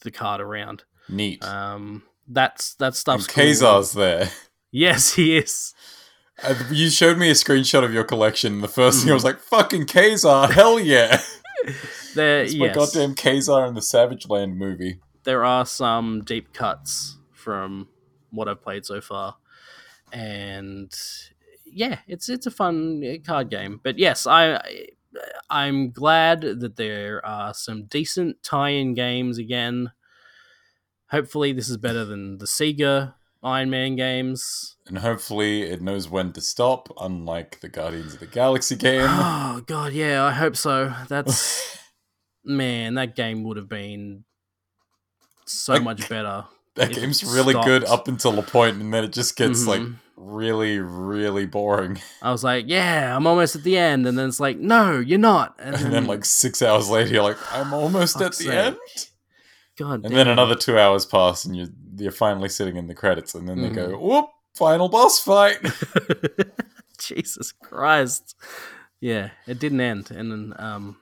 the 0.00 0.10
card 0.10 0.40
around. 0.40 0.84
Neat. 1.08 1.42
Um, 1.44 2.02
that's 2.28 2.74
that 2.76 2.86
and 2.86 2.94
stuff's 2.94 3.26
cool. 3.26 3.44
Ka-Zar's 3.44 3.92
there. 3.92 4.30
Yes, 4.76 5.14
he 5.14 5.36
is. 5.36 5.72
Uh, 6.42 6.54
You 6.72 6.90
showed 6.90 7.16
me 7.16 7.30
a 7.30 7.34
screenshot 7.34 7.84
of 7.84 7.92
your 7.94 8.02
collection. 8.02 8.60
The 8.60 8.66
first 8.66 9.00
thing 9.02 9.10
I 9.10 9.12
Mm. 9.12 9.14
was 9.14 9.24
like, 9.24 9.38
"Fucking 9.38 9.86
Ka-Zar, 9.86 10.50
hell 10.50 10.80
yeah!" 10.80 11.20
There, 12.16 12.42
It's 12.42 12.54
my 12.56 12.66
yes, 12.66 12.74
goddamn 12.74 13.14
Ka-Zar 13.14 13.66
in 13.66 13.74
the 13.74 13.82
Savage 13.82 14.28
Land 14.28 14.58
movie. 14.58 14.98
there 15.22 15.44
are 15.44 15.64
some 15.64 16.22
deep 16.24 16.52
cuts 16.52 17.18
from 17.32 17.86
what 18.30 18.48
I've 18.48 18.62
played 18.62 18.84
so 18.84 19.00
far, 19.00 19.36
and 20.12 20.92
yeah, 21.64 21.98
it's 22.06 22.28
it's 22.28 22.46
a 22.46 22.50
fun 22.50 23.02
uh, 23.04 23.22
card 23.26 23.48
game. 23.50 23.80
But 23.82 23.98
yes, 23.98 24.26
I 24.26 24.60
I'm 25.50 25.90
glad 25.92 26.40
that 26.42 26.76
there 26.76 27.24
are 27.24 27.54
some 27.54 27.84
decent 27.84 28.42
tie-in 28.42 28.94
games 28.94 29.38
again. 29.38 29.92
Hopefully, 31.14 31.52
this 31.52 31.68
is 31.68 31.76
better 31.76 32.04
than 32.04 32.38
the 32.38 32.44
Sega 32.46 33.14
Iron 33.40 33.70
Man 33.70 33.94
games. 33.94 34.74
And 34.88 34.98
hopefully, 34.98 35.62
it 35.62 35.80
knows 35.80 36.08
when 36.10 36.32
to 36.32 36.40
stop, 36.40 36.88
unlike 37.00 37.60
the 37.60 37.68
Guardians 37.68 38.14
of 38.14 38.20
the 38.20 38.26
Galaxy 38.26 38.74
game. 38.74 39.06
Oh 39.08 39.62
god, 39.64 39.92
yeah, 39.92 40.24
I 40.24 40.32
hope 40.32 40.56
so. 40.56 40.92
That's 41.08 41.78
man, 42.44 42.94
that 42.94 43.14
game 43.14 43.44
would 43.44 43.56
have 43.56 43.68
been 43.68 44.24
so 45.46 45.74
Like, 45.74 45.82
much 45.84 46.08
better. 46.08 46.46
that 46.74 46.92
game's 46.92 47.22
really 47.22 47.54
good 47.54 47.84
up 47.84 48.08
until 48.08 48.36
a 48.40 48.42
point, 48.42 48.80
and 48.80 48.92
then 48.92 49.04
it 49.04 49.12
just 49.12 49.36
gets 49.36 49.68
like 49.68 49.82
Mhm. 49.82 49.94
really, 50.16 50.80
really 50.80 51.46
boring. 51.46 52.00
I 52.22 52.32
was 52.32 52.42
like, 52.42 52.64
yeah, 52.66 53.14
I'm 53.16 53.28
almost 53.28 53.54
at 53.54 53.62
the 53.62 53.78
end, 53.78 54.08
and 54.08 54.18
then 54.18 54.28
it's 54.28 54.40
like, 54.40 54.58
no, 54.58 54.98
you're 54.98 55.18
not. 55.20 55.54
And, 55.60 55.76
And 55.80 55.92
then, 55.92 56.06
like 56.08 56.24
six 56.24 56.60
hours 56.62 56.90
later, 56.90 57.12
you're 57.14 57.22
like, 57.22 57.38
"I'm 57.52 57.72
almost 57.72 58.20
at 58.20 58.32
the 58.32 58.36
sake. 58.44 58.48
end." 58.52 58.76
God, 59.76 60.04
And 60.04 60.14
then 60.14 60.28
another 60.28 60.54
two 60.54 60.78
hours 60.78 61.04
pass, 61.06 61.44
and 61.44 61.56
you're 61.56 61.68
you're 61.96 62.12
finally 62.12 62.48
sitting 62.48 62.76
in 62.76 62.86
the 62.86 62.94
credits, 62.94 63.34
and 63.34 63.48
then 63.48 63.60
they 63.62 63.70
go, 63.70 63.88
Mhm. 63.88 64.00
"Whoop! 64.00 64.28
Final 64.54 64.88
boss 64.88 65.18
fight." 65.18 65.58
Jesus 66.98 67.52
Christ. 67.52 68.36
Yeah, 69.00 69.30
it 69.46 69.58
didn't 69.58 69.80
end, 69.80 70.10
and 70.10 70.30
then 70.30 70.54
um, 70.58 70.96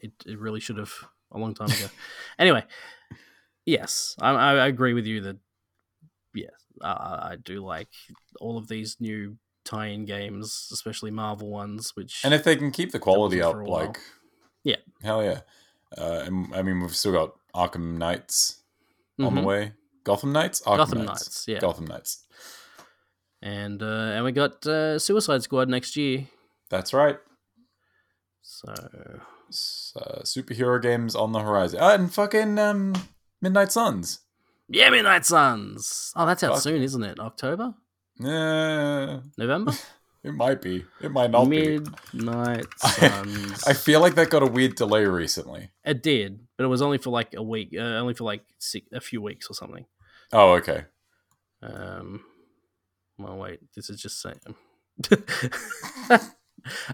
it 0.00 0.12
it 0.26 0.38
really 0.38 0.60
should 0.60 0.78
have 0.78 0.92
a 1.32 1.38
long 1.38 1.54
time 1.54 1.70
ago. 1.72 1.88
anyway, 2.38 2.64
yes, 3.66 4.14
I, 4.20 4.30
I 4.32 4.66
agree 4.66 4.94
with 4.94 5.06
you 5.06 5.20
that 5.22 5.36
yes, 6.34 6.52
I, 6.80 6.90
I 6.92 7.30
I 7.32 7.36
do 7.36 7.64
like 7.64 7.88
all 8.40 8.56
of 8.58 8.68
these 8.68 8.96
new 9.00 9.36
tie-in 9.64 10.04
games, 10.04 10.68
especially 10.72 11.10
Marvel 11.10 11.50
ones, 11.50 11.92
which 11.94 12.20
And 12.24 12.34
if 12.34 12.44
they 12.44 12.54
can 12.56 12.70
keep 12.70 12.92
the 12.92 12.98
quality 12.98 13.40
up, 13.42 13.56
like, 13.66 13.98
Yeah. 14.62 14.76
hell 15.02 15.24
yeah. 15.24 15.40
Uh, 15.96 16.22
and, 16.26 16.54
I 16.54 16.62
mean, 16.62 16.80
we've 16.80 16.94
still 16.96 17.12
got 17.12 17.34
Arkham 17.54 17.98
Knights 17.98 18.62
on 19.20 19.34
the 19.34 19.40
Mhm. 19.40 19.44
way. 19.44 19.72
Gotham 20.04 20.32
Knights, 20.32 20.60
Arkham 20.62 20.76
Gotham 20.76 20.98
Knights. 21.04 21.26
Knights, 21.26 21.44
yeah, 21.48 21.58
Gotham 21.60 21.86
Knights. 21.86 22.24
and 23.42 23.82
uh, 23.82 23.86
and 24.14 24.24
we 24.24 24.32
got 24.32 24.66
uh, 24.66 24.98
Suicide 24.98 25.42
Squad 25.42 25.68
next 25.68 25.96
year, 25.96 26.26
That's 26.70 26.92
right. 26.92 27.18
so 28.42 28.72
S- 29.48 29.92
uh, 29.96 30.20
superhero 30.24 30.80
games 30.80 31.14
on 31.14 31.32
the 31.32 31.40
horizon. 31.40 31.78
Ah, 31.80 31.94
and 31.94 32.12
fucking 32.12 32.58
um, 32.58 32.94
Midnight 33.40 33.72
Suns. 33.72 34.20
yeah, 34.68 34.90
Midnight 34.90 35.24
Suns. 35.24 36.12
Oh, 36.16 36.26
that's 36.26 36.42
out 36.42 36.54
Fuck. 36.54 36.62
soon, 36.62 36.82
isn't 36.82 37.02
it? 37.02 37.18
October, 37.20 37.74
Yeah, 38.18 39.20
November. 39.38 39.72
it 40.24 40.32
might 40.32 40.62
be. 40.62 40.84
It 41.02 41.12
might 41.12 41.30
not 41.30 41.48
be. 41.50 41.78
Midnight 42.12 42.66
Suns. 42.78 43.62
I 43.64 43.74
feel 43.74 44.00
like 44.00 44.14
that 44.14 44.30
got 44.30 44.42
a 44.42 44.46
weird 44.46 44.74
delay 44.74 45.04
recently. 45.04 45.70
It 45.84 46.02
did, 46.02 46.40
but 46.56 46.64
it 46.64 46.68
was 46.68 46.80
only 46.82 46.98
for 46.98 47.10
like 47.10 47.34
a 47.34 47.42
week, 47.42 47.74
uh, 47.76 47.82
only 47.82 48.14
for 48.14 48.24
like 48.24 48.42
six, 48.58 48.86
a 48.92 49.00
few 49.00 49.20
weeks 49.20 49.48
or 49.50 49.54
something. 49.54 49.84
Oh, 50.32 50.52
okay. 50.54 50.86
Um, 51.62 52.24
well, 53.18 53.36
wait, 53.36 53.60
this 53.76 53.90
is 53.90 54.00
just 54.00 54.20
saying. 54.22 54.40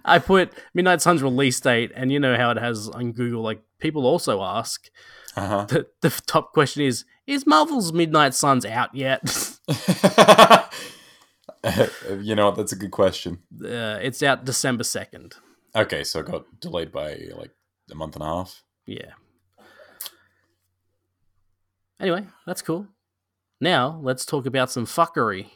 I 0.05 0.19
put 0.19 0.53
Midnight 0.75 1.01
Sun's 1.01 1.23
release 1.23 1.61
date, 1.61 1.93
and 1.95 2.11
you 2.11 2.19
know 2.19 2.37
how 2.37 2.51
it 2.51 2.57
has 2.59 2.89
on 2.89 3.13
Google. 3.13 3.43
Like 3.43 3.63
people 3.79 4.05
also 4.07 4.43
ask, 4.43 4.91
Uh 5.37 5.65
the, 5.67 5.87
the 6.01 6.11
top 6.27 6.53
question 6.53 6.83
is: 6.83 7.05
Is 7.27 7.47
Marvel's 7.47 7.93
Midnight 7.93 8.35
Suns 8.35 8.67
out 8.67 8.93
yet? 8.95 9.23
you 12.21 12.35
know 12.35 12.47
what? 12.47 12.57
That's 12.57 12.73
a 12.73 12.77
good 12.77 12.91
question. 12.91 13.39
uh, 13.63 13.99
it's 14.03 14.23
out 14.23 14.45
December 14.45 14.85
second. 14.85 15.35
Okay, 15.75 16.05
so 16.05 16.21
it 16.21 16.27
got 16.27 16.45
delayed 16.61 16.91
by 16.93 17.17
like 17.37 17.51
a 17.91 17.95
month 17.95 18.17
and 18.17 18.23
a 18.23 18.27
half. 18.27 18.63
Yeah. 18.87 19.13
Anyway, 22.01 22.25
that's 22.47 22.63
cool. 22.63 22.87
Now 23.61 24.01
let's 24.03 24.25
talk 24.25 24.47
about 24.47 24.71
some 24.71 24.87
fuckery. 24.87 25.49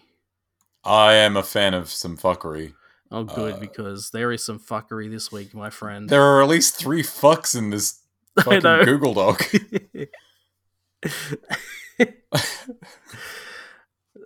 I 0.84 1.14
am 1.14 1.36
a 1.36 1.42
fan 1.42 1.72
of 1.72 1.88
some 1.88 2.18
fuckery. 2.18 2.74
Oh, 3.10 3.24
good, 3.24 3.54
Uh, 3.54 3.58
because 3.58 4.10
there 4.10 4.30
is 4.32 4.44
some 4.44 4.58
fuckery 4.58 5.10
this 5.10 5.32
week, 5.32 5.54
my 5.54 5.70
friend. 5.70 6.08
There 6.10 6.22
are 6.22 6.42
at 6.42 6.48
least 6.48 6.76
three 6.76 7.02
fucks 7.02 7.56
in 7.56 7.70
this 7.70 8.02
fucking. 8.42 8.60
Google 8.84 9.14
Doc. 9.14 9.50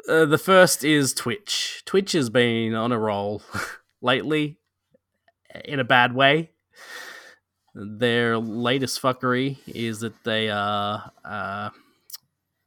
uh, 0.09 0.25
the 0.25 0.39
first 0.39 0.85
is 0.85 1.15
Twitch. 1.15 1.83
Twitch 1.85 2.13
has 2.13 2.31
been 2.31 2.75
on 2.75 2.93
a 2.93 2.99
roll 2.99 3.43
lately, 4.03 4.59
in 5.65 5.81
a 5.81 5.85
bad 5.85 6.15
way. 6.15 6.51
Their 7.75 8.39
latest 8.39 9.01
fuckery 9.01 9.59
is 9.67 10.01
that 10.01 10.25
they 10.25 10.51
are 10.51 11.13
uh, 11.25 11.71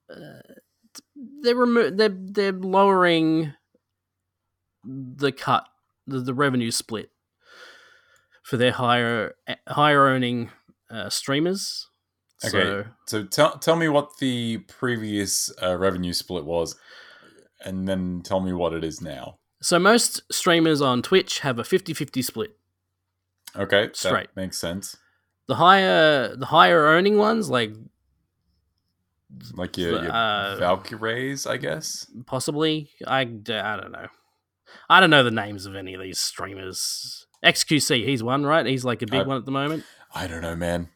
uh, 0.09 0.41
they're 1.41 1.55
remo- 1.55 1.89
they're 1.89 2.15
they're 2.15 2.51
lowering 2.51 3.53
the 4.83 5.31
cut 5.31 5.67
the, 6.07 6.19
the 6.19 6.33
revenue 6.33 6.71
split 6.71 7.09
for 8.43 8.57
their 8.57 8.71
higher 8.71 9.35
higher 9.67 10.01
earning 10.01 10.49
uh, 10.89 11.09
streamers. 11.09 11.87
Okay. 12.43 12.51
So 12.51 12.85
So 13.07 13.23
tell 13.23 13.57
tell 13.57 13.75
me 13.75 13.89
what 13.89 14.17
the 14.19 14.59
previous 14.59 15.51
uh, 15.61 15.77
revenue 15.77 16.13
split 16.13 16.45
was, 16.45 16.75
and 17.65 17.87
then 17.87 18.21
tell 18.23 18.39
me 18.39 18.53
what 18.53 18.73
it 18.73 18.83
is 18.83 19.01
now. 19.01 19.37
So 19.61 19.77
most 19.79 20.21
streamers 20.31 20.81
on 20.81 21.01
Twitch 21.01 21.39
have 21.39 21.59
a 21.59 21.63
50-50 21.63 22.23
split. 22.23 22.57
Okay, 23.55 23.87
that 23.87 23.95
Straight. 23.95 24.29
makes 24.35 24.57
sense. 24.57 24.97
The 25.47 25.55
higher 25.55 26.35
the 26.35 26.45
higher 26.47 26.79
earning 26.81 27.17
ones, 27.17 27.49
like 27.49 27.73
Like 29.53 29.77
your, 29.77 30.03
your 30.03 30.11
Uh, 30.11 30.55
Valkyries, 30.57 31.45
I 31.47 31.57
guess. 31.57 32.05
possibly, 32.25 32.89
I, 33.07 33.21
I 33.21 33.23
don't 33.25 33.91
know. 33.91 34.07
I 34.89 34.99
don't 34.99 35.09
know 35.09 35.23
the 35.23 35.31
names 35.31 35.65
of 35.65 35.75
any 35.75 35.93
of 35.93 36.01
these 36.01 36.19
streamers. 36.19 37.27
XQC, 37.43 38.05
he's 38.05 38.23
one, 38.23 38.45
right? 38.45 38.65
He's 38.65 38.85
like 38.85 39.01
a 39.01 39.05
big 39.07 39.21
I- 39.21 39.27
one 39.27 39.37
at 39.37 39.45
the 39.45 39.51
moment. 39.51 39.83
I 40.13 40.27
don't 40.27 40.41
know, 40.41 40.55
man. 40.55 40.89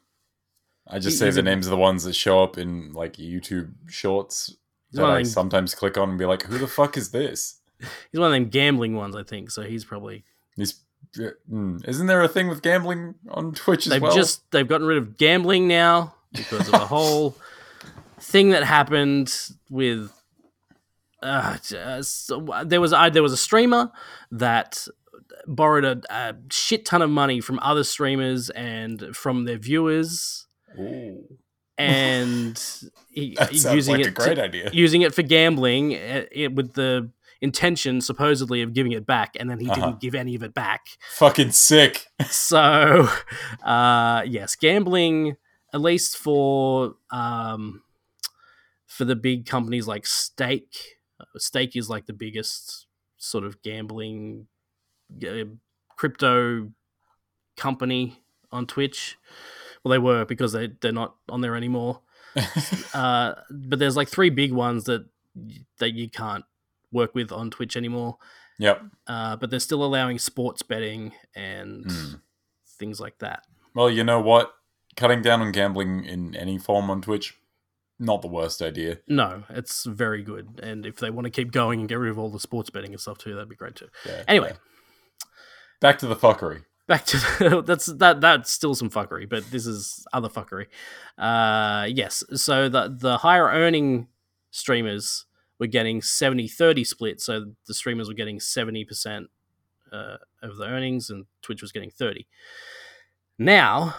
I 0.88 0.99
just 0.99 1.16
He- 1.16 1.20
say 1.20 1.32
the 1.32 1.41
names 1.41 1.66
of 1.66 1.72
the 1.72 1.78
ones 1.78 2.03
that 2.03 2.13
show 2.13 2.43
up 2.43 2.57
in 2.57 2.91
like 2.93 3.13
YouTube 3.13 3.74
shorts 3.89 4.55
that 4.95 5.05
I 5.05 5.17
them, 5.17 5.25
sometimes 5.25 5.75
click 5.75 5.97
on 5.97 6.09
and 6.09 6.17
be 6.17 6.25
like, 6.25 6.43
"Who 6.43 6.57
the 6.57 6.67
fuck 6.67 6.97
is 6.97 7.11
this?" 7.11 7.59
he's 8.11 8.19
one 8.19 8.27
of 8.27 8.33
them 8.33 8.49
gambling 8.49 8.95
ones, 8.95 9.15
I 9.15 9.23
think. 9.23 9.51
So 9.51 9.61
he's 9.63 9.85
probably 9.85 10.23
These, 10.57 10.81
mm, 11.17 11.87
isn't 11.87 12.07
there 12.07 12.21
a 12.21 12.27
thing 12.27 12.47
with 12.47 12.61
gambling 12.61 13.15
on 13.29 13.53
Twitch 13.53 13.85
as 13.85 13.91
they've 13.91 14.01
well? 14.01 14.15
just 14.15 14.49
they've 14.51 14.67
gotten 14.67 14.87
rid 14.87 14.97
of 14.97 15.17
gambling 15.17 15.67
now 15.67 16.15
because 16.33 16.67
of 16.67 16.73
a 16.73 16.79
whole 16.79 17.35
thing 18.19 18.49
that 18.49 18.63
happened 18.63 19.33
with 19.69 20.11
uh, 21.23 21.57
uh, 21.75 22.01
so, 22.01 22.63
there 22.65 22.81
was 22.81 22.93
I 22.93 23.09
there 23.09 23.23
was 23.23 23.33
a 23.33 23.37
streamer 23.37 23.91
that 24.31 24.87
borrowed 25.47 25.85
a, 25.85 26.01
a 26.09 26.35
shit 26.51 26.85
ton 26.85 27.01
of 27.01 27.09
money 27.09 27.39
from 27.41 27.59
other 27.61 27.83
streamers 27.83 28.49
and 28.51 29.15
from 29.15 29.45
their 29.45 29.57
viewers 29.57 30.47
Ooh, 30.79 31.23
and 31.78 32.61
he, 33.09 33.38
using 33.51 33.93
like 33.95 34.01
it 34.05 34.07
a 34.07 34.11
great 34.11 34.36
to, 34.36 34.43
idea. 34.43 34.69
using 34.73 35.01
it 35.01 35.13
for 35.13 35.21
gambling 35.23 35.93
uh, 35.93 36.26
it, 36.32 36.53
with 36.55 36.73
the 36.73 37.09
intention 37.41 37.99
supposedly 38.01 38.61
of 38.61 38.73
giving 38.73 38.93
it 38.93 39.05
back 39.05 39.36
and 39.39 39.49
then 39.49 39.59
he 39.59 39.67
Uh-huh. 39.69 39.76
didn't 39.88 39.99
give 39.99 40.15
any 40.15 40.36
of 40.36 40.41
it 40.43 40.53
back 40.53 40.86
Fucking 41.15 41.51
sick. 41.51 42.07
so 42.30 43.07
uh 43.63 44.23
yes 44.26 44.55
gambling 44.55 45.36
at 45.73 45.82
least 45.82 46.17
for 46.17 46.95
um 47.11 47.84
for 48.88 49.03
the 49.05 49.15
big 49.15 49.45
companies 49.45 49.86
like 49.88 50.05
stake 50.05 50.73
stake 51.38 51.76
is 51.76 51.89
like 51.89 52.05
the 52.05 52.13
biggest 52.13 52.88
sort 53.17 53.43
of 53.43 53.61
gambling 53.61 54.47
uh, 55.28 55.43
crypto 55.97 56.71
company 57.57 58.17
on 58.51 58.65
twitch 58.65 59.17
well 59.86 59.91
they 59.91 59.99
were 59.99 60.25
because 60.25 60.51
they, 60.51 60.67
they're 60.81 60.91
not 60.91 61.15
on 61.29 61.39
there 61.39 61.55
anymore 61.55 62.01
uh 62.93 63.33
but 63.49 63.79
there's 63.79 63.95
like 63.95 64.09
three 64.09 64.29
big 64.29 64.51
ones 64.51 64.83
that 64.86 65.05
that 65.77 65.93
you 65.93 66.09
can't 66.09 66.43
work 66.91 67.13
with 67.15 67.29
on 67.31 67.49
Twitch 67.49 67.75
anymore. 67.75 68.17
Yep. 68.57 68.83
Uh, 69.05 69.36
but 69.36 69.49
they're 69.49 69.59
still 69.59 69.83
allowing 69.83 70.17
sports 70.17 70.61
betting 70.61 71.11
and 71.36 71.83
Mm. 71.86 72.21
things 72.79 73.01
like 73.01 73.17
that. 73.19 73.45
Well, 73.73 73.89
you 73.89 74.03
know 74.05 74.21
what? 74.21 74.53
Cutting 74.95 75.21
down 75.21 75.41
on 75.41 75.51
gambling 75.51 76.05
in 76.05 76.33
any 76.36 76.57
form 76.57 76.89
on 76.89 77.01
Twitch, 77.01 77.38
not 77.99 78.21
the 78.21 78.29
worst 78.29 78.61
idea. 78.61 78.99
No, 79.09 79.43
it's 79.49 79.83
very 79.83 80.23
good. 80.23 80.61
And 80.63 80.86
if 80.86 80.95
they 80.97 81.09
want 81.09 81.25
to 81.25 81.31
keep 81.31 81.51
going 81.51 81.81
and 81.81 81.89
get 81.89 81.99
rid 81.99 82.11
of 82.11 82.17
all 82.17 82.29
the 82.29 82.39
sports 82.39 82.69
betting 82.69 82.91
and 82.93 83.01
stuff 83.01 83.17
too, 83.17 83.33
that'd 83.33 83.49
be 83.49 83.55
great 83.57 83.75
too. 83.75 83.89
Yeah. 84.05 84.23
Anyway. 84.25 84.51
yeah. 84.51 85.27
back 85.81 85.99
to 85.99 86.07
the 86.07 86.15
fuckery. 86.15 86.63
Back 86.88 87.05
to 87.05 87.63
that's 87.65 87.88
that 87.88 88.21
that's 88.21 88.51
still 88.51 88.75
some 88.75 88.89
fuckery 88.89 89.27
but 89.27 89.49
this 89.51 89.65
is 89.65 90.05
other 90.13 90.29
fuckery. 90.29 90.67
Uh 91.17 91.88
yes 91.89 92.23
so 92.33 92.69
the 92.69 92.95
the 92.99 93.17
higher 93.17 93.47
earning 93.47 94.07
streamers 94.51 95.25
were 95.59 95.67
getting 95.67 96.01
70 96.01 96.47
30 96.47 96.83
split 96.83 97.21
so 97.21 97.53
the 97.67 97.73
streamers 97.73 98.07
were 98.07 98.13
getting 98.13 98.39
70% 98.39 99.25
uh, 99.91 100.17
of 100.41 100.57
the 100.57 100.65
earnings 100.65 101.09
and 101.09 101.25
twitch 101.41 101.61
was 101.61 101.71
getting 101.71 101.89
30 101.89 102.27
now 103.38 103.95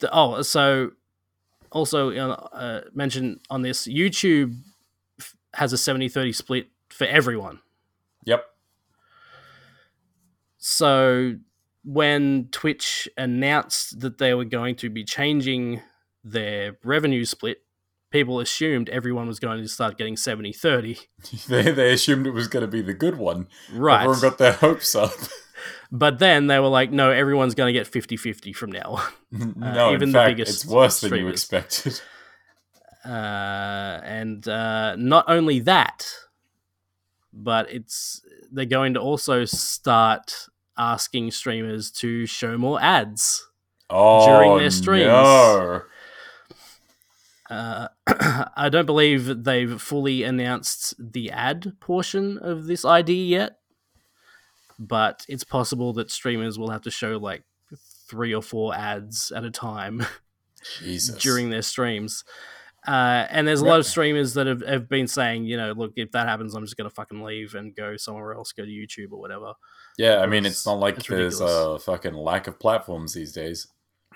the, 0.00 0.10
oh 0.12 0.42
so 0.42 0.90
also 1.72 2.10
uh, 2.10 2.48
uh, 2.52 2.80
mentioned 2.94 3.40
on 3.50 3.62
this 3.62 3.86
youtube 3.86 4.54
f- 5.20 5.36
has 5.54 5.72
a 5.72 5.78
70 5.78 6.08
30 6.08 6.32
split 6.32 6.68
for 6.88 7.06
everyone. 7.06 7.60
Yep. 8.24 8.44
so 10.58 11.36
when 11.88 12.48
Twitch 12.52 13.08
announced 13.16 14.00
that 14.00 14.18
they 14.18 14.34
were 14.34 14.44
going 14.44 14.76
to 14.76 14.90
be 14.90 15.04
changing 15.04 15.80
their 16.22 16.76
revenue 16.84 17.24
split, 17.24 17.62
people 18.10 18.40
assumed 18.40 18.90
everyone 18.90 19.26
was 19.26 19.40
going 19.40 19.62
to 19.62 19.68
start 19.68 19.96
getting 19.96 20.14
70 20.14 20.52
30. 20.52 20.98
they, 21.48 21.70
they 21.70 21.94
assumed 21.94 22.26
it 22.26 22.32
was 22.32 22.46
going 22.46 22.60
to 22.60 22.70
be 22.70 22.82
the 22.82 22.92
good 22.92 23.16
one. 23.16 23.48
Right. 23.72 24.02
Everyone 24.02 24.20
got 24.20 24.36
their 24.36 24.52
hopes 24.52 24.94
up. 24.94 25.14
but 25.90 26.18
then 26.18 26.46
they 26.46 26.58
were 26.58 26.68
like, 26.68 26.92
no, 26.92 27.10
everyone's 27.10 27.54
going 27.54 27.72
to 27.72 27.78
get 27.78 27.86
50 27.86 28.18
50 28.18 28.52
from 28.52 28.70
now 28.70 28.98
on. 29.32 29.54
no, 29.56 29.88
even 29.94 30.08
in 30.08 30.12
the 30.12 30.18
fact, 30.18 30.36
biggest 30.36 30.64
it's 30.64 30.66
worse 30.70 31.00
than 31.00 31.14
you 31.14 31.28
expected. 31.28 32.02
Uh, 33.02 33.98
and 34.04 34.46
uh, 34.46 34.94
not 34.96 35.24
only 35.26 35.60
that, 35.60 36.06
but 37.32 37.72
it's 37.72 38.20
they're 38.52 38.66
going 38.66 38.92
to 38.92 39.00
also 39.00 39.46
start 39.46 40.48
asking 40.78 41.32
streamers 41.32 41.90
to 41.90 42.26
show 42.26 42.56
more 42.56 42.80
ads. 42.80 43.46
Oh, 43.90 44.58
their 44.58 44.70
streams. 44.70 45.06
No. 45.06 45.82
Uh, 47.50 47.88
I 48.56 48.68
don't 48.70 48.86
believe 48.86 49.44
they've 49.44 49.80
fully 49.80 50.22
announced 50.22 50.94
the 50.98 51.30
ad 51.30 51.72
portion 51.80 52.38
of 52.38 52.66
this 52.66 52.84
ID 52.84 53.26
yet, 53.26 53.58
but 54.78 55.24
it's 55.28 55.44
possible 55.44 55.92
that 55.94 56.10
streamers 56.10 56.58
will 56.58 56.70
have 56.70 56.82
to 56.82 56.90
show 56.90 57.16
like 57.16 57.44
three 58.08 58.34
or 58.34 58.42
four 58.42 58.74
ads 58.74 59.30
at 59.30 59.44
a 59.44 59.50
time 59.50 60.04
during 61.20 61.50
their 61.50 61.62
streams. 61.62 62.24
Uh, 62.86 63.26
and 63.30 63.46
there's 63.46 63.60
a 63.60 63.66
lot 63.66 63.80
of 63.80 63.86
streamers 63.86 64.34
that 64.34 64.46
have, 64.46 64.62
have 64.66 64.88
been 64.88 65.06
saying, 65.06 65.44
you 65.44 65.56
know, 65.56 65.72
look, 65.72 65.92
if 65.96 66.12
that 66.12 66.28
happens, 66.28 66.54
I'm 66.54 66.64
just 66.64 66.76
going 66.76 66.88
to 66.88 66.94
fucking 66.94 67.22
leave 67.22 67.54
and 67.54 67.74
go 67.74 67.96
somewhere 67.96 68.32
else, 68.34 68.52
go 68.52 68.64
to 68.64 68.70
YouTube 68.70 69.12
or 69.12 69.20
whatever. 69.20 69.54
Yeah, 69.98 70.18
I 70.20 70.26
mean, 70.26 70.44
It's- 70.46 70.54
it's 70.54 70.66
not 70.66 70.78
like 70.80 70.96
it's 70.96 71.06
there's 71.08 71.40
ridiculous. 71.40 71.82
a 71.82 71.84
fucking 71.84 72.14
lack 72.14 72.46
of 72.46 72.58
platforms 72.58 73.12
these 73.12 73.32
days. 73.32 73.66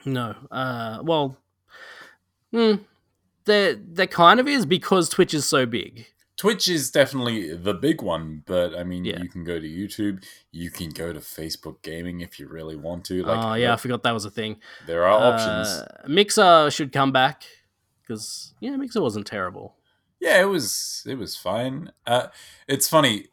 No. 0.07 0.35
Uh, 0.51 1.01
well, 1.03 1.37
hmm, 2.51 2.74
there, 3.45 3.74
there 3.74 4.07
kind 4.07 4.41
of 4.41 4.49
is 4.49 4.64
because 4.66 5.09
Twitch 5.09 5.35
is 5.35 5.45
so 5.45 5.66
big. 5.66 6.07
Twitch 6.37 6.68
is 6.68 6.91
definitely 6.91 7.55
the 7.55 7.74
big 7.74 8.01
one, 8.03 8.43
but 8.47 8.74
I 8.74 8.85
mean, 8.85 9.05
Yeah. 9.05 9.20
you 9.22 9.28
can 9.28 9.45
go 9.45 9.61
to 9.61 9.66
YouTube, 9.68 10.24
you 10.51 10.70
can 10.70 10.91
go 10.91 11.12
to 11.12 11.20
Facebook 11.20 11.83
Gaming 11.83 12.20
if 12.20 12.41
you 12.41 12.49
really 12.49 12.74
want 12.74 13.05
to. 13.07 13.22
Like, 13.24 13.45
oh, 13.45 13.55
yeah, 13.55 13.72
I 13.72 13.76
forgot 13.76 14.03
that 14.05 14.12
was 14.12 14.24
a 14.24 14.30
thing. 14.30 14.57
there 14.87 15.05
are 15.07 15.33
options. 15.35 15.68
Uh, 15.68 16.05
Mixer 16.09 16.70
should 16.70 16.91
come 16.93 17.12
back 17.12 17.45
because, 18.03 18.55
yeah, 18.61 18.76
Mixer 18.76 19.01
wasn't 19.03 19.26
terrible. 19.26 19.76
Yeah, 20.20 20.41
it 20.41 20.47
was 20.47 21.05
it 21.07 21.16
was 21.16 21.37
fine. 21.37 21.93
Uh, 22.07 22.28
it's 22.68 22.89
funny. 22.89 23.26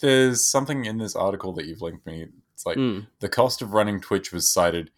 There's 0.00 0.44
something 0.44 0.84
in 0.84 0.98
this 0.98 1.16
article 1.16 1.52
that 1.54 1.66
you've 1.66 1.82
linked 1.82 2.06
me. 2.06 2.26
It's 2.54 2.64
like 2.66 2.76
Mm, 2.78 3.06
the 3.20 3.28
cost 3.28 3.60
of 3.62 3.72
running 3.72 4.00
Twitch 4.00 4.32
was 4.32 4.48
cited 4.48 4.90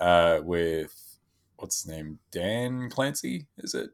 uh, 0.00 0.40
with 0.42 1.18
what's 1.56 1.82
his 1.82 1.90
name, 1.92 2.18
Dan 2.32 2.90
Clancy, 2.90 3.46
is 3.58 3.74
it? 3.74 3.90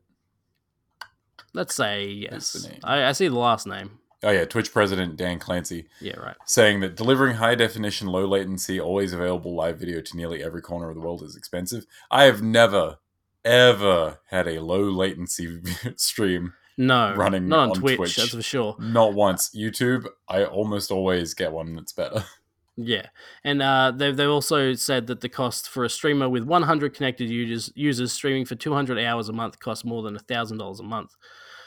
let's 1.55 1.75
say 1.75 2.07
yes. 2.07 2.67
I, 2.83 3.05
I 3.05 3.13
see 3.13 3.29
the 3.29 3.39
last 3.39 3.67
name. 3.67 3.99
Oh 4.25 4.31
yeah, 4.31 4.45
Twitch 4.47 4.73
president 4.73 5.17
Dan 5.17 5.39
Clancy 5.39 5.87
Yeah, 6.01 6.17
right. 6.17 6.37
saying 6.47 6.81
that 6.81 6.95
delivering 6.97 7.37
high 7.37 7.55
definition, 7.57 8.07
low 8.07 8.25
latency, 8.27 8.81
always 8.81 9.13
available 9.13 9.55
live 9.55 9.79
video 9.79 10.01
to 10.01 10.17
nearly 10.17 10.43
every 10.43 10.63
corner 10.63 10.89
of 10.89 10.95
the 10.95 11.01
world 11.03 11.23
is 11.23 11.37
expensive. 11.37 11.85
I 12.11 12.25
have 12.25 12.41
never, 12.41 12.99
ever 13.45 14.21
had 14.31 14.47
a 14.49 14.61
low 14.63 14.85
latency 14.85 15.61
stream. 15.97 16.55
No, 16.79 17.15
Running 17.15 17.49
not 17.49 17.59
on, 17.59 17.69
on 17.71 17.75
Twitch, 17.77 17.97
Twitch. 17.97 18.17
that's 18.17 18.35
for 18.35 18.43
sure. 18.43 18.77
Not 18.79 19.13
once. 19.15 19.51
YouTube, 19.55 20.07
I 20.29 20.45
almost 20.45 20.91
always 20.91 21.35
get 21.35 21.53
one 21.53 21.75
that's 21.77 21.93
better. 21.93 22.25
Yeah, 22.75 23.09
and 23.45 23.61
uh, 23.61 23.93
they've 23.95 24.17
they've 24.17 24.31
also 24.31 24.73
said 24.73 25.07
that 25.09 25.21
the 25.21 25.29
cost 25.29 25.69
for 25.69 25.85
a 25.85 25.91
streamer 25.91 26.27
with 26.31 26.45
100 26.45 26.95
connected 26.95 27.29
users 27.29 27.71
users 27.75 28.13
streaming 28.13 28.47
for 28.47 28.55
200 28.55 28.99
hours 28.99 29.29
a 29.29 29.33
month 29.35 29.61
costs 29.61 29.85
more 29.85 30.03
than 30.03 30.19
thousand 30.21 30.57
dollars 30.57 30.81
a 30.81 30.83
month, 30.83 31.11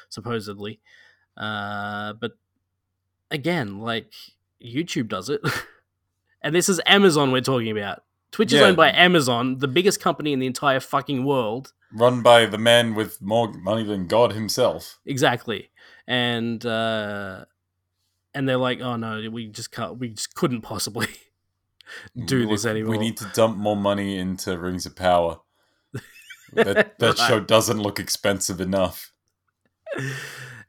supposedly. 0.10 0.80
Uh, 1.38 2.14
but 2.14 2.32
again, 3.30 3.78
like 3.80 4.14
YouTube 4.60 5.08
does 5.08 5.30
it, 5.30 5.42
and 6.42 6.56
this 6.56 6.70
is 6.70 6.82
Amazon 6.88 7.32
we're 7.32 7.40
talking 7.42 7.70
about. 7.70 8.02
Twitch 8.32 8.52
is 8.52 8.60
Yeah. 8.60 8.66
owned 8.66 8.78
by 8.78 8.92
Amazon, 8.92 9.60
the 9.60 9.68
biggest 9.68 10.02
company 10.02 10.34
in 10.34 10.40
the 10.40 10.48
entire 10.48 10.80
fucking 10.80 11.24
world. 11.24 11.72
Run 11.94 12.22
by 12.22 12.46
the 12.46 12.58
man 12.58 12.96
with 12.96 13.22
more 13.22 13.52
money 13.54 13.84
than 13.84 14.08
God 14.08 14.34
himself. 14.34 15.00
Exactly, 15.06 15.70
and 16.08 16.66
uh, 16.66 17.46
and 18.36 18.48
they're 18.48 18.58
like, 18.58 18.82
oh 18.82 18.98
no, 18.98 19.28
we 19.32 19.48
just 19.48 19.72
can't, 19.72 19.98
we 19.98 20.10
just 20.10 20.36
couldn't 20.36 20.62
possibly 20.62 21.08
do 22.26 22.46
this 22.46 22.66
anymore. 22.66 22.92
We 22.92 22.98
need 22.98 23.18
to 23.18 23.32
dump 23.34 23.58
more 23.58 23.78
money 23.78 24.18
into 24.18 24.58
Rings 24.60 24.86
of 24.86 24.96
Power. 24.96 25.40
That, 26.54 27.00
that 27.00 27.18
show 27.18 27.42
doesn't 27.42 27.82
look 27.82 28.00
expensive 28.00 28.62
enough. 28.62 29.12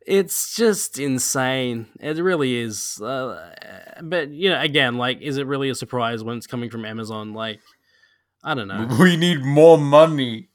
it's 0.05 0.57
just 0.57 0.99
insane. 0.99 1.87
It 2.01 2.17
really 2.17 2.57
is. 2.57 3.01
Uh, 3.01 3.55
but 4.03 4.31
you 4.31 4.51
know, 4.51 4.61
again, 4.61 4.97
like, 4.97 5.21
is 5.21 5.37
it 5.37 5.47
really 5.47 5.69
a 5.69 5.77
surprise 5.77 6.25
when 6.25 6.39
it's 6.39 6.47
coming 6.47 6.71
from 6.71 6.85
Amazon? 6.85 7.35
Like, 7.35 7.61
I 8.43 8.55
don't 8.55 8.67
know. 8.67 8.89
We 9.01 9.17
need 9.17 9.45
more 9.45 9.79
money. 9.79 10.49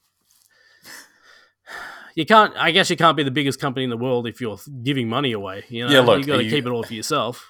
You 2.15 2.25
can't. 2.25 2.53
I 2.57 2.71
guess 2.71 2.89
you 2.89 2.97
can't 2.97 3.15
be 3.15 3.23
the 3.23 3.31
biggest 3.31 3.59
company 3.59 3.83
in 3.83 3.89
the 3.89 3.97
world 3.97 4.27
if 4.27 4.41
you're 4.41 4.59
giving 4.83 5.07
money 5.07 5.31
away. 5.31 5.63
You 5.69 5.85
know, 5.85 5.91
Yeah, 5.91 5.99
look, 6.01 6.19
you 6.19 6.25
got 6.25 6.37
to 6.37 6.49
keep 6.49 6.65
it 6.65 6.69
all 6.69 6.83
for 6.83 6.93
yourself. 6.93 7.49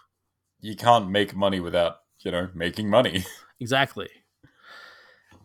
You 0.60 0.76
can't 0.76 1.10
make 1.10 1.36
money 1.36 1.60
without, 1.60 1.98
you 2.20 2.32
know, 2.32 2.50
making 2.54 2.90
money. 2.90 3.26
Exactly. 3.60 4.10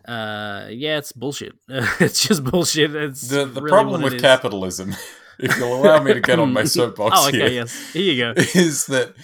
Uh, 0.09 0.69
yeah, 0.71 0.97
it's 0.97 1.13
bullshit. 1.13 1.53
it's 1.69 2.27
just 2.27 2.43
bullshit. 2.43 2.97
It's 2.97 3.29
The 3.29 3.45
the 3.45 3.61
really 3.61 3.71
problem 3.71 4.01
with 4.01 4.19
capitalism, 4.19 4.95
if 5.39 5.55
you'll 5.59 5.75
allow 5.75 6.03
me 6.03 6.15
to 6.15 6.21
get 6.23 6.39
on 6.39 6.51
my 6.51 6.65
soapbox 6.65 7.15
oh, 7.15 7.29
okay, 7.29 7.41
here, 7.41 7.49
yes. 7.49 7.93
Here 7.93 8.13
you 8.15 8.23
go. 8.23 8.33
is 8.55 8.87
that 8.87 9.15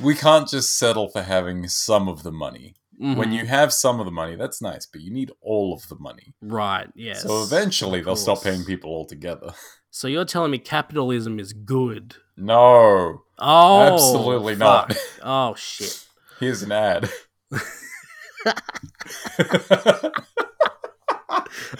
we 0.00 0.14
can't 0.14 0.48
just 0.48 0.78
settle 0.78 1.08
for 1.08 1.20
having 1.20 1.68
some 1.68 2.08
of 2.08 2.22
the 2.22 2.32
money. 2.32 2.76
When 3.02 3.30
Mhm. 3.30 3.34
you 3.34 3.46
have 3.46 3.72
some 3.72 3.98
of 3.98 4.06
the 4.06 4.12
money, 4.12 4.36
that's 4.36 4.62
nice, 4.62 4.86
but 4.86 5.00
you 5.00 5.10
need 5.12 5.32
all 5.40 5.74
of 5.74 5.88
the 5.88 5.96
money. 5.98 6.34
right, 6.40 6.88
yes. 6.94 7.22
so 7.24 7.42
eventually 7.42 8.00
they'll 8.00 8.14
stop 8.14 8.42
paying 8.44 8.64
people 8.64 8.90
altogether. 8.90 9.52
So 9.94 10.08
you're 10.08 10.24
telling 10.24 10.50
me 10.50 10.58
capitalism 10.58 11.38
is 11.38 11.52
good? 11.52 12.16
No, 12.36 13.24
Oh, 13.38 13.80
absolutely 13.82 14.54
not. 14.56 14.96
Oh 15.22 15.54
shit. 15.54 16.06
Here's 16.40 16.62
an 16.62 16.72
ad. 16.72 17.10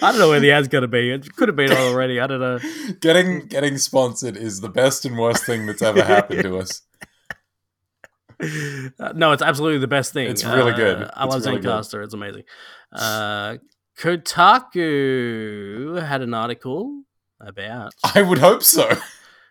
I 0.01 0.11
don't 0.11 0.19
know 0.19 0.29
where 0.29 0.39
the 0.39 0.51
ad's 0.51 0.67
gonna 0.67 0.87
be. 0.87 1.11
It 1.11 1.35
could 1.35 1.47
have 1.47 1.55
been 1.55 1.71
already. 1.71 2.19
I 2.19 2.27
don't 2.27 2.39
know. 2.39 2.59
getting 2.99 3.47
getting 3.47 3.77
sponsored 3.77 4.37
is 4.37 4.61
the 4.61 4.69
best 4.69 5.05
and 5.05 5.17
worst 5.17 5.45
thing 5.45 5.65
that's 5.65 5.81
ever 5.81 6.03
happened 6.03 6.43
to 6.43 6.57
us. 6.59 6.81
Uh, 8.99 9.13
no, 9.15 9.31
it's 9.31 9.41
absolutely 9.41 9.79
the 9.79 9.87
best 9.87 10.13
thing. 10.13 10.29
It's 10.29 10.43
really 10.43 10.73
good. 10.73 11.03
Uh, 11.03 11.11
I 11.13 11.25
It's 11.25 11.33
love 11.35 11.45
really 11.45 11.61
good. 11.61 11.69
Zencastr. 11.69 12.03
It's 12.03 12.13
amazing. 12.13 12.43
Uh, 12.91 13.57
Kotaku 13.97 16.01
had 16.01 16.21
an 16.21 16.33
article 16.33 17.03
about. 17.39 17.93
I 18.03 18.21
would 18.21 18.39
hope 18.39 18.63
so. 18.63 18.89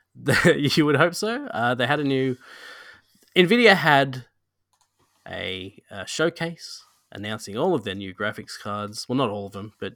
you 0.57 0.85
would 0.87 0.97
hope 0.97 1.15
so. 1.15 1.47
Uh, 1.47 1.75
they 1.75 1.87
had 1.87 2.01
a 2.01 2.05
new. 2.05 2.37
Nvidia 3.37 3.75
had 3.75 4.27
a, 5.27 5.81
uh 5.91 6.05
showcase 6.05 6.85
announcing 7.13 7.57
all 7.57 7.75
of 7.75 7.85
their 7.85 7.95
new 7.95 8.15
graphics 8.15 8.59
cards. 8.61 9.07
Well, 9.09 9.17
not 9.17 9.31
all 9.31 9.47
of 9.47 9.53
them, 9.53 9.73
but 9.79 9.95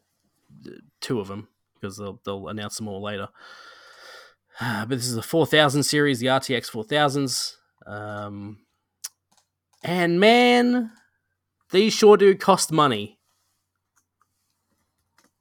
uh, 0.67 0.71
two 1.01 1.21
of 1.21 1.29
them 1.29 1.49
because 1.75 1.97
they'll 1.99 2.21
they'll 2.25 2.49
announce 2.49 2.77
them 2.77 2.89
all 2.89 3.03
later. 3.03 3.29
but 4.61 4.89
this 4.89 5.07
is 5.07 5.15
the 5.15 5.23
4000 5.23 5.83
series, 5.83 6.21
the 6.21 6.27
RTX 6.27 6.71
4000s. 6.71 7.57
Um, 7.87 8.59
and 9.83 10.19
man, 10.21 10.91
these 11.71 11.93
sure 11.93 12.17
do 12.17 12.35
cost 12.35 12.73
money. 12.73 13.19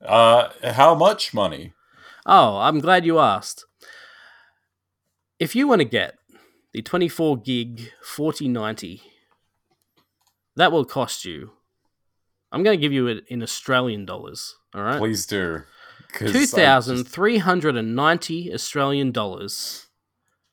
Uh, 0.04 0.50
how 0.64 0.94
much 0.96 1.34
money? 1.34 1.74
Oh, 2.26 2.58
I'm 2.58 2.80
glad 2.80 3.06
you 3.06 3.20
asked. 3.20 3.66
If 5.40 5.56
you 5.56 5.68
want 5.68 5.80
to 5.80 5.86
get 5.86 6.16
the 6.74 6.82
24 6.82 7.38
gig 7.38 7.92
4090, 8.04 9.02
that 10.56 10.72
will 10.72 10.86
cost 10.86 11.26
you. 11.26 11.52
I'm 12.52 12.64
going 12.64 12.78
to 12.78 12.82
give 12.82 12.94
you 12.94 13.08
it 13.08 13.26
in 13.28 13.44
Australian 13.44 14.06
dollars. 14.06 14.56
All 14.74 14.84
right. 14.84 14.98
Please 15.00 15.26
do. 15.26 15.64
2,390 16.14 16.40
just- 16.40 16.56
thousand 16.56 17.04
three 17.06 17.38
hundred 17.40 17.76
and 17.76 17.94
ninety 17.96 18.54
Australian 18.54 19.12
dollars 19.12 19.88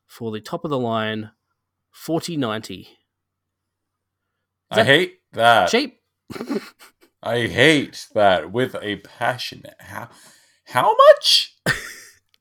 for 0.06 0.32
the 0.32 0.40
top 0.40 0.64
of 0.64 0.70
the 0.70 0.78
line 0.78 1.30
4090. 1.92 2.88
I 4.72 4.84
hate 4.84 5.18
that. 5.32 5.70
Cheap. 5.70 5.98
I 7.22 7.46
hate 7.46 8.06
that 8.14 8.50
with 8.50 8.74
a 8.80 8.96
passion. 8.96 9.62
How, 9.78 10.08
how 10.64 10.96
much? 11.08 11.56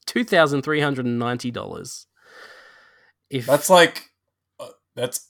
Two 0.05 0.23
thousand 0.23 0.63
three 0.63 0.81
hundred 0.81 1.05
and 1.05 1.19
ninety 1.19 1.51
dollars. 1.51 2.07
If 3.29 3.45
That's 3.45 3.69
like, 3.69 4.09
uh, 4.59 4.67
that's 4.95 5.29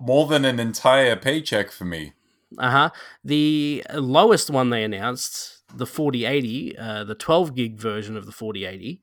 more 0.00 0.26
than 0.26 0.44
an 0.44 0.58
entire 0.58 1.14
paycheck 1.16 1.70
for 1.70 1.84
me. 1.84 2.14
Uh 2.58 2.70
huh. 2.70 2.90
The 3.22 3.84
lowest 3.94 4.50
one 4.50 4.70
they 4.70 4.82
announced, 4.82 5.62
the 5.74 5.86
4080, 5.86 6.76
uh, 6.78 7.04
the 7.04 7.14
12 7.14 7.54
gig 7.54 7.78
version 7.78 8.16
of 8.16 8.26
the 8.26 8.32
4080, 8.32 9.02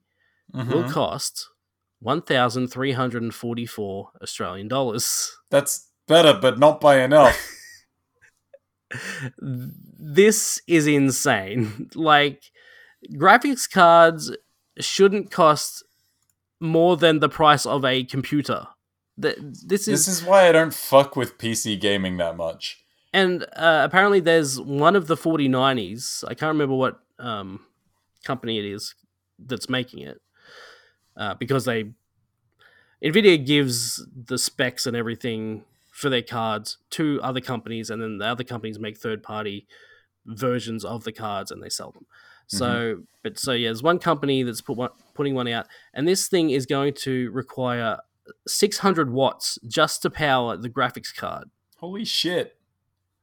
will 0.53 0.83
Mhm. 0.83 0.91
cost 0.91 1.47
1,344 1.99 4.11
Australian 4.21 4.67
dollars. 4.67 5.31
That's 5.49 5.89
better, 6.07 6.37
but 6.39 6.59
not 6.59 6.79
by 6.81 7.01
enough. 7.01 7.37
This 9.39 10.61
is 10.67 10.87
insane. 10.87 11.89
Like, 11.95 12.51
graphics 13.13 13.69
cards 13.69 14.35
shouldn't 14.79 15.31
cost 15.31 15.83
more 16.59 16.95
than 16.97 17.19
the 17.19 17.29
price 17.29 17.65
of 17.65 17.83
a 17.85 18.03
computer. 18.03 18.67
Th- 19.21 19.37
This 19.39 19.87
is 19.87 20.05
this 20.05 20.07
is 20.07 20.23
why 20.23 20.47
I 20.47 20.51
don't 20.51 20.73
fuck 20.73 21.15
with 21.15 21.37
PC 21.37 21.79
gaming 21.79 22.17
that 22.17 22.37
much. 22.37 22.83
And 23.11 23.43
uh, 23.55 23.81
apparently, 23.83 24.19
there's 24.19 24.59
one 24.59 24.95
of 24.95 25.07
the 25.07 25.15
4090s. 25.15 26.23
I 26.27 26.33
can't 26.35 26.49
remember 26.53 26.75
what 26.75 26.99
um, 27.19 27.61
company 28.23 28.57
it 28.59 28.65
is 28.65 28.95
that's 29.39 29.69
making 29.69 29.99
it, 29.99 30.21
uh, 31.17 31.33
because 31.35 31.65
they 31.65 31.91
Nvidia 33.03 33.43
gives 33.45 34.05
the 34.15 34.37
specs 34.37 34.85
and 34.87 34.95
everything 34.95 35.63
for 35.93 36.09
their 36.09 36.23
cards 36.23 36.79
to 36.89 37.19
other 37.21 37.39
companies, 37.39 37.89
and 37.89 38.01
then 38.01 38.17
the 38.17 38.25
other 38.25 38.43
companies 38.43 38.79
make 38.79 38.97
third-party 38.97 39.67
versions 40.25 40.83
of 40.83 41.03
the 41.03 41.11
cards 41.11 41.51
and 41.51 41.61
they 41.61 41.69
sell 41.69 41.91
them. 41.91 42.05
So, 42.47 42.65
mm-hmm. 42.65 43.01
but 43.21 43.39
so 43.39 43.53
yeah, 43.53 43.67
there's 43.69 43.83
one 43.83 43.99
company 43.99 44.43
that's 44.43 44.59
put 44.59 44.75
one, 44.75 44.89
putting 45.13 45.35
one 45.35 45.47
out, 45.47 45.67
and 45.93 46.07
this 46.07 46.27
thing 46.27 46.49
is 46.49 46.65
going 46.65 46.93
to 46.95 47.29
require 47.31 47.99
600 48.47 49.11
watts 49.11 49.59
just 49.67 50.01
to 50.01 50.09
power 50.09 50.57
the 50.57 50.69
graphics 50.69 51.15
card 51.15 51.49
Holy 51.77 52.05
shit. 52.05 52.57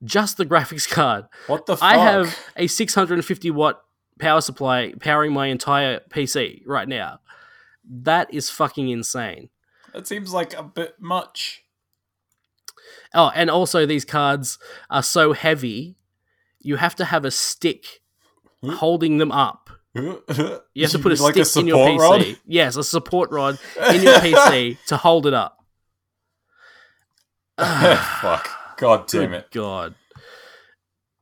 just 0.04 0.36
the 0.36 0.46
graphics 0.46 0.88
card. 0.88 1.24
What 1.48 1.66
the 1.66 1.76
fuck? 1.76 1.82
I 1.82 1.98
have 1.98 2.38
a 2.56 2.66
650 2.66 3.50
watt 3.50 3.82
power 4.18 4.40
supply 4.40 4.94
powering 5.00 5.32
my 5.32 5.48
entire 5.48 6.00
PC 6.10 6.62
right 6.66 6.88
now. 6.88 7.20
That 7.84 8.32
is 8.32 8.50
fucking 8.50 8.88
insane. 8.88 9.48
That 9.92 10.06
seems 10.06 10.32
like 10.32 10.56
a 10.56 10.62
bit 10.62 10.96
much. 11.00 11.64
Oh, 13.14 13.30
and 13.34 13.50
also 13.50 13.86
these 13.86 14.04
cards 14.04 14.58
are 14.88 15.02
so 15.02 15.32
heavy, 15.32 15.96
you 16.60 16.76
have 16.76 16.94
to 16.96 17.04
have 17.04 17.24
a 17.24 17.30
stick 17.30 18.00
Hmm? 18.62 18.72
holding 18.72 19.16
them 19.18 19.32
up. 19.32 19.70
You 19.94 20.22
You 20.74 20.82
have 20.82 20.90
to 20.92 20.98
put 20.98 21.18
a 21.18 21.22
like 21.22 21.34
stick 21.44 21.62
in 21.62 21.66
your 21.66 21.88
PC. 21.88 21.98
rod? 21.98 22.38
Yes, 22.46 22.76
a 22.76 22.84
support 22.84 23.30
rod 23.30 23.58
in 23.94 24.02
your 24.02 24.14
PC 24.16 24.76
to 24.88 24.96
hold 24.98 25.26
it 25.26 25.32
up. 25.34 25.64
Fuck. 27.58 28.48
God 28.76 29.06
damn 29.08 29.32
it. 29.34 29.50
God. 29.50 29.94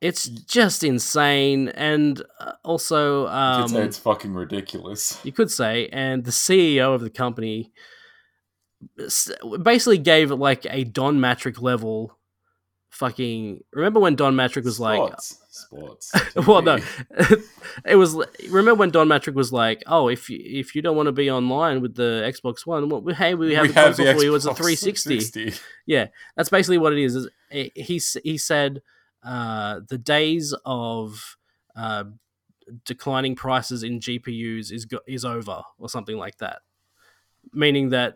It's 0.01 0.25
just 0.29 0.83
insane, 0.83 1.67
and 1.69 2.21
uh, 2.39 2.53
also, 2.63 3.23
You 3.23 3.27
um, 3.29 3.61
could 3.63 3.71
say 3.71 3.83
it's 3.83 3.97
fucking 3.97 4.33
ridiculous. 4.33 5.19
you 5.25 5.33
could 5.33 5.51
say, 5.51 5.89
and 5.91 6.23
the 6.23 6.31
CEO 6.31 6.93
of 6.95 7.01
the 7.01 7.09
company 7.09 7.73
basically 9.63 9.97
gave 9.97 10.31
like 10.31 10.65
a 10.69 10.83
Don 10.83 11.19
Mattrick 11.19 11.61
level 11.61 12.17
fucking. 12.89 13.61
Remember 13.73 13.99
when 13.99 14.15
Don 14.15 14.35
Mattrick 14.35 14.65
was 14.65 14.79
like, 14.79 14.97
Sports. 15.21 15.39
Sports. 15.49 16.11
well, 16.47 16.61
no, 16.61 16.77
it 17.85 17.95
was. 17.95 18.15
Remember 18.49 18.75
when 18.75 18.91
Don 18.91 19.07
Mattrick 19.07 19.33
was 19.33 19.51
like, 19.51 19.83
"Oh, 19.87 20.07
if 20.07 20.29
you, 20.29 20.39
if 20.41 20.75
you 20.75 20.81
don't 20.81 20.95
want 20.95 21.07
to 21.07 21.11
be 21.11 21.29
online 21.29 21.81
with 21.81 21.95
the 21.95 22.31
Xbox 22.33 22.65
One, 22.65 22.89
well, 22.89 23.03
hey, 23.15 23.33
we 23.35 23.53
have 23.53 23.63
we 23.63 23.67
the 23.69 23.73
have 23.75 23.95
console 23.97 24.13
for 24.15 24.23
you. 24.23 24.35
It's 24.35 24.45
a 24.45 24.53
360." 24.53 25.19
360. 25.19 25.63
Yeah, 25.85 26.07
that's 26.35 26.49
basically 26.49 26.77
what 26.77 26.93
it 26.93 26.99
is. 26.99 27.15
is 27.15 27.29
it- 27.51 27.71
he 27.75 28.01
he 28.23 28.37
said 28.37 28.81
uh, 29.23 29.81
the 29.87 29.97
days 29.97 30.55
of 30.65 31.37
uh, 31.75 32.05
declining 32.85 33.35
prices 33.35 33.83
in 33.83 33.99
GPUs 33.99 34.71
is 34.71 34.87
is 35.07 35.25
over, 35.25 35.63
or 35.77 35.89
something 35.89 36.17
like 36.17 36.37
that. 36.37 36.59
Meaning 37.53 37.89
that 37.89 38.15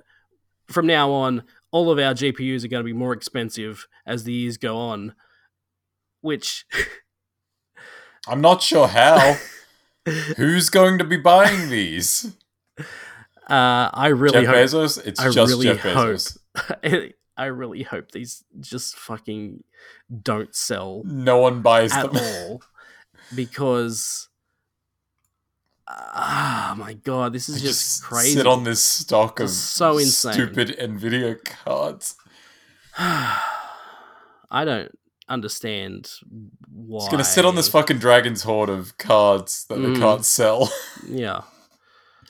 from 0.74 0.88
now 0.88 1.12
on, 1.12 1.44
all 1.72 1.90
of 1.92 2.00
our 2.00 2.14
GPUs 2.14 2.64
are 2.64 2.68
going 2.68 2.82
to 2.84 2.86
be 2.86 2.94
more 2.94 3.14
expensive 3.14 3.88
as 4.06 4.24
the 4.24 4.34
years 4.34 4.58
go 4.58 4.78
on. 4.78 5.14
Which 6.22 6.66
I'm 8.28 8.42
not 8.42 8.62
sure 8.62 8.88
how. 8.88 9.38
Who's 10.38 10.70
going 10.70 10.98
to 10.98 11.04
be 11.04 11.18
buying 11.18 11.70
these? 11.70 12.34
uh, 13.50 13.90
I 13.94 14.08
really 14.08 14.42
Jeff 14.42 14.48
hope. 14.48 14.56
Bezos? 14.56 15.06
It's 15.06 15.20
I 15.20 15.30
just 15.30 15.50
really 15.52 15.66
Jeff 15.68 15.80
hope. 15.80 15.96
Bezos. 15.96 17.14
I 17.38 17.46
really 17.46 17.84
hope 17.84 18.12
these 18.12 18.44
just 18.60 18.96
fucking 18.96 19.64
don't 20.22 20.54
sell 20.56 21.02
No 21.06 21.40
one 21.40 21.62
buys 21.62 21.92
at 21.94 22.12
them. 22.14 22.24
all 22.24 22.62
because 23.36 24.30
ah 25.88 26.76
my 26.78 26.94
god 26.94 27.34
this 27.34 27.50
is 27.50 27.56
They 27.62 27.68
just, 27.68 28.04
crazy 28.04 28.36
Sit 28.38 28.48
on 28.48 28.64
this 28.64 28.82
stock 28.82 29.40
of 29.40 29.50
so 29.50 29.98
insane. 29.98 30.34
stupid 30.34 30.76
Nvidia 30.80 31.44
cards. 31.44 32.16
i 32.98 34.64
don't 34.66 34.92
understand 35.30 36.10
why 36.72 37.04
It's 37.04 37.12
gonna 37.12 37.24
sit 37.24 37.46
on 37.46 37.56
this 37.56 37.70
fucking 37.70 37.98
dragon's 37.98 38.44
hoard 38.44 38.70
of 38.70 38.98
cards 38.98 39.66
that 39.70 39.78
Mm. 39.80 39.94
they 39.94 40.00
can't 40.00 40.26
sell 40.26 40.72
yeah 41.10 41.42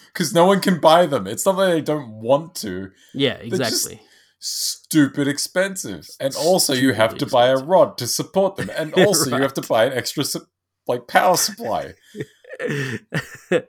because 0.08 0.32
no 0.34 0.46
one 0.46 0.60
can 0.62 0.80
buy 0.80 1.08
them. 1.08 1.26
It's 1.26 1.44
not 1.44 1.54
that 1.58 1.72
they 1.72 1.82
don't 1.82 2.22
want 2.22 2.54
to. 2.58 2.92
yeah 3.16 3.34
exactly 3.38 4.00
Stupid 4.40 5.28
expensive, 5.28 6.06
and 6.20 6.36
also 6.36 6.74
you 6.74 6.92
have 6.94 7.18
to 7.18 7.26
buy 7.26 7.48
a 7.48 7.56
rod 7.58 7.98
to 7.98 8.06
support 8.08 8.58
them, 8.58 8.70
and 8.78 8.94
also 9.06 9.36
you 9.36 9.42
have 9.42 9.54
to 9.54 9.62
buy 9.62 9.86
an 9.86 9.94
extra 9.94 10.24
su- 10.26 10.46
like 10.86 11.08
power 11.08 11.38
supply. 11.38 11.94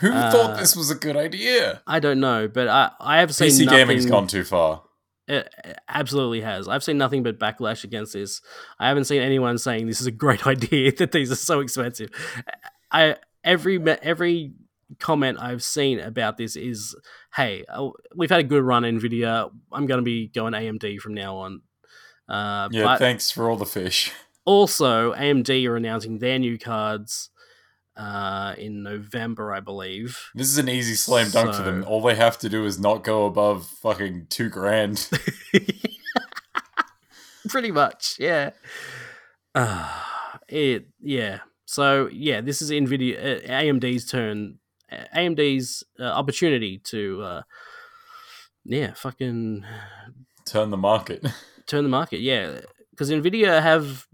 Who 0.00 0.12
Uh, 0.12 0.30
thought 0.30 0.58
this 0.58 0.76
was 0.76 0.90
a 0.90 0.94
good 0.94 1.16
idea? 1.16 1.82
i 1.86 1.98
don't 1.98 2.20
know 2.20 2.46
but 2.48 2.68
i 2.68 2.90
i 3.00 3.18
have 3.20 3.34
seen 3.34 3.48
PC 3.48 3.64
nothing, 3.64 3.78
gaming's 3.78 4.06
gone 4.06 4.26
too 4.26 4.44
far. 4.44 4.82
It 5.26 5.48
absolutely 5.88 6.42
has. 6.42 6.68
I've 6.68 6.84
seen 6.84 6.98
nothing 6.98 7.22
but 7.22 7.38
backlash 7.38 7.82
against 7.82 8.12
this. 8.12 8.42
I 8.78 8.88
haven't 8.88 9.04
seen 9.04 9.22
anyone 9.22 9.56
saying 9.56 9.86
this 9.86 10.02
is 10.02 10.06
a 10.06 10.10
great 10.10 10.46
idea 10.54 10.92
that 10.96 11.12
these 11.12 11.32
are 11.32 11.36
so 11.36 11.60
expensive. 11.60 12.10
I 12.92 13.16
every 13.42 13.82
every 14.02 14.52
comment 14.98 15.38
I've 15.40 15.62
seen 15.62 15.98
about 15.98 16.36
this 16.36 16.56
is, 16.56 16.94
"Hey, 17.34 17.64
uh, 17.72 17.88
we've 18.14 18.28
had 18.28 18.40
a 18.40 18.44
good 18.44 18.62
run 18.64 18.82
Nvidia. 18.82 19.50
I'm 19.72 19.86
going 19.86 19.96
to 19.98 20.04
be 20.04 20.28
going 20.28 20.52
AMD 20.52 20.98
from 21.00 21.14
now 21.14 21.36
on." 21.38 21.62
Uh, 22.28 22.68
Yeah, 22.70 22.98
thanks 22.98 23.30
for 23.30 23.48
all 23.48 23.56
the 23.56 23.64
fish. 23.64 24.12
also, 24.44 25.14
AMD 25.14 25.66
are 25.66 25.76
announcing 25.76 26.18
their 26.18 26.38
new 26.38 26.58
cards 26.58 27.30
uh, 27.96 28.54
in 28.58 28.82
November, 28.82 29.52
I 29.52 29.60
believe. 29.60 30.30
This 30.34 30.48
is 30.48 30.58
an 30.58 30.68
easy 30.68 30.94
slam 30.94 31.30
dunk 31.30 31.54
for 31.54 31.62
them. 31.62 31.84
All 31.86 32.00
they 32.00 32.14
have 32.14 32.38
to 32.38 32.48
do 32.48 32.64
is 32.64 32.78
not 32.78 33.04
go 33.04 33.26
above 33.26 33.66
fucking 33.66 34.26
two 34.30 34.48
grand. 34.48 35.08
Pretty 37.48 37.70
much, 37.70 38.16
yeah. 38.18 38.50
Uh, 39.54 40.00
it, 40.48 40.86
yeah. 41.00 41.40
So 41.66 42.08
yeah, 42.12 42.40
this 42.40 42.62
is 42.62 42.70
Nvidia, 42.70 43.44
uh, 43.44 43.48
AMD's 43.48 44.10
turn, 44.10 44.58
uh, 44.90 45.04
AMD's 45.16 45.84
uh, 46.00 46.04
opportunity 46.04 46.78
to, 46.84 47.22
uh, 47.22 47.42
yeah, 48.64 48.94
fucking 48.94 49.64
Turn 50.44 50.70
the 50.70 50.76
market. 50.76 51.24
turn 51.66 51.84
the 51.84 51.90
market. 51.90 52.20
Yeah, 52.20 52.60
because 52.90 53.10
Nvidia 53.10 53.62
have, 53.62 54.06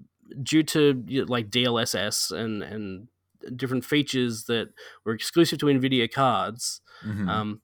due 0.42 0.62
to 0.62 1.24
like 1.26 1.50
DLSS 1.50 2.30
and 2.30 2.62
and 2.62 3.08
different 3.56 3.84
features 3.84 4.44
that 4.44 4.72
were 5.04 5.12
exclusive 5.12 5.58
to 5.60 5.66
Nvidia 5.66 6.10
cards, 6.12 6.80
Mhm. 7.04 7.28
um, 7.28 7.62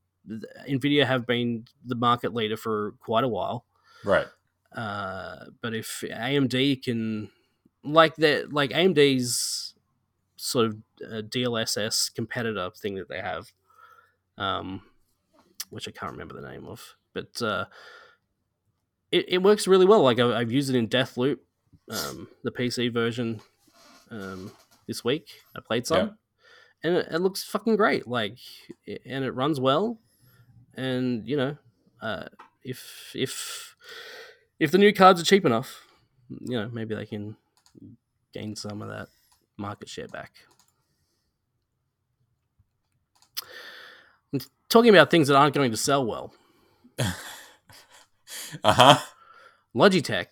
Nvidia 0.69 1.07
have 1.07 1.27
been 1.27 1.67
the 1.85 1.95
market 1.95 2.35
leader 2.35 2.57
for 2.57 2.93
quite 3.01 3.25
a 3.25 3.29
while. 3.29 3.65
Right. 4.05 4.27
Uh, 4.73 5.47
but 5.63 5.75
if 5.75 6.03
AMD 6.11 6.77
can, 6.77 7.31
like 7.83 8.17
that, 8.17 8.53
like 8.53 8.73
AMD's 8.73 9.75
sort 10.37 10.67
of 10.67 10.77
uh, 11.05 11.23
DLSS 11.23 12.13
competitor 12.15 12.71
thing 12.77 12.97
that 12.97 13.09
they 13.09 13.21
have, 13.21 13.53
um, 14.37 14.83
which 15.71 15.89
I 15.89 15.93
can't 15.93 16.13
remember 16.13 16.35
the 16.41 16.49
name 16.49 16.67
of, 16.67 16.97
but 17.15 17.41
uh, 17.41 17.67
it, 19.11 19.25
it 19.29 19.43
works 19.43 19.67
really 19.67 19.87
well. 19.87 20.03
Like 20.03 20.19
I, 20.19 20.39
I've 20.41 20.53
used 20.53 20.71
it 20.71 20.77
in 20.77 20.89
Deathloop, 20.89 21.39
um, 21.91 22.29
the 22.43 22.51
PC 22.51 22.93
version, 22.93 23.41
um, 24.11 24.53
this 24.87 25.05
week. 25.05 25.29
I 25.57 25.61
played 25.61 25.87
some, 25.87 25.99
Yeah. 25.99 26.09
and 26.85 26.97
it, 26.99 27.07
it 27.13 27.21
looks 27.21 27.45
fucking 27.45 27.77
great. 27.77 28.07
Like, 28.07 28.39
and 29.07 29.25
it 29.25 29.33
runs 29.33 29.59
well, 29.61 29.99
and 30.75 31.27
you 31.29 31.37
know, 31.37 31.57
uh, 32.01 32.25
if 32.63 33.13
if 33.15 33.75
if 34.59 34.71
the 34.71 34.79
new 34.79 34.93
cards 34.93 35.21
are 35.21 35.25
cheap 35.25 35.45
enough, 35.45 35.83
you 36.29 36.59
know, 36.59 36.69
maybe 36.73 36.95
they 36.95 37.07
can 37.07 37.37
gain 38.33 38.57
some 38.57 38.83
of 38.83 38.89
that 38.89 39.09
market 39.57 39.89
share 39.89 40.09
back. 40.09 40.33
And 44.33 44.47
Talking 44.69 44.91
about 44.91 45.11
things 45.11 45.29
that 45.29 45.37
aren't 45.37 45.55
going 45.55 45.71
to 45.71 45.77
sell 45.77 46.05
well, 46.05 46.35
Uh 48.65 48.73
huh. 48.73 48.99
Logitech 49.75 50.27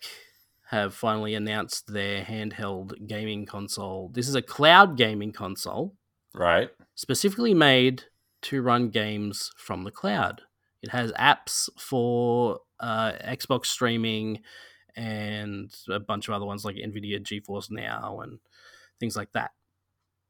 have 0.75 0.93
finally 0.93 1.35
announced 1.35 1.87
their 1.93 2.21
handheld 2.23 3.07
gaming 3.07 3.45
console. 3.45 4.09
This 4.13 4.27
is 4.27 4.35
a 4.35 4.41
cloud 4.41 4.97
gaming 4.97 5.31
console 5.31 5.95
Right. 6.33 6.69
specifically 6.95 7.53
made 7.53 8.03
to 8.43 8.61
run 8.61 8.89
games 8.89 9.51
from 9.57 9.83
the 9.85 9.91
cloud. 9.91 10.41
It 10.81 10.91
has 10.91 11.11
apps 11.13 11.69
for 11.79 12.59
uh, 12.79 13.13
Xbox 13.23 13.67
streaming 13.67 14.41
and 14.95 15.73
a 15.89 15.99
bunch 15.99 16.27
of 16.27 16.33
other 16.33 16.45
ones 16.45 16.65
like 16.65 16.75
NVIDIA 16.75 17.19
GeForce 17.21 17.71
Now 17.71 18.19
and 18.21 18.39
things 18.99 19.15
like 19.15 19.31
that. 19.33 19.51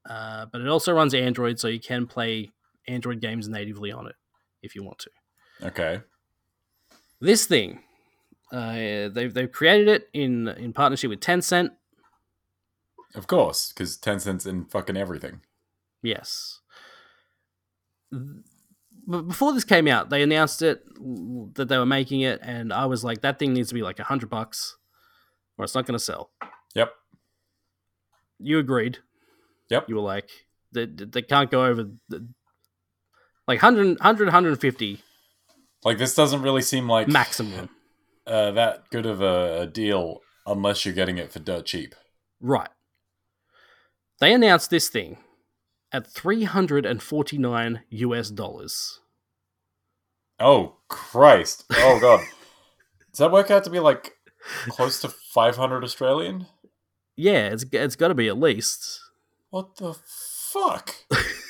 Uh, 0.07 0.45
but 0.51 0.61
it 0.61 0.67
also 0.67 0.93
runs 0.93 1.13
Android, 1.15 1.59
so 1.59 1.67
you 1.67 1.79
can 1.79 2.05
play 2.05 2.51
Android 2.87 3.19
games 3.19 3.47
natively 3.49 3.91
on 3.91 4.05
it 4.07 4.15
if 4.61 4.75
you 4.75 4.83
want 4.83 4.99
to. 4.99 5.09
Okay. 5.63 6.01
This 7.19 7.45
thing, 7.47 7.81
uh, 8.55 9.09
they've, 9.09 9.33
they've 9.33 9.51
created 9.51 9.87
it 9.87 10.09
in, 10.13 10.47
in 10.47 10.73
partnership 10.73 11.09
with 11.09 11.19
Tencent. 11.19 11.71
Of 13.13 13.27
course, 13.27 13.71
because 13.71 13.97
Tencent's 13.97 14.45
in 14.45 14.65
fucking 14.65 14.97
everything. 14.97 15.41
Yes. 16.01 16.61
But 18.11 19.27
before 19.27 19.53
this 19.53 19.63
came 19.63 19.87
out, 19.87 20.09
they 20.09 20.21
announced 20.21 20.61
it 20.61 20.83
that 21.55 21.67
they 21.67 21.77
were 21.77 21.85
making 21.85 22.21
it, 22.21 22.39
and 22.41 22.71
I 22.71 22.85
was 22.85 23.03
like, 23.03 23.21
that 23.21 23.39
thing 23.39 23.53
needs 23.53 23.69
to 23.69 23.75
be 23.75 23.83
like 23.83 23.99
a 23.99 24.03
hundred 24.03 24.29
bucks, 24.29 24.77
or 25.57 25.65
it's 25.65 25.75
not 25.75 25.85
going 25.85 25.97
to 25.97 26.03
sell. 26.03 26.31
Yep. 26.75 26.93
You 28.39 28.59
agreed. 28.59 28.99
Yep. 29.69 29.89
You 29.89 29.95
were 29.95 30.01
like, 30.01 30.29
they, 30.71 30.85
they 30.85 31.21
can't 31.21 31.51
go 31.51 31.65
over 31.65 31.89
the, 32.09 32.27
like 33.47 33.61
100, 33.61 33.99
100, 33.99 34.25
150 34.25 34.99
Like 35.83 35.97
this 35.97 36.15
doesn't 36.15 36.41
really 36.41 36.61
seem 36.61 36.89
like 36.89 37.07
maximum. 37.07 37.69
Uh, 38.27 38.51
that 38.51 38.89
good 38.89 39.05
of 39.05 39.21
a, 39.21 39.61
a 39.61 39.67
deal 39.67 40.21
unless 40.45 40.85
you're 40.85 40.93
getting 40.93 41.17
it 41.17 41.31
for 41.31 41.39
dirt 41.39 41.65
cheap. 41.65 41.95
Right. 42.39 42.69
They 44.19 44.33
announced 44.33 44.69
this 44.69 44.89
thing 44.89 45.17
at 45.91 46.07
349 46.07 47.81
US 47.89 48.29
dollars. 48.29 48.99
Oh 50.39 50.77
Christ! 50.89 51.65
Oh 51.71 51.99
God! 51.99 52.19
Does 53.11 53.19
that 53.19 53.31
work 53.31 53.49
out 53.49 53.63
to 53.63 53.69
be 53.69 53.79
like 53.79 54.13
close 54.67 54.99
to 55.01 55.09
500 55.09 55.83
Australian? 55.83 56.47
Yeah, 57.15 57.47
it's 57.47 57.65
it's 57.71 57.95
got 57.95 58.09
to 58.09 58.15
be 58.15 58.27
at 58.27 58.37
least. 58.37 58.99
What 59.49 59.77
the 59.77 59.93
fuck? 59.93 60.95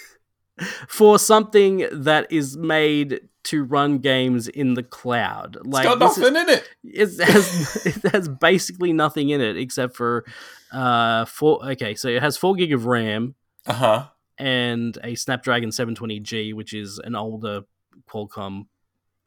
for 0.88 1.20
something 1.20 1.88
that 1.92 2.32
is 2.32 2.56
made 2.58 3.22
to 3.44 3.64
run 3.64 4.00
games 4.00 4.48
in 4.48 4.74
the 4.74 4.84
cloud. 4.84 5.58
Like 5.64 5.86
it's 5.86 5.96
got 5.96 6.00
this 6.00 6.18
is- 6.18 6.24
nothing 6.24 6.36
in 6.42 6.50
it. 6.50 6.70
it 6.84 7.20
has 7.28 7.86
it 8.06 8.12
has 8.12 8.28
basically 8.30 8.94
nothing 8.94 9.30
in 9.30 9.42
it 9.42 9.58
except 9.58 9.96
for 9.96 10.26
uh 10.72 11.26
four 11.26 11.64
okay, 11.72 11.94
so 11.96 12.08
it 12.08 12.22
has 12.22 12.38
four 12.38 12.56
gig 12.56 12.74
of 12.74 12.86
RAM 12.86 13.36
Uh 13.68 13.74
huh. 13.74 14.06
and 14.38 14.98
a 15.04 15.16
Snapdragon 15.16 15.70
720G, 15.70 16.54
which 16.54 16.74
is 16.74 17.00
an 17.00 17.16
older 17.16 17.62
Qualcomm 18.10 18.66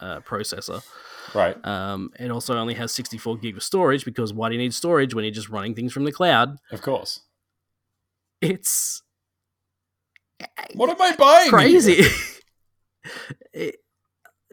uh, 0.01 0.21
processor. 0.21 0.83
Right. 1.35 1.57
Um, 1.67 2.11
it 2.19 2.31
also 2.31 2.57
only 2.57 2.75
has 2.75 2.93
64 2.93 3.37
gig 3.39 3.57
of 3.57 3.63
storage 3.63 4.05
because 4.05 4.33
why 4.33 4.49
do 4.49 4.55
you 4.55 4.61
need 4.61 4.73
storage 4.75 5.13
when 5.15 5.25
you're 5.25 5.35
just 5.35 5.49
running 5.49 5.75
things 5.75 5.93
from 5.93 6.05
the 6.05 6.13
cloud? 6.13 6.57
Of 6.71 6.81
course. 6.83 7.21
It's 8.41 9.03
What 10.75 10.91
am 10.91 11.01
I 11.01 11.15
buying? 11.17 11.51
crazy. 11.51 12.03
It- 13.53 13.77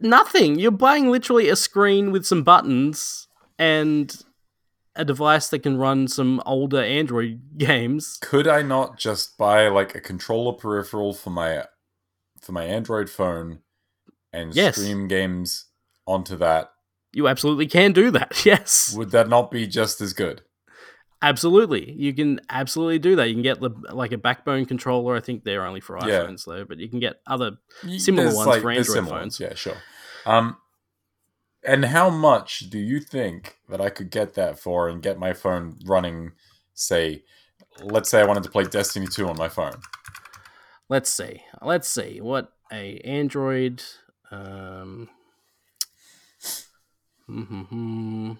nothing. 0.00 0.58
You're 0.58 0.70
buying 0.70 1.10
literally 1.10 1.48
a 1.48 1.56
screen 1.56 2.10
with 2.12 2.24
some 2.26 2.42
buttons 2.42 3.28
and 3.58 4.14
a 4.94 5.04
device 5.04 5.48
that 5.50 5.58
can 5.60 5.76
run 5.76 6.08
some 6.08 6.42
older 6.46 6.82
Android 6.82 7.40
games. 7.58 8.18
Could 8.22 8.46
I 8.48 8.62
not 8.62 8.98
just 8.98 9.36
buy 9.36 9.68
like 9.68 9.94
a 9.94 10.00
controller 10.00 10.52
peripheral 10.54 11.12
for 11.12 11.30
my 11.30 11.64
for 12.40 12.52
my 12.52 12.64
Android 12.64 13.10
phone 13.10 13.60
and 14.32 14.54
Yes. 14.54 14.76
stream 14.76 15.08
games 15.08 15.66
onto 16.06 16.36
that? 16.36 16.70
You 17.12 17.28
absolutely 17.28 17.66
can 17.66 17.92
do 17.92 18.10
that. 18.12 18.42
Yes. 18.46 18.94
Would 18.96 19.10
that 19.10 19.28
not 19.28 19.50
be 19.50 19.66
just 19.66 20.00
as 20.00 20.12
good? 20.12 20.42
Absolutely. 21.22 21.90
You 21.92 22.12
can 22.12 22.40
absolutely 22.50 22.98
do 22.98 23.16
that. 23.16 23.28
You 23.28 23.34
can 23.34 23.42
get 23.42 23.60
the 23.60 23.70
like 23.92 24.12
a 24.12 24.18
backbone 24.18 24.66
controller. 24.66 25.16
I 25.16 25.20
think 25.20 25.44
they're 25.44 25.64
only 25.66 25.80
for 25.80 25.96
Yeah. 25.96 26.24
iPhones 26.24 26.44
though, 26.44 26.64
but 26.64 26.78
you 26.78 26.88
can 26.88 27.00
get 27.00 27.20
other 27.26 27.52
Similar 27.96 28.24
there's, 28.26 28.36
ones 28.36 28.56
for 28.62 28.70
Android 28.70 28.96
phones. 28.98 29.10
ones, 29.10 29.40
Yeah, 29.40 29.54
sure. 29.54 29.76
Um, 30.26 30.58
and 31.64 31.86
how 31.86 32.10
much 32.10 32.70
do 32.70 32.78
you 32.78 33.00
think 33.00 33.56
that 33.68 33.80
I 33.80 33.90
could 33.90 34.10
get 34.10 34.34
that 34.34 34.58
for 34.58 34.88
and 34.88 35.02
get 35.02 35.18
my 35.18 35.32
phone 35.32 35.78
running? 35.86 36.32
Say, 36.74 37.24
let's 37.80 38.10
say 38.10 38.20
I 38.20 38.24
wanted 38.24 38.42
to 38.44 38.50
play 38.50 38.64
Destiny 38.64 39.06
two 39.06 39.28
on 39.28 39.36
my 39.38 39.48
phone. 39.48 39.80
let's 40.88 41.10
see. 41.10 41.42
Let's 41.62 41.88
see 41.88 42.20
what 42.20 42.52
a 42.70 42.98
Android 43.00 43.82
um 44.30 45.08
hmm 47.26 48.32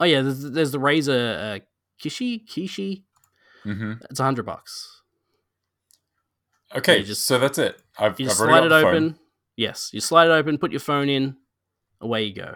Oh 0.00 0.04
yeah, 0.04 0.22
there's, 0.22 0.50
there's 0.50 0.72
the 0.72 0.78
Razer 0.78 1.56
uh, 1.56 1.60
Kishi 2.02 2.46
Kishi. 2.46 3.02
hmm 3.64 3.94
It's 4.10 4.20
a 4.20 4.24
hundred 4.24 4.46
bucks. 4.46 5.02
Okay, 6.74 7.02
just- 7.02 7.24
so 7.24 7.38
that's 7.38 7.58
it. 7.58 7.80
I've, 7.98 8.18
You 8.20 8.26
I've 8.26 8.32
slide 8.32 8.64
it 8.64 8.68
the 8.68 8.80
phone, 8.82 8.94
open. 8.94 9.18
Yes, 9.56 9.90
you 9.92 10.00
slide 10.00 10.26
it 10.26 10.32
open, 10.32 10.58
put 10.58 10.70
your 10.70 10.80
phone 10.80 11.08
in, 11.08 11.36
away 12.00 12.24
you 12.24 12.34
go. 12.34 12.54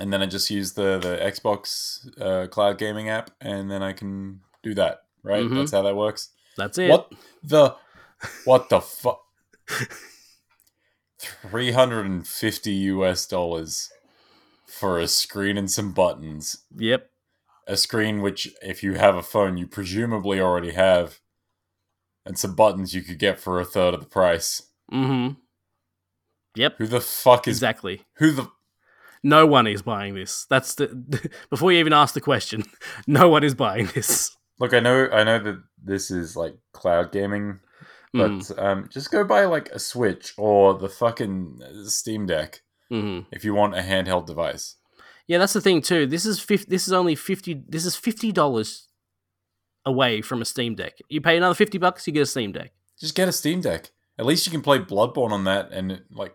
and 0.00 0.12
then 0.12 0.22
I 0.22 0.26
just 0.26 0.50
use 0.50 0.72
the 0.72 0.98
the 0.98 1.16
Xbox 1.22 2.08
uh, 2.20 2.46
cloud 2.48 2.78
gaming 2.78 3.08
app, 3.08 3.30
and 3.40 3.70
then 3.70 3.82
I 3.82 3.92
can 3.92 4.40
do 4.62 4.74
that. 4.74 5.02
Right? 5.22 5.44
Mhm. 5.44 5.54
That's 5.56 5.72
how 5.72 5.82
that 5.82 5.94
works. 5.96 6.30
That's 6.56 6.78
it. 6.78 6.88
What 6.90 7.12
the? 7.44 7.76
What 8.44 8.68
the 8.70 8.80
fuck? 8.80 9.20
Three 11.18 11.72
hundred 11.72 12.06
and 12.06 12.26
fifty 12.26 12.72
US 12.96 13.26
dollars 13.26 13.90
for 14.70 14.98
a 14.98 15.06
screen 15.06 15.56
and 15.56 15.70
some 15.70 15.92
buttons. 15.92 16.64
Yep. 16.76 17.10
A 17.66 17.76
screen 17.76 18.22
which, 18.22 18.48
if 18.62 18.82
you 18.82 18.94
have 18.94 19.14
a 19.14 19.22
phone, 19.22 19.56
you 19.56 19.66
presumably 19.66 20.40
already 20.40 20.72
have, 20.72 21.20
and 22.24 22.38
some 22.38 22.54
buttons 22.54 22.94
you 22.94 23.02
could 23.02 23.18
get 23.18 23.38
for 23.38 23.60
a 23.60 23.64
third 23.64 23.94
of 23.94 24.00
the 24.00 24.06
price. 24.06 24.62
Mm-hmm. 24.92 25.34
Yep. 26.56 26.78
Who 26.78 26.86
the 26.86 27.00
fuck 27.00 27.46
is? 27.46 27.56
Exactly. 27.58 28.02
Who 28.14 28.32
the? 28.32 28.50
No 29.22 29.46
one 29.46 29.66
is 29.66 29.82
buying 29.82 30.14
this. 30.14 30.46
That's 30.48 30.74
the 30.74 31.30
before 31.50 31.72
you 31.72 31.78
even 31.78 31.92
ask 31.92 32.14
the 32.14 32.20
question. 32.20 32.64
No 33.06 33.28
one 33.28 33.44
is 33.44 33.54
buying 33.54 33.86
this. 33.94 34.36
Look, 34.58 34.74
I 34.74 34.80
know, 34.80 35.08
I 35.10 35.24
know 35.24 35.38
that 35.38 35.62
this 35.82 36.10
is 36.10 36.36
like 36.36 36.54
cloud 36.72 37.12
gaming, 37.12 37.60
but 38.12 38.30
Mm, 38.30 38.62
um, 38.62 38.88
just 38.90 39.10
go 39.10 39.24
buy 39.24 39.44
like 39.44 39.68
a 39.70 39.78
Switch 39.78 40.34
or 40.36 40.74
the 40.74 40.88
fucking 40.88 41.60
Steam 41.84 42.26
Deck 42.26 42.62
mhm. 42.90 43.26
if 43.32 43.44
you 43.44 43.54
want 43.54 43.74
a 43.76 43.80
handheld 43.80 44.26
device. 44.26 44.76
Yeah, 45.26 45.38
that's 45.38 45.52
the 45.52 45.60
thing 45.60 45.80
too. 45.80 46.06
This 46.06 46.26
is 46.26 46.40
50, 46.40 46.68
this 46.68 46.86
is 46.86 46.92
only 46.92 47.14
fifty. 47.14 47.62
This 47.68 47.86
is 47.86 47.96
fifty 47.96 48.32
dollars 48.32 48.88
away 49.86 50.22
from 50.22 50.42
a 50.42 50.44
Steam 50.44 50.74
Deck. 50.74 50.98
You 51.08 51.20
pay 51.20 51.36
another 51.36 51.54
fifty 51.54 51.78
bucks, 51.78 52.06
you 52.06 52.12
get 52.12 52.22
a 52.22 52.26
Steam 52.26 52.52
Deck. 52.52 52.72
Just 52.98 53.14
get 53.14 53.28
a 53.28 53.32
Steam 53.32 53.60
Deck. 53.60 53.90
At 54.18 54.26
least 54.26 54.46
you 54.46 54.52
can 54.52 54.60
play 54.60 54.78
Bloodborne 54.78 55.30
on 55.30 55.44
that, 55.44 55.72
and 55.72 55.92
it, 55.92 56.02
like, 56.10 56.34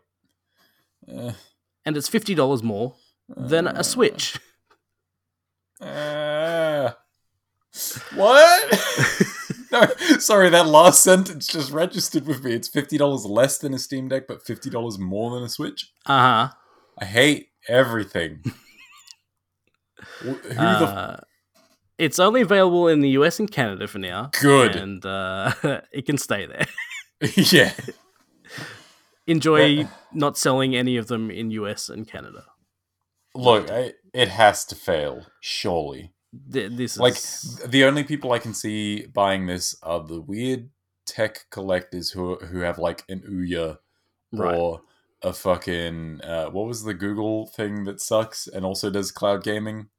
uh, 1.12 1.34
and 1.86 1.98
it's 1.98 2.08
fifty 2.08 2.34
dollars 2.34 2.64
more 2.64 2.96
than 3.28 3.68
a 3.68 3.84
Switch. 3.84 4.40
Uh, 5.82 6.92
what? 8.16 9.30
no, 9.82 9.88
sorry, 10.20 10.50
that 10.50 10.68
last 10.68 11.04
sentence 11.04 11.48
just 11.48 11.72
registered 11.72 12.26
with 12.26 12.44
me. 12.44 12.54
It's 12.54 12.68
fifty 12.68 12.98
dollars 12.98 13.26
less 13.26 13.58
than 13.58 13.74
a 13.74 13.80
Steam 13.80 14.08
Deck, 14.08 14.28
but 14.28 14.46
fifty 14.46 14.70
dollars 14.70 14.98
more 15.00 15.32
than 15.34 15.44
a 15.44 15.50
Switch. 15.50 15.92
Uh 16.06 16.20
huh. 16.20 16.54
I 17.00 17.06
hate 17.06 17.50
everything. 17.68 18.44
Wh- 20.22 20.24
Who 20.24 20.54
the 20.54 20.60
Uh, 20.60 21.18
it's 21.98 22.20
only 22.20 22.42
available 22.42 22.88
in 22.88 23.00
the 23.02 23.10
US 23.12 23.40
and 23.40 23.50
Canada 23.50 23.88
for 23.88 24.00
now. 24.00 24.30
Good. 24.42 24.76
And 24.76 25.06
uh, 25.06 25.54
it 25.92 26.06
can 26.06 26.18
stay 26.18 26.46
there. 26.46 26.66
yeah? 27.36 27.72
Enjoy 29.28 29.88
not 30.14 30.38
selling 30.38 30.76
any 30.76 30.98
of 30.98 31.08
them 31.08 31.32
in 31.32 31.52
US 31.52 31.90
and 31.90 32.08
Canada. 32.08 32.44
Look, 33.34 33.70
I, 33.72 33.94
it 34.14 34.30
has 34.30 34.66
to 34.66 34.76
fail, 34.76 35.26
surely. 35.42 36.12
Th- 36.52 36.72
This 36.72 36.94
is 36.94 37.00
Like 37.00 37.18
the 37.72 37.84
only 37.86 38.04
people 38.04 38.32
I 38.32 38.40
can 38.40 38.54
see 38.54 39.06
buying 39.08 39.46
this 39.46 39.76
are 39.84 40.04
the 40.04 40.22
weird 40.22 40.70
tech 41.06 41.46
collectors 41.52 42.10
who 42.12 42.36
who 42.38 42.60
have 42.60 42.80
like 42.80 43.04
an 43.10 43.22
Ouya 43.30 43.78
right. 44.32 44.56
or 44.58 44.82
a 45.22 45.34
fucking 45.34 46.22
uh, 46.22 46.48
what 46.50 46.66
was 46.68 46.84
the 46.84 46.94
Google 46.94 47.48
thing 47.48 47.84
that 47.86 48.02
sucks 48.02 48.48
and 48.48 48.66
also 48.66 48.90
does 48.90 49.12
cloud 49.12 49.44
gaming? 49.44 49.90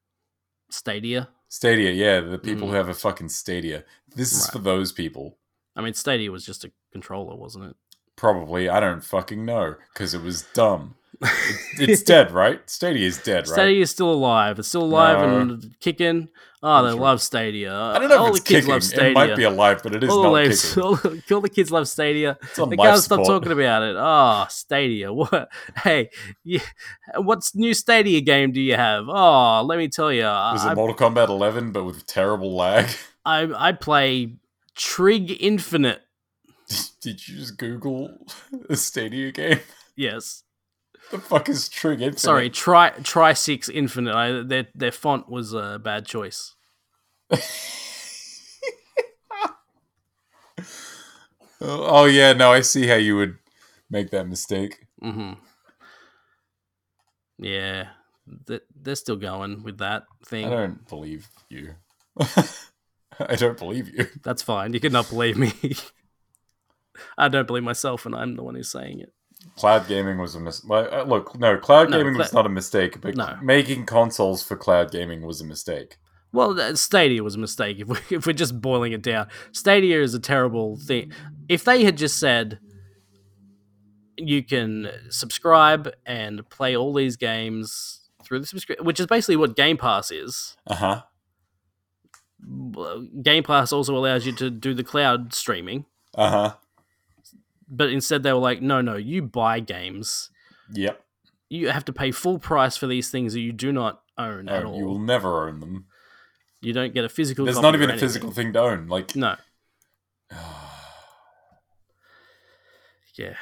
Stadia. 0.71 1.29
Stadia, 1.49 1.91
yeah, 1.93 2.21
the 2.21 2.39
people 2.39 2.67
Mm. 2.67 2.71
who 2.71 2.77
have 2.77 2.89
a 2.89 2.95
fucking 2.95 3.29
Stadia. 3.29 3.85
This 4.15 4.33
is 4.33 4.45
Right. 4.47 4.53
for 4.53 4.59
those 4.59 4.93
people. 4.93 5.39
I 5.77 5.83
mean, 5.83 5.95
Stadia 5.95 6.31
was 6.33 6.45
just 6.45 6.65
a 6.65 6.73
controller, 6.93 7.37
wasn't 7.37 7.67
it? 7.67 7.77
Probably, 8.17 8.69
I 8.69 8.81
don't 8.81 9.05
fucking 9.05 9.45
know 9.45 9.77
because 9.93 10.13
it 10.15 10.23
was 10.23 10.43
dumb. 10.55 10.97
It's 11.79 12.03
dead, 12.03 12.31
right? 12.31 12.61
Stadia 12.69 13.07
is 13.07 13.19
dead, 13.19 13.47
right? 13.49 13.55
Stadia 13.55 13.83
is 13.83 13.91
still 13.91 14.11
alive. 14.13 14.59
It's 14.59 14.69
still 14.69 14.85
alive 14.85 15.19
No. 15.21 15.41
and 15.41 15.75
kicking. 15.81 16.29
Oh, 16.63 16.83
they 16.83 16.91
sure. 16.93 17.01
love 17.01 17.21
Stadia. 17.23 17.73
I 17.73 17.99
don't 17.99 18.09
know 18.09 18.19
all 18.19 18.27
if 18.29 18.37
it's 18.37 18.41
the 18.41 18.49
kids 18.55 18.65
kicking. 18.65 18.73
love 18.73 18.83
Stadia. 18.83 19.11
It 19.11 19.15
might 19.15 19.37
be 19.37 19.43
alive, 19.45 19.81
but 19.83 19.95
it 19.95 20.03
is 20.03 20.11
all, 20.11 20.23
not 20.23 20.33
the 20.33 20.81
all, 20.83 20.95
the- 20.97 21.23
all 21.35 21.41
the 21.43 21.49
kids 21.51 21.71
love 21.71 21.87
Stadia. 21.87 22.39
It's 22.43 22.59
on 22.59 22.71
They 22.71 22.77
can't 22.77 23.01
stop 23.01 23.25
talking 23.27 23.53
about 23.53 23.83
it. 23.83 23.95
Oh, 23.99 24.47
Stadia. 24.49 25.13
What? 25.13 25.49
Hey, 25.85 26.11
yeah, 26.45 26.61
what's 27.17 27.55
new 27.55 27.75
Stadia 27.75 28.21
game 28.23 28.53
do 28.53 28.61
you 28.61 28.75
have? 28.75 29.05
Oh, 29.09 29.63
let 29.65 29.79
me 29.79 29.89
tell 29.89 30.11
you. 30.13 30.23
Was 30.25 30.65
I, 30.65 30.73
it 30.73 30.77
Mortal 30.77 30.97
Kombat 30.97 31.29
11, 31.29 31.73
but 31.73 31.85
with 31.85 32.07
terrible 32.07 32.57
lag? 32.57 32.89
I 33.25 33.69
I 33.69 33.73
play 33.73 34.37
Trig 34.75 35.37
Infinite. 35.41 36.01
Did 37.01 37.29
you 37.29 37.37
just 37.37 37.59
Google 37.59 38.17
a 38.69 38.77
Stadia 38.77 39.31
game? 39.31 39.61
Yes. 39.95 40.43
The 41.11 41.19
fuck 41.19 41.49
is 41.49 41.69
Trig 41.69 42.01
Infinite? 42.01 42.21
Sorry, 42.21 42.51
try 42.51 42.91
try 43.03 43.33
six 43.33 43.69
Infinite. 43.69 44.15
I, 44.15 44.43
their 44.43 44.67
their 44.75 44.93
font 44.93 45.29
was 45.29 45.53
a 45.53 45.79
bad 45.83 46.07
choice. 46.07 46.55
Oh 51.61 52.05
yeah, 52.05 52.33
no, 52.35 52.53
I 52.53 52.61
see 52.61 52.87
how 52.87 52.97
you 52.97 53.17
would 53.17 53.39
make 53.91 54.11
that 54.11 54.29
mistake. 54.29 54.87
hmm 55.01 55.33
Yeah, 57.39 57.89
they're 58.47 58.95
still 58.95 59.17
going 59.17 59.63
with 59.63 59.79
that 59.79 60.05
thing. 60.25 60.47
I 60.47 60.51
don't 60.51 60.87
believe 60.89 61.29
you. 61.49 61.75
I 63.19 63.37
don't 63.37 63.57
believe 63.57 63.89
you. 63.89 64.07
That's 64.23 64.43
fine. 64.43 64.75
You 64.75 64.81
could 64.81 64.93
not 64.93 65.09
believe 65.09 65.39
me. 65.39 65.53
I 67.19 67.29
don't 67.29 67.47
believe 67.47 67.63
myself, 67.63 68.05
and 68.05 68.15
I'm 68.15 68.37
the 68.37 68.43
one 68.43 68.55
who's 68.55 68.71
saying 68.71 69.01
it. 69.01 69.13
Cloud 69.57 69.89
gaming 69.89 70.19
was 70.19 70.35
a 70.35 70.41
mis- 70.41 70.65
uh, 70.69 71.05
look. 71.07 71.39
No, 71.39 71.57
cloud 71.57 71.91
No, 71.91 71.99
gaming 71.99 72.19
was 72.19 72.33
not 72.33 72.45
a 72.47 72.51
mistake, 72.51 73.01
but 73.01 73.17
No. 73.17 73.39
making 73.43 73.87
consoles 73.87 74.43
for 74.43 74.57
cloud 74.57 74.91
gaming 74.91 75.23
was 75.27 75.41
a 75.41 75.45
mistake. 75.47 75.97
Well, 76.33 76.77
Stadia 76.77 77.23
was 77.23 77.37
a 77.37 77.39
mistake. 77.39 77.79
If, 77.81 77.89
we, 77.89 77.97
if 78.17 78.27
we're 78.27 78.33
just 78.35 78.61
boiling 78.61 78.93
it 78.93 79.01
down, 79.03 79.29
Stadia 79.53 80.03
is 80.03 80.13
a 80.15 80.21
terrible 80.21 80.77
thing. 80.79 81.13
If 81.49 81.65
they 81.65 81.85
had 81.85 81.97
just 81.97 82.19
said 82.19 82.59
you 84.19 84.43
can 84.43 84.91
subscribe 85.11 85.91
and 86.07 86.49
play 86.51 86.75
all 86.77 86.93
these 86.95 87.17
games 87.17 88.09
through 88.25 88.41
the 88.41 88.47
subscription, 88.47 88.85
which 88.87 88.99
is 89.01 89.07
basically 89.07 89.37
what 89.37 89.57
Game 89.57 89.77
Pass 89.77 90.11
is. 90.11 90.57
Uh 90.67 90.75
huh. 90.75 91.03
Game 93.23 93.43
Pass 93.43 93.73
also 93.73 93.97
allows 93.97 94.27
you 94.27 94.33
to 94.33 94.51
do 94.51 94.75
the 94.75 94.85
cloud 94.85 95.33
streaming, 95.35 95.87
Uh 96.15 96.31
huh. 96.31 96.55
But 97.69 97.91
instead 97.91 98.23
they 98.23 98.33
were 98.33 98.39
like, 98.39 98.63
no, 98.63 98.81
no, 98.81 98.97
you 98.97 99.23
buy 99.23 99.61
games. 99.61 100.31
Yep. 100.73 101.01
You 101.49 101.69
have 101.71 101.85
to 101.87 101.93
pay 101.93 102.11
full 102.13 102.39
price 102.39 102.77
for 102.77 102.87
these 102.87 103.11
things 103.11 103.33
that 103.33 103.41
you 103.41 103.53
do 103.53 103.73
not 103.73 104.03
own 104.19 104.49
at 104.49 104.65
all. 104.65 104.77
you 104.79 104.85
will 104.85 104.99
never 104.99 105.49
own 105.49 105.61
them. 105.61 105.87
You 106.61 106.73
don't 106.73 106.95
get 106.95 107.05
a 107.05 107.09
physical. 107.09 107.45
There's 107.45 107.61
not 107.61 107.75
even 107.75 107.91
a 107.91 107.99
physical 107.99 108.31
thing 108.31 108.53
to 108.55 108.61
own. 108.61 108.89
Like, 108.89 109.15
No. 109.15 109.37
Yeah. 113.15 113.35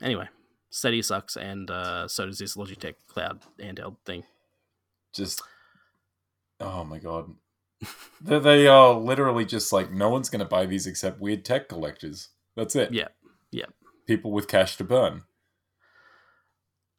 Anyway, 0.00 0.28
Stadia 0.70 1.02
sucks, 1.02 1.36
and 1.36 1.70
uh, 1.70 2.08
so 2.08 2.26
does 2.26 2.38
this 2.38 2.56
Logitech 2.56 2.94
Cloud 3.06 3.40
handheld 3.60 3.96
thing. 4.06 4.24
just 5.12 5.42
oh 6.60 6.84
my 6.84 6.98
god 6.98 7.30
they, 8.20 8.38
they 8.38 8.66
are 8.66 8.92
literally 8.94 9.44
just 9.46 9.72
like 9.72 9.90
no 9.90 10.10
one's 10.10 10.28
going 10.28 10.40
to 10.40 10.44
buy 10.44 10.66
these 10.66 10.86
except 10.86 11.18
weird 11.20 11.42
tech 11.44 11.68
collectors 11.70 12.28
that's 12.54 12.76
it 12.76 12.92
Yeah, 12.92 13.08
yeah. 13.52 13.66
people 14.06 14.30
with 14.30 14.48
cash 14.48 14.76
to 14.76 14.84
burn 14.84 15.22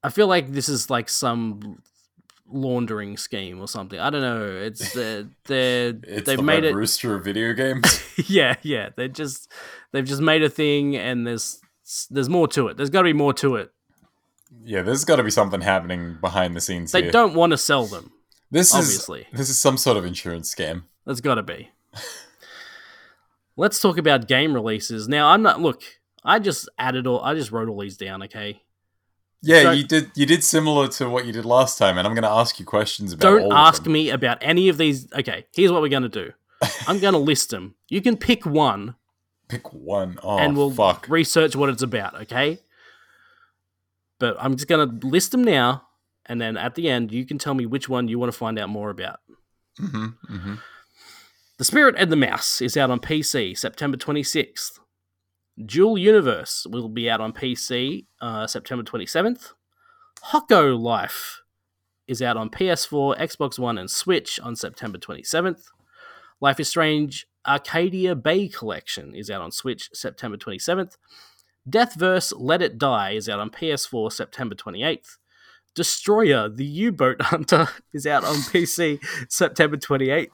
I 0.04 0.10
feel 0.10 0.28
like 0.28 0.52
this 0.52 0.68
is 0.68 0.90
like 0.90 1.10
some 1.10 1.82
laundering 2.52 3.18
scheme 3.18 3.62
or 3.62 3.68
something. 3.68 4.00
I 4.00 4.10
don't 4.10 4.22
know. 4.22 4.48
It's 4.58 4.98
uh, 4.98 5.26
they're 5.46 5.94
it's 6.04 6.26
they've 6.26 6.38
the 6.38 6.44
made 6.44 6.64
it. 6.64 6.74
rooster 6.74 7.16
of 7.16 7.24
video 7.24 7.54
games 7.54 8.02
yeah, 8.28 8.56
yeah. 8.64 8.90
They 8.96 9.08
just 9.10 9.48
they've 9.92 10.04
just 10.06 10.22
made 10.22 10.42
a 10.44 10.50
thing, 10.50 10.96
and 10.98 11.26
there's 11.28 11.60
there's 12.10 12.30
more 12.30 12.48
to 12.50 12.68
it. 12.68 12.78
There's 12.78 12.90
got 12.90 13.02
to 13.02 13.06
be 13.10 13.14
more 13.14 13.34
to 13.36 13.56
it. 13.58 13.72
yeah 14.64 14.82
there's 14.82 15.06
got 15.06 15.18
to 15.18 15.24
be 15.24 15.30
something 15.32 15.62
happening 15.62 16.18
behind 16.20 16.56
the 16.56 16.62
scenes 16.62 16.92
They 16.92 17.04
here 17.04 17.12
don't 17.12 17.36
want 17.36 17.52
to 17.52 17.58
sell 17.58 17.86
them. 17.86 18.12
this 18.50 18.74
obviously. 18.74 19.28
is 19.32 19.38
this 19.38 19.50
is 19.50 19.62
some 19.62 19.78
sort 19.78 19.98
of 19.98 20.04
insurance 20.06 20.54
scam 20.54 20.84
There's 21.06 21.22
got 21.22 21.36
to 21.36 21.44
be. 21.44 21.70
Let's 23.56 23.80
talk 23.80 23.98
about 23.98 24.28
game 24.28 24.54
releases 24.54 25.08
now. 25.08 25.28
I'm 25.30 25.42
not. 25.44 25.62
Look, 25.62 25.84
I 26.24 26.40
just 26.40 26.70
added 26.78 27.08
all. 27.08 27.22
I 27.22 27.34
just 27.34 27.52
wrote 27.52 27.68
all 27.70 27.80
these 27.80 27.98
down. 27.98 28.24
Okay. 28.24 28.62
yeah 29.42 29.64
So- 29.64 29.72
you 29.72 29.84
did 29.84 30.12
you 30.16 30.26
did 30.26 30.44
similar 30.44 30.88
to 30.90 31.10
what 31.10 31.26
you 31.26 31.34
did 31.34 31.46
last 31.46 31.78
time 31.80 31.98
and 31.98 32.06
i'm 32.08 32.14
going 32.14 32.22
to 32.24 32.30
ask 32.42 32.60
you 32.60 32.66
questions 32.66 33.12
about 33.14 33.28
all 33.28 33.50
Don't 33.50 33.54
ask 33.58 33.86
me 33.88 34.12
about 34.12 34.38
any 34.42 34.70
of 34.70 34.78
these. 34.78 35.12
Okay, 35.14 35.46
here's 35.56 35.72
what 35.72 35.82
we're 35.82 35.90
going 35.90 36.04
to 36.04 36.10
do. 36.10 36.32
I'm 36.88 37.00
going 37.00 37.14
to 37.20 37.20
list 37.20 37.50
them. 37.50 37.74
You 37.90 38.02
can 38.02 38.18
pick 38.18 38.46
one 38.46 38.96
pick 39.48 39.74
one. 39.74 40.18
Oh 40.24 40.38
and 40.38 40.56
we'll 40.56 40.72
fuck 40.72 41.08
research 41.10 41.56
what 41.56 41.70
it's 41.70 41.82
about, 41.82 42.14
okay? 42.22 42.60
But 44.20 44.38
I'm 44.40 44.56
just 44.56 44.68
going 44.68 45.00
to 45.00 45.08
list 45.08 45.32
them 45.32 45.44
now, 45.44 45.88
and 46.28 46.40
then 46.40 46.56
at 46.56 46.76
the 46.76 46.88
end, 46.90 47.12
you 47.12 47.26
can 47.26 47.38
tell 47.40 47.54
me 47.56 47.66
which 47.66 47.90
one 47.90 48.08
you 48.08 48.20
want 48.20 48.32
to 48.32 48.38
find 48.38 48.60
out 48.60 48.70
more 48.70 48.90
about. 48.92 49.20
hmm 49.78 50.08
hmm 50.28 50.56
The 51.58 51.66
Spirit 51.66 51.96
and 51.98 52.12
the 52.12 52.16
Mouse 52.16 52.62
is 52.62 52.78
out 52.78 52.92
on 52.92 53.00
PC 53.00 53.58
September 53.58 53.98
26th. 53.98 54.80
Dual 55.66 55.98
Universe 55.98 56.66
will 56.70 56.90
be 56.90 57.10
out 57.10 57.22
on 57.22 57.34
PC 57.34 58.06
uh, 58.22 58.48
September 58.48 58.84
27th. 58.84 59.54
Hokko 60.32 60.80
Life 60.80 61.42
is 62.08 62.22
out 62.22 62.38
on 62.38 62.50
PS4, 62.50 63.18
Xbox 63.20 63.58
One, 63.60 63.78
and 63.78 63.90
Switch 63.90 64.40
on 64.40 64.56
September 64.56 64.98
27th. 64.98 65.64
Life 66.40 66.60
is 66.60 66.70
Strange 66.70 67.28
Arcadia 67.46 68.16
Bay 68.16 68.48
Collection 68.48 69.16
is 69.16 69.30
out 69.30 69.42
on 69.42 69.52
Switch 69.52 69.90
September 69.94 70.38
27th. 70.38 70.98
Deathverse 71.70 72.34
Let 72.38 72.62
It 72.62 72.78
Die 72.78 73.12
is 73.12 73.30
out 73.30 73.40
on 73.40 73.50
PS4 73.50 74.12
September 74.12 74.56
28th. 74.56 75.18
Destroyer 75.74 76.50
The 76.50 76.66
U 76.66 76.92
Boat 76.92 77.22
Hunter 77.22 77.68
is 77.94 78.06
out 78.06 78.24
on 78.24 78.36
PC 78.36 79.00
September 79.30 79.78
28th. 79.78 80.28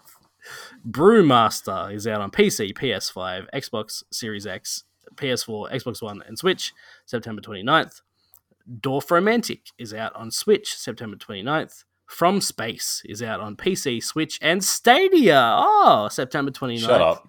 Brewmaster 0.88 1.94
is 1.94 2.08
out 2.08 2.22
on 2.22 2.32
PC, 2.32 2.74
PS5, 2.74 3.48
Xbox 3.54 4.04
Series 4.12 4.48
X, 4.48 4.84
PS4, 5.16 5.72
Xbox 5.72 6.02
One, 6.02 6.24
and 6.28 6.38
Switch 6.38 6.74
September 7.06 7.42
29th. 7.42 8.02
Dorfromantik 8.82 9.72
is 9.78 9.94
out 9.94 10.16
on 10.16 10.32
Switch 10.32 10.76
September 10.76 11.16
29th. 11.16 11.84
From 12.06 12.40
Space 12.40 13.02
is 13.06 13.22
out 13.22 13.42
on 13.42 13.56
PC, 13.58 14.02
Switch, 14.02 14.40
and 14.42 14.64
Stadia. 14.64 15.56
Oh, 15.58 16.08
September 16.10 16.52
29th. 16.52 16.80
shut 16.80 17.02
up 17.02 17.28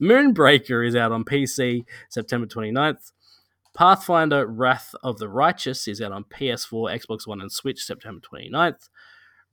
Moonbreaker 0.00 0.86
is 0.86 0.94
out 0.94 1.12
on 1.12 1.24
PC 1.24 1.84
September 2.08 2.46
29th. 2.46 3.12
Pathfinder 3.74 4.46
Wrath 4.46 4.94
of 5.02 5.18
the 5.18 5.28
Righteous 5.28 5.86
is 5.88 6.00
out 6.00 6.12
on 6.12 6.24
PS4, 6.24 7.00
Xbox 7.00 7.26
One, 7.26 7.40
and 7.40 7.50
Switch 7.50 7.84
September 7.84 8.20
29th. 8.20 8.88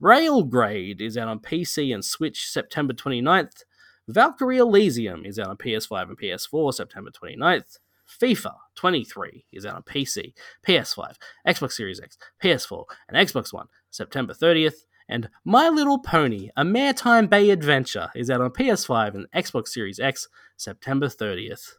Railgrade 0.02 1.00
is 1.00 1.16
out 1.16 1.28
on 1.28 1.40
PC 1.40 1.92
and 1.92 2.04
Switch 2.04 2.48
September 2.48 2.94
29th. 2.94 3.64
Valkyrie 4.08 4.58
Elysium 4.58 5.24
is 5.24 5.38
out 5.38 5.48
on 5.48 5.56
PS5 5.56 6.02
and 6.08 6.18
PS4 6.18 6.74
September 6.74 7.10
29th. 7.10 7.78
FIFA 8.20 8.54
23 8.74 9.44
is 9.52 9.66
out 9.66 9.74
on 9.76 9.82
PC, 9.82 10.32
PS5, 10.66 11.16
Xbox 11.46 11.72
Series 11.72 12.00
X, 12.00 12.16
PS4, 12.42 12.84
and 13.08 13.28
Xbox 13.28 13.52
One 13.52 13.66
September 13.90 14.32
30th. 14.32 14.86
And 15.10 15.28
My 15.44 15.68
Little 15.68 15.98
Pony: 15.98 16.48
A 16.56 16.64
Maretime 16.64 17.28
Bay 17.28 17.50
Adventure 17.50 18.08
is 18.14 18.30
out 18.30 18.40
on 18.40 18.50
PS5 18.50 19.14
and 19.14 19.26
Xbox 19.34 19.68
Series 19.68 20.00
X 20.00 20.26
September 20.56 21.08
30th. 21.08 21.74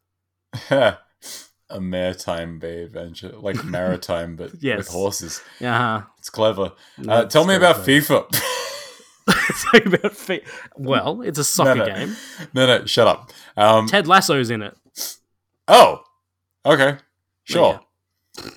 a 1.72 1.80
maretime 1.80 2.60
bay 2.60 2.82
adventure, 2.84 3.34
like 3.38 3.64
maritime 3.64 4.36
but 4.36 4.52
Yes. 4.60 4.78
with 4.78 4.88
horses. 4.90 5.42
Uh-huh. 5.62 6.02
It's 6.18 6.30
clever. 6.30 6.74
Uh, 7.08 7.26
tell 7.26 7.46
me 7.46 7.56
about 7.56 7.84
clever. 7.84 8.02
FIFA. 8.02 8.42
About 9.86 10.16
fe- 10.16 10.44
well, 10.78 11.22
it's 11.22 11.40
a 11.40 11.44
soccer 11.44 11.76
no. 11.76 11.86
game. 11.86 12.16
no, 12.54 12.66
no, 12.66 12.86
shut 12.86 13.08
up. 13.08 13.32
Um, 13.58 13.88
Ted 13.88 14.08
Lasso's 14.08 14.50
in 14.50 14.62
it. 14.62 14.76
oh, 15.68 16.04
okay, 16.66 16.98
sure. 17.44 17.80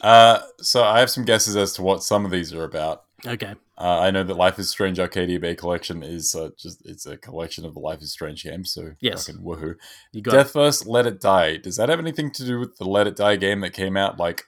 Uh, 0.01 0.41
so 0.59 0.85
I 0.85 1.01
have 1.01 1.11
some 1.11 1.25
guesses 1.25 1.57
as 1.57 1.73
to 1.75 1.83
what 1.83 2.03
some 2.03 2.25
of 2.25 2.31
these 2.31 2.53
are 2.53 2.65
about. 2.65 3.05
Okay. 3.27 3.55
Uh, 3.79 3.99
I 4.01 4.11
know 4.11 4.23
that 4.23 4.35
Life 4.37 4.59
is 4.59 4.71
Strange 4.71 5.01
Arcadia 5.01 5.41
Bay 5.41 5.55
collection 5.55 6.03
is 6.03 6.35
uh, 6.35 6.51
just 6.59 6.83
it's 6.85 7.07
a 7.07 7.17
collection 7.17 7.65
of 7.65 7.75
the 7.75 7.81
Life 7.81 8.01
is 8.01 8.13
Strange 8.13 8.45
games. 8.45 8.73
So 8.73 8.93
Yes. 9.01 9.27
fucking 9.27 9.43
woohoo. 9.43 9.75
You 10.13 10.23
got 10.23 10.35
Deathverse, 10.35 10.87
Let 10.87 11.07
It 11.07 11.21
Die. 11.21 11.57
Does 11.57 11.77
that 11.77 11.89
have 11.89 11.99
anything 11.99 12.31
to 12.33 12.45
do 12.45 12.61
with 12.61 12.77
the 12.77 12.85
Let 12.85 13.07
It 13.07 13.17
Die 13.17 13.37
game 13.37 13.61
that 13.61 13.73
came 13.73 13.97
out 13.97 14.19
like 14.19 14.45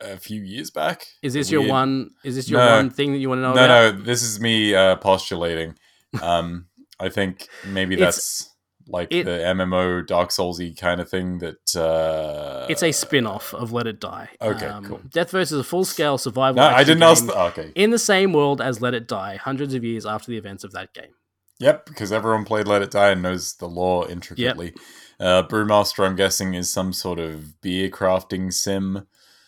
a 0.00 0.16
few 0.16 0.42
years 0.42 0.70
back? 0.70 1.06
Is 1.22 1.32
this 1.34 1.50
your 1.50 1.60
weird- 1.62 1.70
one 1.72 2.10
is 2.24 2.36
this 2.36 2.48
your 2.48 2.60
No. 2.60 2.76
one 2.76 2.90
thing 2.90 3.12
that 3.12 3.18
you 3.18 3.28
want 3.28 3.38
to 3.38 3.42
know 3.42 3.54
No, 3.54 3.64
about? 3.64 3.94
no, 3.98 4.02
this 4.04 4.22
is 4.22 4.40
me 4.40 4.74
uh, 4.74 4.96
postulating. 4.96 5.74
Um, 6.22 6.66
I 6.98 7.08
think 7.10 7.46
maybe 7.66 7.94
that's 7.96 8.48
like 8.88 9.08
it- 9.10 9.24
the 9.24 9.32
MMO 9.44 10.06
Dark 10.06 10.30
Soulsy 10.30 10.74
kind 10.78 11.00
of 11.00 11.08
thing 11.10 11.38
that. 11.38 11.76
Uh, 11.76 12.66
It's 12.70 12.82
a 12.82 12.92
spin-off 12.92 13.52
of 13.52 13.72
Let 13.72 13.86
It 13.86 14.00
Die. 14.00 14.28
Okay, 14.40 14.66
Um, 14.66 14.84
cool. 14.84 14.98
Deathverse 15.08 15.52
is 15.52 15.52
a 15.52 15.64
full-scale 15.64 16.16
survival 16.18 16.62
No, 16.62 16.68
I 16.68 16.84
didn't 16.84 17.02
ask. 17.02 17.26
The, 17.26 17.38
okay. 17.48 17.72
in 17.74 17.90
the 17.90 17.98
same 17.98 18.32
world 18.32 18.60
as 18.62 18.80
Let 18.80 18.94
It 18.94 19.06
Die, 19.08 19.36
hundreds 19.36 19.74
of 19.74 19.84
years 19.84 20.06
after 20.06 20.30
the 20.30 20.38
events 20.38 20.64
of 20.64 20.72
that 20.72 20.94
game. 20.94 21.12
Yep, 21.58 21.86
because 21.86 22.12
everyone 22.12 22.44
played 22.44 22.66
Let 22.68 22.82
It 22.82 22.90
Die 22.92 23.10
and 23.10 23.22
knows 23.22 23.54
the 23.56 23.66
lore 23.68 24.08
intricately. 24.10 24.72
Uh, 25.18 25.42
Brewmaster, 25.42 26.06
I'm 26.06 26.16
guessing, 26.16 26.54
is 26.54 26.70
some 26.72 26.92
sort 26.92 27.18
of 27.18 27.60
beer 27.62 27.88
crafting 27.90 28.52
sim. 28.52 29.06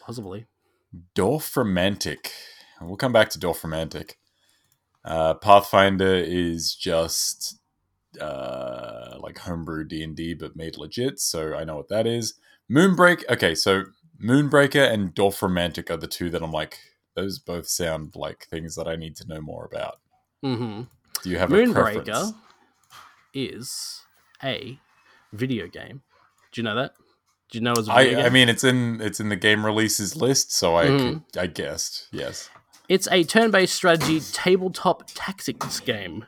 Possibly. 0.09 0.47
Dorfromantik. 1.15 2.31
We'll 2.81 2.97
come 2.97 3.13
back 3.13 3.29
to 3.29 3.39
Dorfromantik. 3.39 4.13
Uh, 5.05 5.35
Pathfinder 5.35 6.15
is 6.15 6.75
just 6.75 7.61
uh, 8.19 9.19
like 9.21 9.37
homebrew 9.37 9.85
D 9.85 10.03
and 10.03 10.17
D, 10.17 10.33
but 10.33 10.57
made 10.57 10.79
legit. 10.79 11.21
So 11.21 11.55
I 11.55 11.65
know 11.65 11.77
what 11.77 11.91
that 11.91 12.07
is. 12.07 12.33
Moonbreak. 12.73 13.23
Okay, 13.29 13.55
so 13.55 13.83
Moonbreaker 14.19 14.91
and 14.91 15.15
Dorfromantik 15.15 15.91
are 15.91 15.99
the 15.99 16.07
two 16.07 16.31
that 16.31 16.43
I'm 16.43 16.53
like. 16.53 16.79
Those 17.15 17.39
both 17.39 17.69
sound 17.69 18.17
like 18.17 18.47
things 18.49 18.77
that 18.77 18.89
I 18.89 18.97
need 18.97 19.15
to 19.17 19.29
know 19.29 19.43
more 19.43 19.69
about. 19.71 19.99
Mm-hmm. 20.43 20.85
Do 21.23 21.31
you 21.31 21.37
have 21.37 21.53
a 21.53 21.55
Moonbreaker 21.55 22.33
is 23.35 24.07
a 24.43 24.79
video 25.35 25.67
game. 25.67 26.01
Do 26.53 26.63
you 26.63 26.65
know 26.65 26.77
that? 26.77 26.93
Do 27.51 27.59
you 27.59 27.65
know 27.65 27.75
I, 27.89 28.27
I 28.27 28.29
mean, 28.29 28.49
it's 28.49 28.63
in 28.65 29.01
it's 29.01 29.21
in 29.21 29.31
the 29.31 29.37
game 29.37 29.65
releases 29.65 30.15
list, 30.17 30.53
so 30.53 30.77
I 30.77 30.87
Mhm. 30.87 31.23
could, 31.33 31.41
I 31.41 31.47
guessed 31.47 32.09
yes. 32.13 32.51
it's 32.89 33.09
a 33.11 33.25
turn-based 33.25 33.75
strategy 33.75 34.21
tabletop 34.21 35.05
tactics 35.15 35.81
game 35.81 36.27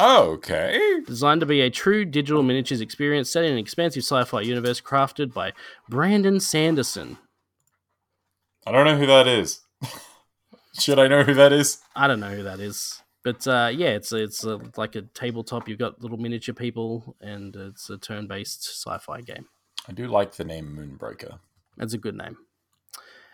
Okay, 0.00 1.00
designed 1.06 1.40
to 1.40 1.46
be 1.46 1.60
a 1.60 1.70
true 1.70 2.04
digital 2.04 2.44
miniatures 2.44 2.80
experience 2.80 3.30
set 3.30 3.44
in 3.44 3.52
an 3.52 3.58
expansive 3.58 4.04
sci-fi 4.04 4.42
universe 4.42 4.80
crafted 4.80 5.34
by 5.34 5.52
Brandon 5.88 6.38
Sanderson. 6.38 7.18
I 8.64 8.70
don't 8.70 8.84
know 8.86 8.96
who 8.96 9.06
that 9.06 9.26
is. 9.26 9.60
Should 10.78 11.00
I 11.00 11.08
know 11.08 11.24
who 11.24 11.34
that 11.34 11.52
is? 11.52 11.78
I 11.96 12.06
don't 12.06 12.20
know 12.20 12.30
who 12.30 12.44
that 12.44 12.60
is, 12.60 13.02
but 13.24 13.44
uh, 13.48 13.70
yeah, 13.74 13.88
it's 13.88 14.12
it's 14.12 14.46
uh 14.46 14.58
like 14.76 14.94
a 14.94 15.02
tabletop. 15.02 15.68
You've 15.68 15.78
got 15.80 16.00
little 16.00 16.18
miniature 16.18 16.54
people, 16.54 17.16
and 17.20 17.56
it's 17.56 17.90
a 17.90 17.98
turn-based 17.98 18.64
sci-fi 18.64 19.22
game. 19.22 19.46
I 19.88 19.92
do 19.92 20.06
like 20.06 20.34
the 20.34 20.44
name 20.44 20.76
Moonbreaker. 20.76 21.38
That's 21.76 21.94
a 21.94 21.98
good 21.98 22.16
name. 22.16 22.36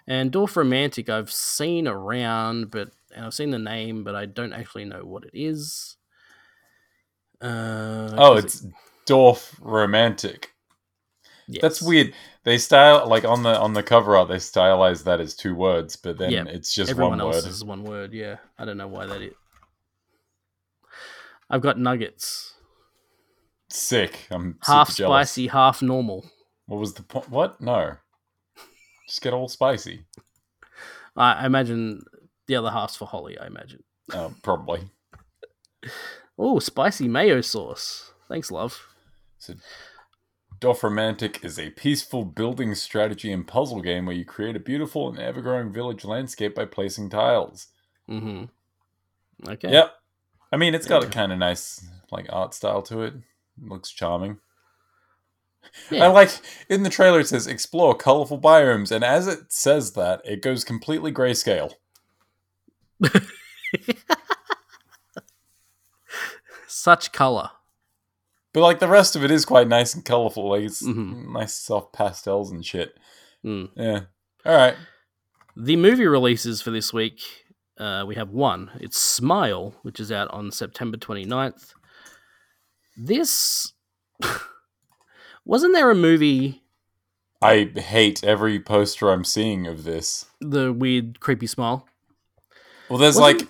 And 0.07 0.31
Dorf 0.31 0.57
Romantic, 0.57 1.09
I've 1.09 1.33
seen 1.33 1.89
around, 1.89 2.71
but 2.71 2.91
and 3.15 3.25
I've 3.25 3.35
seen 3.35 3.51
the 3.51 3.59
name, 3.59 4.05
but 4.05 4.15
I 4.15 4.27
don't 4.27 4.53
actually 4.53 4.85
know 4.85 5.05
what 5.05 5.25
it 5.25 5.31
is. 5.35 5.97
Uh, 7.41 8.11
Oh, 8.17 8.37
it's 8.37 8.67
Dorf 9.07 9.57
Romantic. 9.61 10.53
it- 11.49 11.61
That's 11.63 11.81
weird. 11.83 12.13
They 12.45 12.59
style 12.59 13.07
like 13.09 13.25
on 13.25 13.43
the 13.43 13.59
on 13.59 13.73
the 13.73 13.83
cover 13.83 14.17
art, 14.17 14.29
they 14.29 14.37
stylize 14.37 15.05
that 15.05 15.21
as 15.21 15.35
two 15.35 15.55
words, 15.55 15.97
but 15.97 16.19
then 16.19 16.31
Yeah, 16.33 16.45
it's 16.47 16.75
just 16.75 16.91
Everyone 16.91 17.19
one 17.19 17.21
else 17.23 17.45
word. 17.45 17.51
is 17.51 17.65
one 17.65 17.83
word. 17.85 18.13
Yeah, 18.13 18.37
I 18.59 18.65
don't 18.67 18.77
know 18.77 18.89
why 18.89 19.07
that 19.07 19.23
is. 19.23 19.33
I've 21.51 21.63
got 21.63 21.79
nuggets, 21.79 22.55
Sick. 23.71 24.27
I'm 24.31 24.59
half 24.67 24.91
spicy, 24.91 25.47
half 25.49 25.81
normal. 25.83 26.25
What 26.67 26.81
was 26.81 26.95
the 26.95 27.03
point? 27.03 27.31
What? 27.31 27.61
No. 27.61 27.97
Just 29.07 29.23
get 29.23 29.35
all 29.35 29.49
spicy. 29.49 30.05
I, 31.17 31.47
imagine 31.47 32.03
the 32.47 32.57
other 32.57 32.71
half's 32.71 32.97
for 32.97 33.07
Holly. 33.07 33.39
I 33.39 33.47
imagine. 33.47 33.83
Oh, 34.13 34.35
probably. 34.43 34.91
Oh, 36.37 36.59
spicy 36.59 37.07
mayo 37.07 37.41
sauce. 37.43 38.13
Thanks, 38.29 38.51
love. 38.51 38.89
So, 39.39 39.55
Dorfromantik 40.61 41.45
is 41.45 41.61
a 41.61 41.71
peaceful 41.71 42.25
building 42.25 42.75
strategy 42.75 43.31
and 43.31 43.47
puzzle 43.47 43.81
game 43.81 44.07
where 44.07 44.17
you 44.17 44.25
create 44.25 44.57
a 44.57 44.61
beautiful 44.61 45.09
and 45.09 45.19
ever-growing 45.19 45.73
village 45.73 46.05
landscape 46.05 46.57
by 46.57 46.65
placing 46.65 47.11
tiles. 47.11 47.69
Mm-hmm. 48.11 48.45
Okay. 49.49 49.71
Yep. 49.71 49.95
I 50.51 50.57
mean, 50.57 50.75
it's 50.75 50.87
got 50.87 51.05
a 51.05 51.09
kind 51.09 51.33
of 51.33 51.39
nice 51.39 51.87
like 52.11 52.27
art 52.31 52.55
style 52.55 52.83
to 52.83 53.03
it. 53.03 53.15
It 53.15 53.69
looks 53.69 53.91
charming. 53.91 54.39
Yeah. 55.91 56.05
I 56.05 56.07
like 56.09 56.31
in 56.69 56.83
the 56.83 56.91
trailer 56.91 57.21
it 57.21 57.29
says 57.29 57.47
explore 57.47 57.95
colorful 57.95 58.41
biomes, 58.41 58.91
and 58.91 59.05
as 59.05 59.27
it 59.27 59.53
says 59.53 59.93
that, 59.93 60.21
it 60.25 60.41
goes 60.43 60.65
completely 60.65 61.13
grayscale. 61.13 61.73
Such 66.67 67.13
color. 67.13 67.51
But 68.53 68.61
like 68.61 68.79
the 68.79 68.89
rest 68.89 69.17
of 69.17 69.25
it 69.25 69.31
is 69.31 69.45
quite 69.45 69.69
nice 69.69 69.95
and 69.95 70.05
colorful. 70.05 70.49
Like 70.51 70.63
it's 70.63 70.83
Mhm. 70.83 71.33
nice 71.33 71.55
soft 71.55 71.93
pastels 71.93 72.51
and 72.51 72.65
shit. 72.65 72.97
Mm. 73.45 73.71
Yeah. 73.77 74.01
All 74.47 74.57
right. 74.57 74.77
The 75.57 75.77
movie 75.77 76.07
releases 76.07 76.61
for 76.63 76.71
this 76.71 76.93
week, 76.93 77.21
uh, 77.79 78.05
we 78.07 78.15
have 78.15 78.31
one. 78.31 78.71
It's 78.81 78.99
Smile, 78.99 79.75
which 79.83 79.99
is 80.01 80.11
out 80.13 80.29
on 80.31 80.51
September 80.51 80.97
29th. 80.97 81.75
This. 82.97 83.73
Wasn't 85.45 85.75
there 85.75 85.91
a 85.91 85.95
movie, 85.95 86.63
I 87.43 87.71
hate 87.77 88.25
every 88.25 88.59
poster 88.59 89.11
I'm 89.11 89.25
seeing 89.25 89.67
of 89.67 89.85
this. 89.85 90.27
The 90.41 90.73
Weird 90.73 91.21
Creepy 91.21 91.47
Smile? 91.47 91.87
Well, 92.89 92.99
there's 92.99 93.17
Wasn't- 93.19 93.41
like 93.43 93.49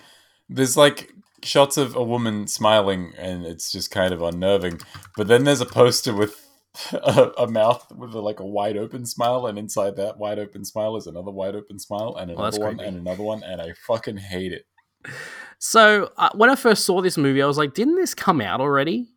there's 0.49 0.75
like 0.77 1.11
shots 1.43 1.77
of 1.77 1.95
a 1.95 2.03
woman 2.03 2.47
smiling, 2.47 3.13
and 3.17 3.45
it's 3.45 3.71
just 3.71 3.91
kind 3.91 4.13
of 4.13 4.21
unnerving. 4.21 4.79
But 5.15 5.27
then 5.27 5.43
there's 5.43 5.61
a 5.61 5.65
poster 5.65 6.13
with 6.13 6.41
a, 6.91 7.31
a 7.37 7.47
mouth 7.47 7.89
with 7.95 8.13
a, 8.13 8.19
like 8.19 8.39
a 8.41 8.45
wide 8.45 8.75
open 8.77 9.05
smile, 9.05 9.45
and 9.47 9.57
inside 9.57 9.95
that 9.95 10.17
wide 10.17 10.39
open 10.39 10.65
smile 10.65 10.97
is 10.97 11.07
another 11.07 11.31
wide 11.31 11.55
open 11.55 11.79
smile, 11.79 12.15
and 12.19 12.29
Oh, 12.31 12.35
another 12.35 12.59
one, 12.59 12.75
creepy. 12.77 12.87
and 12.89 12.97
another 12.97 13.23
one, 13.23 13.43
and 13.43 13.61
I 13.61 13.73
fucking 13.87 14.17
hate 14.17 14.51
it. 14.51 14.65
So, 15.59 16.11
uh, 16.17 16.29
when 16.33 16.49
I 16.49 16.55
first 16.55 16.83
saw 16.83 17.01
this 17.01 17.17
movie, 17.17 17.41
I 17.41 17.45
was 17.45 17.57
like, 17.57 17.73
didn't 17.73 17.95
this 17.95 18.13
come 18.13 18.41
out 18.41 18.59
already? 18.59 19.07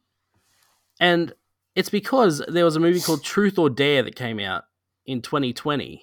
And 1.00 1.32
it's 1.78 1.88
because 1.88 2.42
there 2.48 2.64
was 2.64 2.74
a 2.74 2.80
movie 2.80 3.00
called 3.00 3.22
Truth 3.22 3.56
or 3.56 3.70
Dare 3.70 4.02
that 4.02 4.16
came 4.16 4.40
out 4.40 4.64
in 5.06 5.22
2020, 5.22 6.02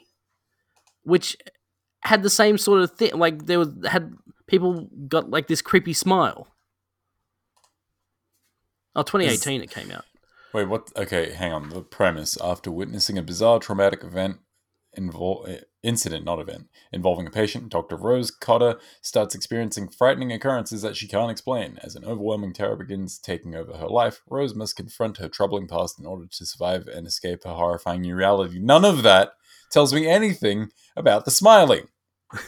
which 1.04 1.36
had 2.00 2.24
the 2.24 2.30
same 2.30 2.58
sort 2.58 2.80
of 2.80 2.92
thing. 2.92 3.12
Like, 3.20 3.46
there 3.46 3.60
was, 3.60 3.72
had 3.86 4.14
people 4.48 4.88
got 5.10 5.30
like 5.30 5.48
this 5.48 5.62
creepy 5.62 5.92
smile. 5.92 6.48
Oh, 8.96 9.04
2018 9.04 9.64
it 9.64 9.70
came 9.70 9.92
out. 9.92 10.06
Wait, 10.54 10.70
what? 10.70 10.94
Okay, 10.96 11.34
hang 11.34 11.52
on. 11.52 11.68
The 11.68 11.82
premise: 11.82 12.38
After 12.42 12.72
witnessing 12.72 13.18
a 13.18 13.22
bizarre 13.22 13.60
traumatic 13.60 14.02
event, 14.02 14.38
invol- 14.96 15.62
incident, 15.84 16.26
not 16.26 16.40
event, 16.40 16.68
involving 16.92 17.28
a 17.28 17.32
patient, 17.32 17.70
Dr. 17.70 17.96
Rose 17.96 18.32
Cotter 18.32 18.80
starts 19.02 19.36
experiencing 19.36 19.90
frightening 19.90 20.32
occurrences 20.32 20.82
that 20.82 20.96
she 20.96 21.08
can't 21.08 21.32
explain. 21.32 21.78
As 21.84 21.96
an 21.96 22.06
overwhelming 22.06 22.54
terror 22.54 22.76
begins 22.76 23.20
taking 23.20 23.56
over 23.56 23.78
her 23.78 23.88
life, 23.88 24.22
Rose 24.30 24.56
must 24.56 24.76
confront 24.76 25.18
her 25.18 25.30
troubling 25.30 25.68
past 25.68 26.00
in 26.00 26.06
order 26.06 26.26
to 26.26 26.46
survive 26.46 26.88
and 26.88 27.06
escape 27.06 27.44
her 27.44 27.54
horrifying 27.54 28.02
new 28.02 28.16
reality. 28.16 28.60
None 28.60 28.86
of 28.86 29.04
that 29.04 29.34
tells 29.72 29.94
me 29.94 30.08
anything 30.08 30.70
about 30.96 31.26
the 31.26 31.32
smiling. 31.32 31.88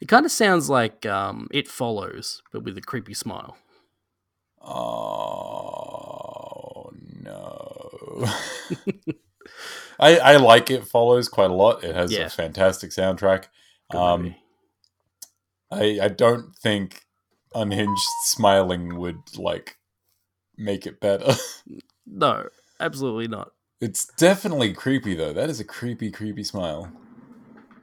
It 0.00 0.08
kind 0.08 0.24
of 0.24 0.32
sounds 0.32 0.70
like 0.70 1.04
um, 1.04 1.48
It 1.50 1.68
Follows, 1.68 2.42
but 2.52 2.64
with 2.64 2.78
a 2.78 2.80
creepy 2.80 3.12
smile. 3.14 3.56
Oh 4.60 6.90
no. 7.22 8.24
I 9.98 10.18
I 10.18 10.36
like 10.36 10.70
it 10.70 10.86
follows 10.86 11.28
quite 11.28 11.50
a 11.50 11.54
lot. 11.54 11.84
It 11.84 11.94
has 11.94 12.12
Yeah. 12.12 12.26
a 12.26 12.30
fantastic 12.30 12.90
soundtrack. 12.90 13.44
Good 13.90 13.98
Um, 13.98 14.22
movie. 14.22 14.36
I 15.70 15.98
I 16.04 16.08
don't 16.08 16.54
think 16.56 17.02
unhinged 17.54 18.02
smiling 18.24 18.98
would 18.98 19.18
like 19.36 19.76
make 20.56 20.86
it 20.86 21.00
better. 21.00 21.34
No, 22.08 22.48
absolutely 22.78 23.26
not. 23.26 23.50
it's 23.80 24.06
definitely 24.16 24.72
creepy 24.72 25.14
though. 25.16 25.32
That 25.32 25.50
is 25.50 25.58
a 25.58 25.64
creepy, 25.64 26.10
creepy 26.12 26.44
smile. 26.44 26.90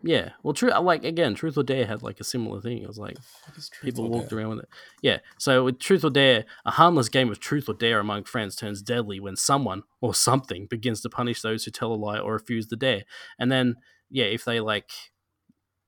Yeah. 0.05 0.31
Well, 0.43 0.53
true. 0.53 0.69
Like 0.69 1.05
again, 1.05 1.33
Truth 1.33 1.57
or 1.57 1.63
Dare 1.63 1.85
had 1.85 2.03
like 2.03 2.19
a 2.19 2.25
similar 2.25 2.59
thing. 2.59 2.79
It 2.79 2.87
was 2.87 2.99
like 2.99 3.17
Fuck 3.45 3.57
is 3.57 3.69
truth 3.69 3.85
people 3.85 4.09
walked 4.09 4.29
dare? 4.29 4.39
around 4.39 4.49
with 4.49 4.59
it. 4.59 4.69
Yeah. 5.01 5.19
So 5.37 5.63
with 5.63 5.79
Truth 5.79 6.03
or 6.03 6.09
Dare, 6.09 6.43
a 6.65 6.71
harmless 6.71 7.07
game 7.07 7.31
of 7.31 7.39
Truth 7.39 7.69
or 7.69 7.73
Dare 7.73 7.99
among 7.99 8.25
friends 8.25 8.57
turns 8.57 8.81
deadly 8.81 9.21
when 9.21 9.37
someone 9.37 9.83
or 10.01 10.13
something 10.13 10.65
begins 10.65 10.99
to 11.01 11.09
punish 11.09 11.41
those 11.41 11.63
who 11.63 11.71
tell 11.71 11.93
a 11.93 11.95
lie 11.95 12.19
or 12.19 12.33
refuse 12.33 12.67
the 12.67 12.75
dare. 12.75 13.03
And 13.39 13.49
then, 13.49 13.77
yeah, 14.09 14.25
if 14.25 14.43
they 14.43 14.59
like 14.59 14.91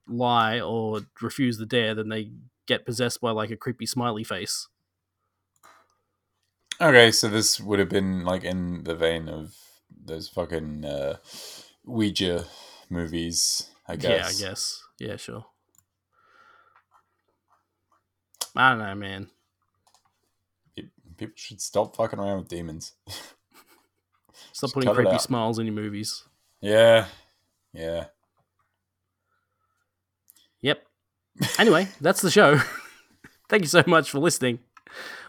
lie 0.07 0.61
or 0.61 1.01
refuse 1.21 1.57
the 1.57 1.65
dare, 1.65 1.93
then 1.93 2.07
they 2.07 2.31
get 2.67 2.85
possessed 2.85 3.19
by 3.19 3.31
like 3.31 3.51
a 3.51 3.57
creepy 3.57 3.85
smiley 3.85 4.23
face. 4.23 4.69
Okay, 6.81 7.11
so 7.11 7.27
this 7.27 7.59
would 7.59 7.79
have 7.79 7.89
been 7.89 8.23
like 8.23 8.43
in 8.43 8.83
the 8.83 8.95
vein 8.95 9.29
of 9.29 9.55
those 10.05 10.27
fucking 10.27 10.83
uh, 10.85 11.17
Ouija 11.85 12.45
movies, 12.89 13.69
I 13.87 13.95
guess. 13.95 14.09
Yeah, 14.09 14.47
I 14.47 14.49
guess. 14.49 14.83
Yeah, 14.99 15.15
sure. 15.17 15.45
I 18.55 18.69
don't 18.69 18.79
know, 18.79 18.95
man. 18.95 19.27
People 21.17 21.33
should 21.35 21.61
stop 21.61 21.95
fucking 21.95 22.19
around 22.19 22.39
with 22.39 22.47
demons. 22.49 22.93
Stop 24.51 24.73
putting 24.73 24.93
creepy 24.93 25.17
smiles 25.17 25.59
in 25.59 25.65
your 25.65 25.75
movies. 25.75 26.23
Yeah, 26.61 27.05
yeah. 27.73 28.05
Yep. 30.61 30.85
Anyway, 31.57 31.87
that's 32.01 32.21
the 32.21 32.31
show. 32.31 32.59
Thank 33.49 33.63
you 33.63 33.69
so 33.69 33.83
much 33.87 34.09
for 34.09 34.19
listening. 34.19 34.59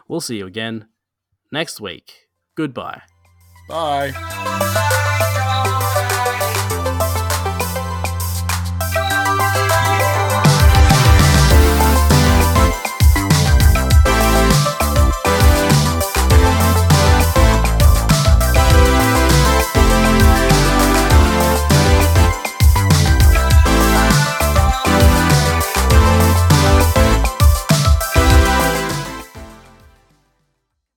We'll 0.08 0.20
see 0.20 0.38
you 0.38 0.46
again 0.46 0.86
next 1.52 1.80
week. 1.80 2.28
Goodbye. 2.54 3.02
Bye. 3.68 4.92